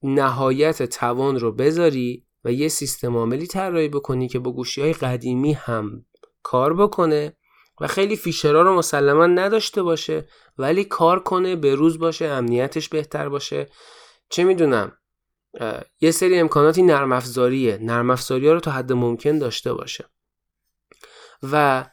[0.03, 5.53] نهایت توان رو بذاری و یه سیستم عاملی طراحی بکنی که با گوشی های قدیمی
[5.53, 6.05] هم
[6.43, 7.37] کار بکنه.
[7.81, 10.29] و خیلی فیشرها رو مسلما نداشته باشه
[10.59, 13.69] ولی کار کنه به روز باشه امنیتش بهتر باشه.
[14.29, 14.93] چه می‌دونم
[16.01, 17.79] یه سری امکاناتی نرم افزاریه.
[17.83, 20.05] نرم افزاری ها رو تا حد ممکن داشته باشه.
[21.43, 21.85] و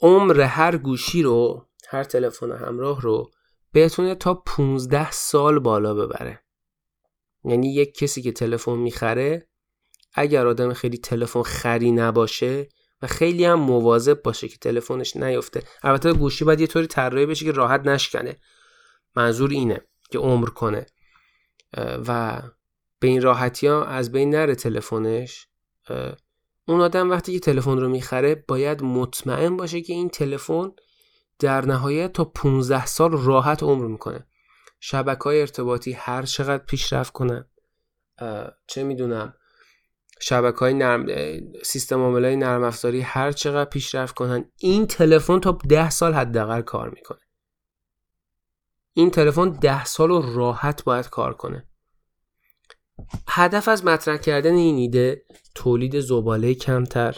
[0.00, 3.30] عمر هر گوشی رو هر تلفن همراه رو
[3.74, 6.40] بتونه تا 15 سال بالا ببره.
[7.44, 9.48] یعنی یک کسی که تلفن می‌خره
[10.14, 12.68] اگر آدم خیلی تلفن خری نباشه
[13.02, 15.62] و خیلی هم مواظب باشه که تلفنش نیفته.
[15.82, 18.36] البته گوشی باید یه طوری طراحی بشه که راحت نشکنه.
[19.16, 19.80] منظور اینه
[20.10, 20.86] که عمر کنه.
[21.76, 22.42] و
[23.00, 25.48] به این راحتی ها از بین نره تلفنش.
[26.68, 30.72] اون آدم وقتی که تلفن رو می‌خره باید مطمئن باشه که این تلفن
[31.38, 34.26] در نهایت تا 15 سال راحت عمر می‌کنه.
[34.80, 37.48] شبکه های ارتباطی هر چقدر پیشرفت کنن
[38.66, 39.34] چه می‌دونم.
[40.20, 41.06] شبکه های نرم
[41.62, 46.60] سیستم عامل های نرم افزاری هر چقدر پیشرفت کنن این تلفن تا ده سال حداقل
[46.60, 47.18] کار می‌کنه.
[48.92, 51.66] این تلفن ده سال راحت باید کار کنه.
[53.28, 55.22] هدف از مطرح کردن این ایده
[55.54, 57.16] تولید زباله کمتر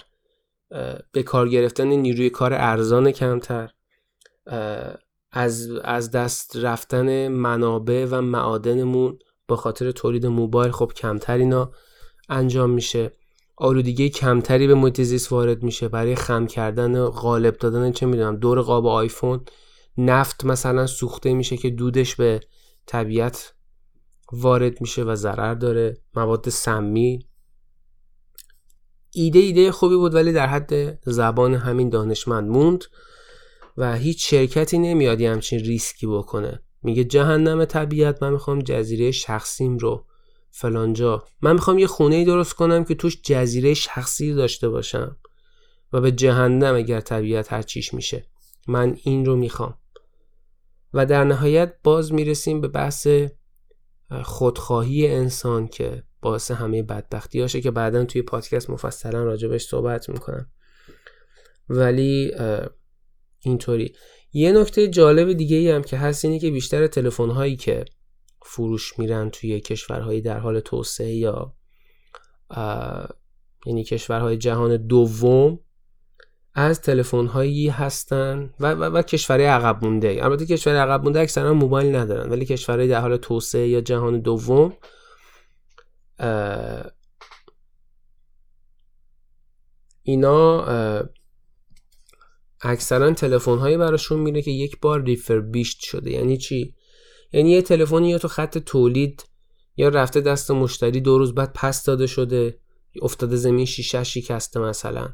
[1.13, 3.71] به کار گرفتن نیروی کار ارزان کمتر
[5.33, 9.19] از, از دست رفتن منابع و معادنمون
[9.49, 11.73] با خاطر تولید موبایل خب کمتر اینا.
[12.31, 13.13] انجام میشه.
[13.57, 18.61] آلودگی کمتری به محیط زیست وارد میشه برای خم کردن غالب دادن چه می‌دونم دور
[18.61, 19.45] قاب آیفون.
[19.99, 22.41] نفت مثلا سوخته میشه که دودش به
[22.87, 23.55] طبیعت
[24.33, 25.97] وارد میشه و ضرر داره.
[26.15, 27.27] مواد سمی.
[29.13, 32.85] ایده ایده خوبی بود ولی در حد زبان همین دانشمند موند
[33.77, 36.63] و هیچ شرکتی نمیاد همچین ریسکی بکنه.
[36.83, 40.07] میگه جهنم طبیعت من می‌خوام جزیره شخصیم رو
[40.51, 41.25] فلانجا.
[41.43, 45.17] من می‌خوام یه خونه ای درست کنم که توش جزیره شخصی داشته باشم
[45.93, 48.27] و به جهنم اگر طبیعت هر چیش میشه.
[48.69, 49.79] من این رو می‌خوام.
[50.95, 53.09] و در نهایت باز می‌رسیم به بحث
[54.23, 60.51] خودخواهی انسان که باعث همه بدبختی هاشه که بعدا توی پادکست مفصلا راجبش صحبت می‌کنم.
[61.69, 62.33] ولی
[63.41, 63.95] اینطوری.
[64.33, 67.85] یه نکته جالب دیگه ای هم که هست اینه که بیشتر تلفن هایی که
[68.43, 71.55] فروش میرن توی کشورهای در حال توسعه یا
[73.67, 75.59] یعنی کشورهای جهان دوم
[76.55, 80.19] از تلفن هایی هستن و, و, و کشورهای عقب مونده.
[80.23, 84.77] البته کشورهای عقب مونده اکثرا موبایل ندارن ولی کشورهای در حال توسعه یا جهان دوم
[90.03, 90.65] اینا
[92.63, 95.01] اکثرا تلفن هایی براشون میره که یک بار
[95.41, 96.11] بیشت شده.
[96.11, 96.75] یعنی چی؟
[97.33, 99.25] یعنی یه تلفنی یا تو خط تولید
[99.77, 102.59] یا رفته دست مشتری دو روز بعد پس داده شده
[103.03, 105.09] افتاده زمین شیشه شکسته مثلا.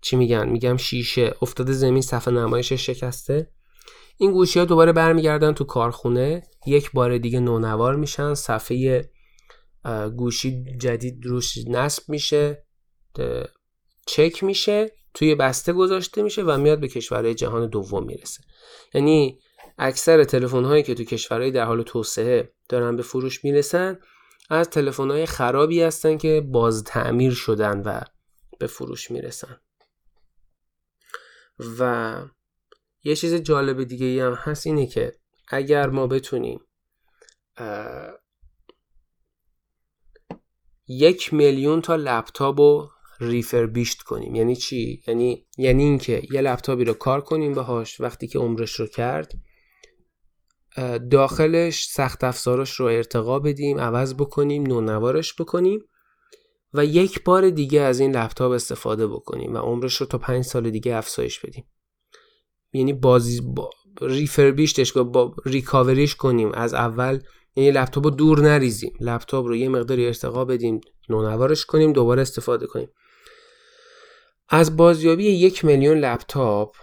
[0.00, 1.34] چی میگن؟ میگم شیشه.
[1.42, 3.50] افتاده زمین صفحه نمایش شکسته.
[4.18, 6.42] این گوشی ها دوباره برمیگردن تو کارخونه.
[6.66, 8.34] یک بار دیگه نونوار میشن.
[8.34, 9.10] صفحه
[10.16, 12.64] گوشی جدید روش نصب میشه.
[14.06, 14.92] چک میشه.
[15.14, 18.42] توی بسته گذاشته میشه و میاد به کشورهای جهان دوم می‌رسه.
[18.94, 19.38] یعنی
[19.78, 23.98] اکثر تلفن هایی که تو کشورهای در حال توسعه دارن به فروش می‌رسن
[24.50, 28.00] از تلفن های خرابی هستن که باز تعمیر شدن و
[28.58, 29.60] به فروش می‌رسن.
[31.78, 32.22] و
[33.04, 35.12] یه چیز جالب دیگه ای هم هست اینه که
[35.48, 36.60] اگر ما بتونیم
[40.88, 42.90] یک میلیون تا لپتاپ رو
[43.20, 44.34] ریفربیشت کنیم.
[44.34, 48.86] یعنی چی؟ یعنی یعنی اینکه یه لپتاپی رو کار کنیم باهاش وقتی که عمرش رو
[48.86, 49.32] کرد.
[51.10, 55.80] داخلش سخت افزارش رو ارتقا بدیم عوض بکنیم نونوارش بکنیم
[56.74, 60.70] و یک بار دیگه از این لپتاپ استفاده بکنیم و عمرش رو تا پنج سال
[60.70, 61.64] دیگه افزایش بدیم.
[62.72, 63.70] یعنی بازی با
[64.00, 66.52] ریفربیشتش با ریکاوریش کنیم.
[66.52, 67.20] از اول
[67.56, 68.92] یعنی لپتاپ رو دور نریزیم.
[69.00, 72.88] لپتاپ رو یه مقداری ارتقا بدیم نونوارش کنیم دوباره استفاده کنیم.
[74.48, 76.76] از بازیابی یک میلیون لپتاپ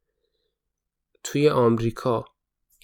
[1.24, 2.24] توی آمریکا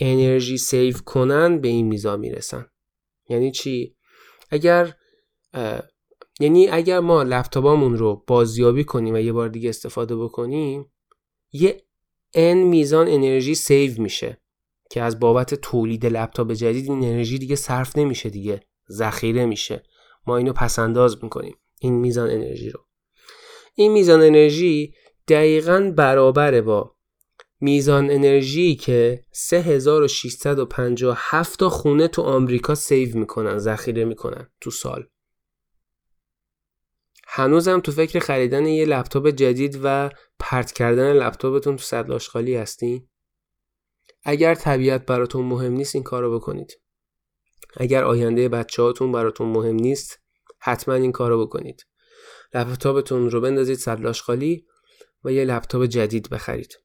[0.01, 2.67] انرژی save کنن به این میزان می‌رسن.
[3.29, 3.97] یعنی چی؟
[4.51, 4.95] اگر
[6.41, 10.93] یعنی اگر ما لپتاپمون رو بازیابی کنیم و یه بار دیگه استفاده بکنیم
[11.53, 11.83] یه
[12.35, 14.41] n میزان انرژی save میشه
[14.91, 18.61] که از بابت تولید لپتاپ جدید این انرژی دیگه صرف نمیشه دیگه.
[18.91, 19.83] ذخیره میشه.
[20.27, 21.57] ما اینو پس‌انداز می‌کنیم.
[21.81, 22.87] این میزان انرژی رو.
[23.75, 24.95] این میزان انرژی
[25.29, 26.95] دقیقا برابره با
[27.61, 35.07] میزان انرژی که 3657 تا خونه تو آمریکا save می‌کنن ذخیره می‌کنن تو سال.
[37.27, 43.09] هنوزم تو فکر خریدن یه لپتاپ جدید و پرت کردن لپتاپتون تو صد آشغالی هستین
[44.25, 46.81] اگر طبیعت براتون مهم نیست این کارو بکنید.
[47.77, 50.19] اگر آینده بچه هاتون براتون مهم نیست
[50.59, 51.87] حتما این کارو بکنید.
[52.55, 54.67] لپتاپتون رو بندازید صد آشغالی
[55.25, 56.79] و یه لپتاپ جدید بخرید.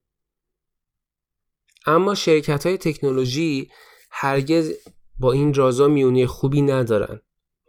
[1.86, 3.70] اما شرکت های تکنولوژی
[4.12, 4.74] هرگز
[5.20, 7.22] با این رازا میونی خوبی ندارن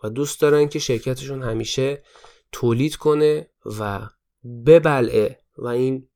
[0.04, 2.02] و دوست دارن که شرکتشون همیشه
[2.52, 4.08] تولید کنه و
[4.66, 6.08] ببلعه و این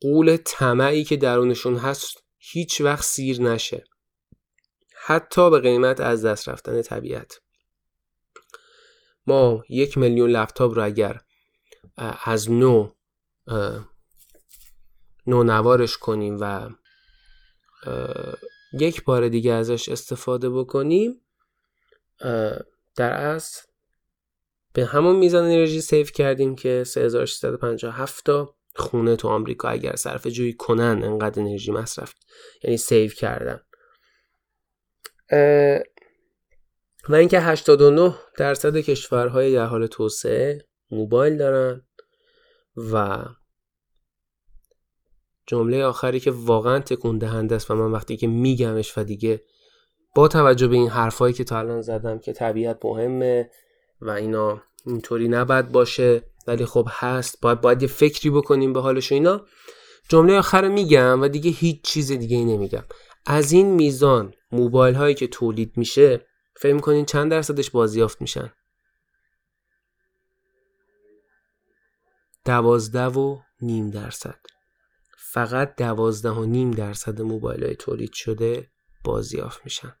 [0.00, 3.84] قول طمعی که درونشون هست هیچ وقت سیر نشه.
[5.08, 7.40] حتی به قیمت از دست رفتن طبیعت.
[9.26, 11.20] ما یک میلیون لپتاپ رو اگر
[12.24, 12.90] از نو
[15.26, 16.70] نو نوارش کنیم و
[18.72, 21.20] یک بار دیگه ازش استفاده بکنیم
[22.96, 23.62] در اصل
[24.72, 30.52] به همون میزان انرژی save کردیم که 3657 تا خونه تو آمریکا اگر صرفه جویی
[30.52, 32.14] کنن انقدر انرژی مصرف
[32.62, 33.60] یعنی save کردن.
[37.08, 41.82] و اینکه 89 درصد کشورهای در حال توسعه موبایل دارن
[42.92, 43.24] و
[45.46, 49.44] جمله آخری که واقعا تکون دهنده است و من وقتی که میگمش و دیگه
[50.14, 53.50] با توجه به این حرفایی که تا الان زدم که طبیعت مهمه
[54.00, 59.12] و اینا اینطوری نباید باشه ولی خب هست باید باید یه فکری بکنیم به حالش
[59.12, 59.46] اینا.
[60.08, 62.84] جمله آخر میگم و دیگه هیچ چیز دیگه ای نمیگم.
[63.26, 66.26] از این میزان موبایل هایی که تولید میشه
[66.56, 68.52] فکر می‌کنین چند درصدش بازیافت میشن؟
[72.44, 74.38] دوازده و نیم درصد.
[75.18, 78.70] فقط دوازده و نیم درصد موبایل های تولید شده
[79.04, 79.96] بازیافت میشن.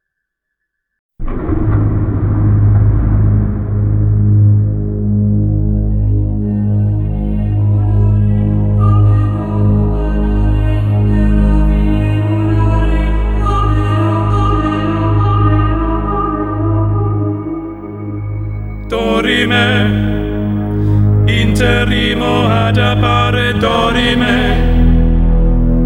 [22.68, 24.76] ad appare dorime.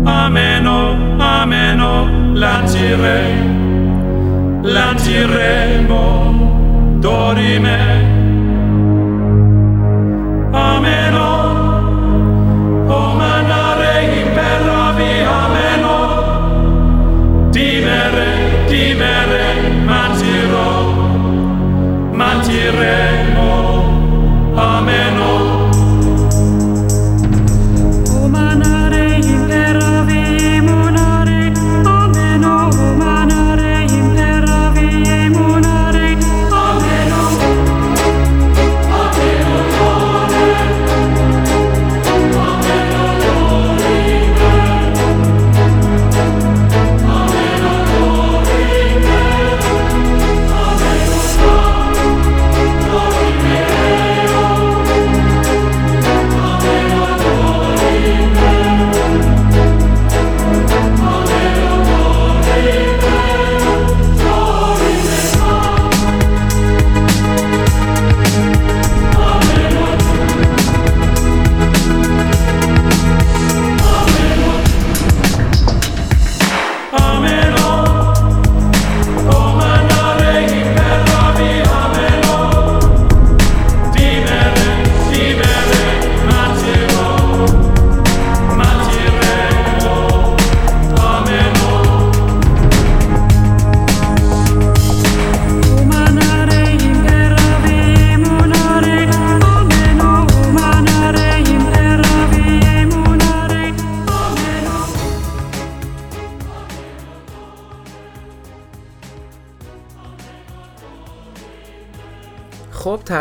[0.04, 3.20] Ameno ameno lancire
[4.62, 6.00] lanciremo
[6.98, 8.11] dorime.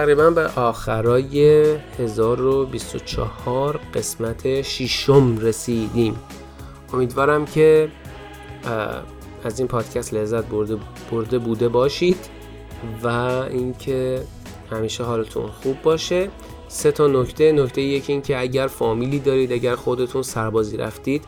[0.01, 1.63] تقریبا به آخرای
[1.99, 6.15] 1024 قسمت ششم رسیدیم.
[6.93, 7.89] امیدوارم که
[9.43, 10.77] از این پادکست لذت برده,
[11.11, 12.17] برده بوده باشید
[13.03, 14.21] و اینکه
[14.71, 16.29] همیشه حالتون خوب باشه.
[16.67, 21.25] سه تا نکته نکته یکی این که اگر فامیلی دارید اگر خودتون سربازی رفتید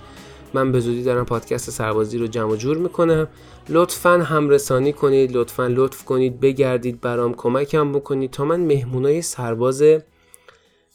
[0.54, 3.28] من به زودی دارم پادکست سربازی رو جمع جور می‌کنم.
[3.70, 9.84] لطفا همرسانی کنید لطفا لطف کنید بگردید برام کمکم بکنید تا من مهمونای سرباز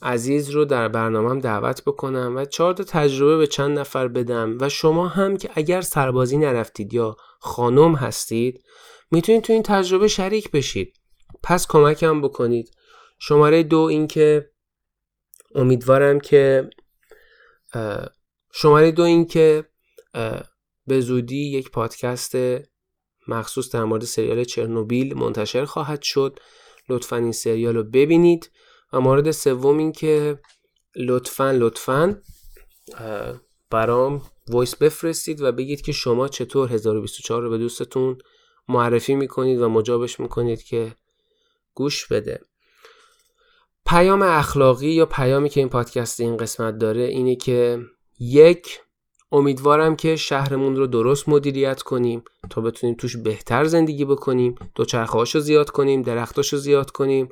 [0.03, 4.69] عزیز رو در برنامهم دعوت بکنم و چهار تا تجربه به چند نفر بدم و
[4.69, 8.65] شما هم که اگر سربازی نرفتید یا خانم هستید
[9.11, 10.97] می‌تونید تو این تجربه شریک بشید.
[11.43, 12.71] پس کمکم بکنید.
[13.19, 14.51] شماره دو این که
[15.55, 16.71] امیدوارم که
[18.53, 19.65] شماره دو این که
[20.89, 22.37] به زودی یک پادکست
[23.29, 26.39] مخصوص در مورد سریال چرنوبیل منتشر خواهد شد.
[26.89, 28.51] لطفا این سریال رو ببینید.
[28.93, 30.39] و مورد سوم این که
[30.97, 32.23] لطفا لطفا
[33.71, 38.19] برام وایس بفرستید و بگید که شما چطور 1024 رو به دوستتون
[38.69, 40.95] معرفی می‌کنید و مجابش می‌کنید که
[41.75, 42.41] گوش بده.
[43.87, 47.79] پیام اخلاقی یا پیامی که این پادکست این قسمت داره اینه که
[48.21, 48.81] یک
[49.33, 55.41] امیدوارم که شهرمون رو درست مدیریت کنیم تا بتونیم توش بهتر زندگی بکنیم دوچرخه‌هاش رو
[55.41, 57.29] زیاد کنیم درختاش رو زیاد کنیم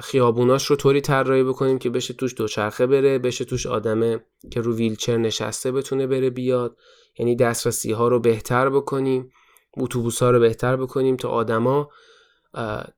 [0.00, 4.74] خیابوناش رو طوری طراحی بکنیم که بشه توش دوچرخه بره بشه توش آدمه که رو
[4.74, 6.76] ویلچر نشسته بتونه بره بیاد.
[7.18, 9.30] یعنی دسترسی ها رو بهتر بکنیم
[9.76, 11.90] اتوبوس ها رو بهتر بکنیم تا آدما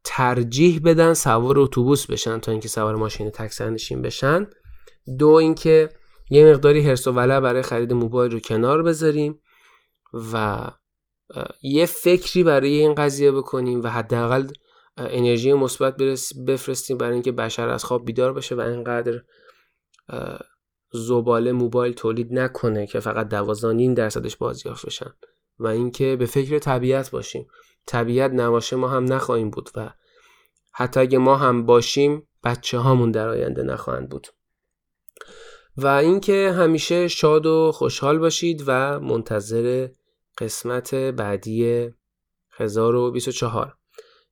[0.05, 4.47] ترجیح بدن سوار اتوبوس بشن تا اینکه سوار ماشین تک نشین بشن.
[5.19, 5.89] دو اینکه
[6.31, 9.41] یه مقداری حرص و ولع برای خرید موبایل رو کنار بذاریم
[10.33, 10.67] و
[11.63, 14.49] یه فکری برای این قضیه بکنیم و حداقل
[14.97, 15.97] انرژی مثبت
[16.47, 19.23] بفرستیم برای اینکه بشر از خواب بیدار بشه و اینقدر
[20.93, 25.15] زباله موبایل تولید نکنه که فقط 12 درصدش بازیافت بشن
[25.59, 27.47] و اینکه به فکر طبیعت باشیم.
[27.87, 29.91] طبیعت نباشه ما هم نخواهیم بود و
[30.73, 34.27] حتی اگه ما هم باشیم بچه هامون در آینده نخواهند بود.
[35.77, 39.89] و اینکه همیشه شاد و خوشحال باشید و منتظر
[40.39, 41.89] قسمت بعدی
[42.57, 43.77] 1024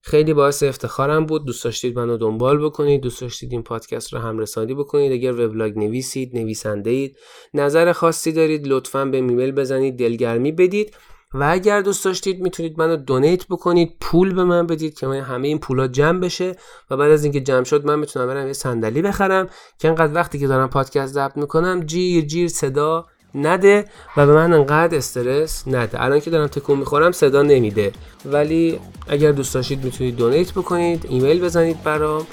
[0.05, 1.45] خیلی باعث افتخارم بود.
[1.45, 3.01] دوست داشتید منو دنبال بکنید.
[3.01, 5.13] دوست داشتید این پادکست رو هم رسانی بکنید.
[5.13, 7.17] اگر وبلاگ نویسید نویسنده اید
[7.55, 10.97] نظر خاصی دارید لطفا به ایمیل بزنید دلگرمی بدید.
[11.35, 15.49] و اگر دوست داشتید می‌تونید منو دونیت بکنید پول به من بدید که من همه
[15.49, 16.57] این پولا جمع بشه
[16.91, 19.49] و بعد از اینکه جمع شد من می‌تونم برم یه صندلی بخرم
[19.79, 23.85] که انقدر وقتی که دارم پادکست ضبط می‌کنم جیر جیر صدا نده
[24.17, 26.03] و به من انقدر استرس نده.
[26.03, 27.93] الان که دارم تکون می‌خورم صدا نمیده.
[28.25, 32.27] ولی اگر دوست داشتید می‌تونید دونیت بکنید ایمیل بزنید برام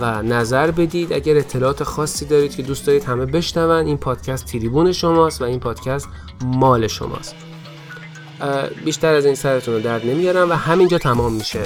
[0.00, 1.12] و نظر بدید.
[1.12, 5.60] اگر اطلاعات خاصی دارید که دوست دارید همه بشنون این پادکست تریبون شماست و این
[5.60, 6.08] پادکست
[6.44, 7.51] مال شماست.
[8.84, 11.60] بیشتر از این سرتون رو درد نمیارم و همینجا تمام میشه.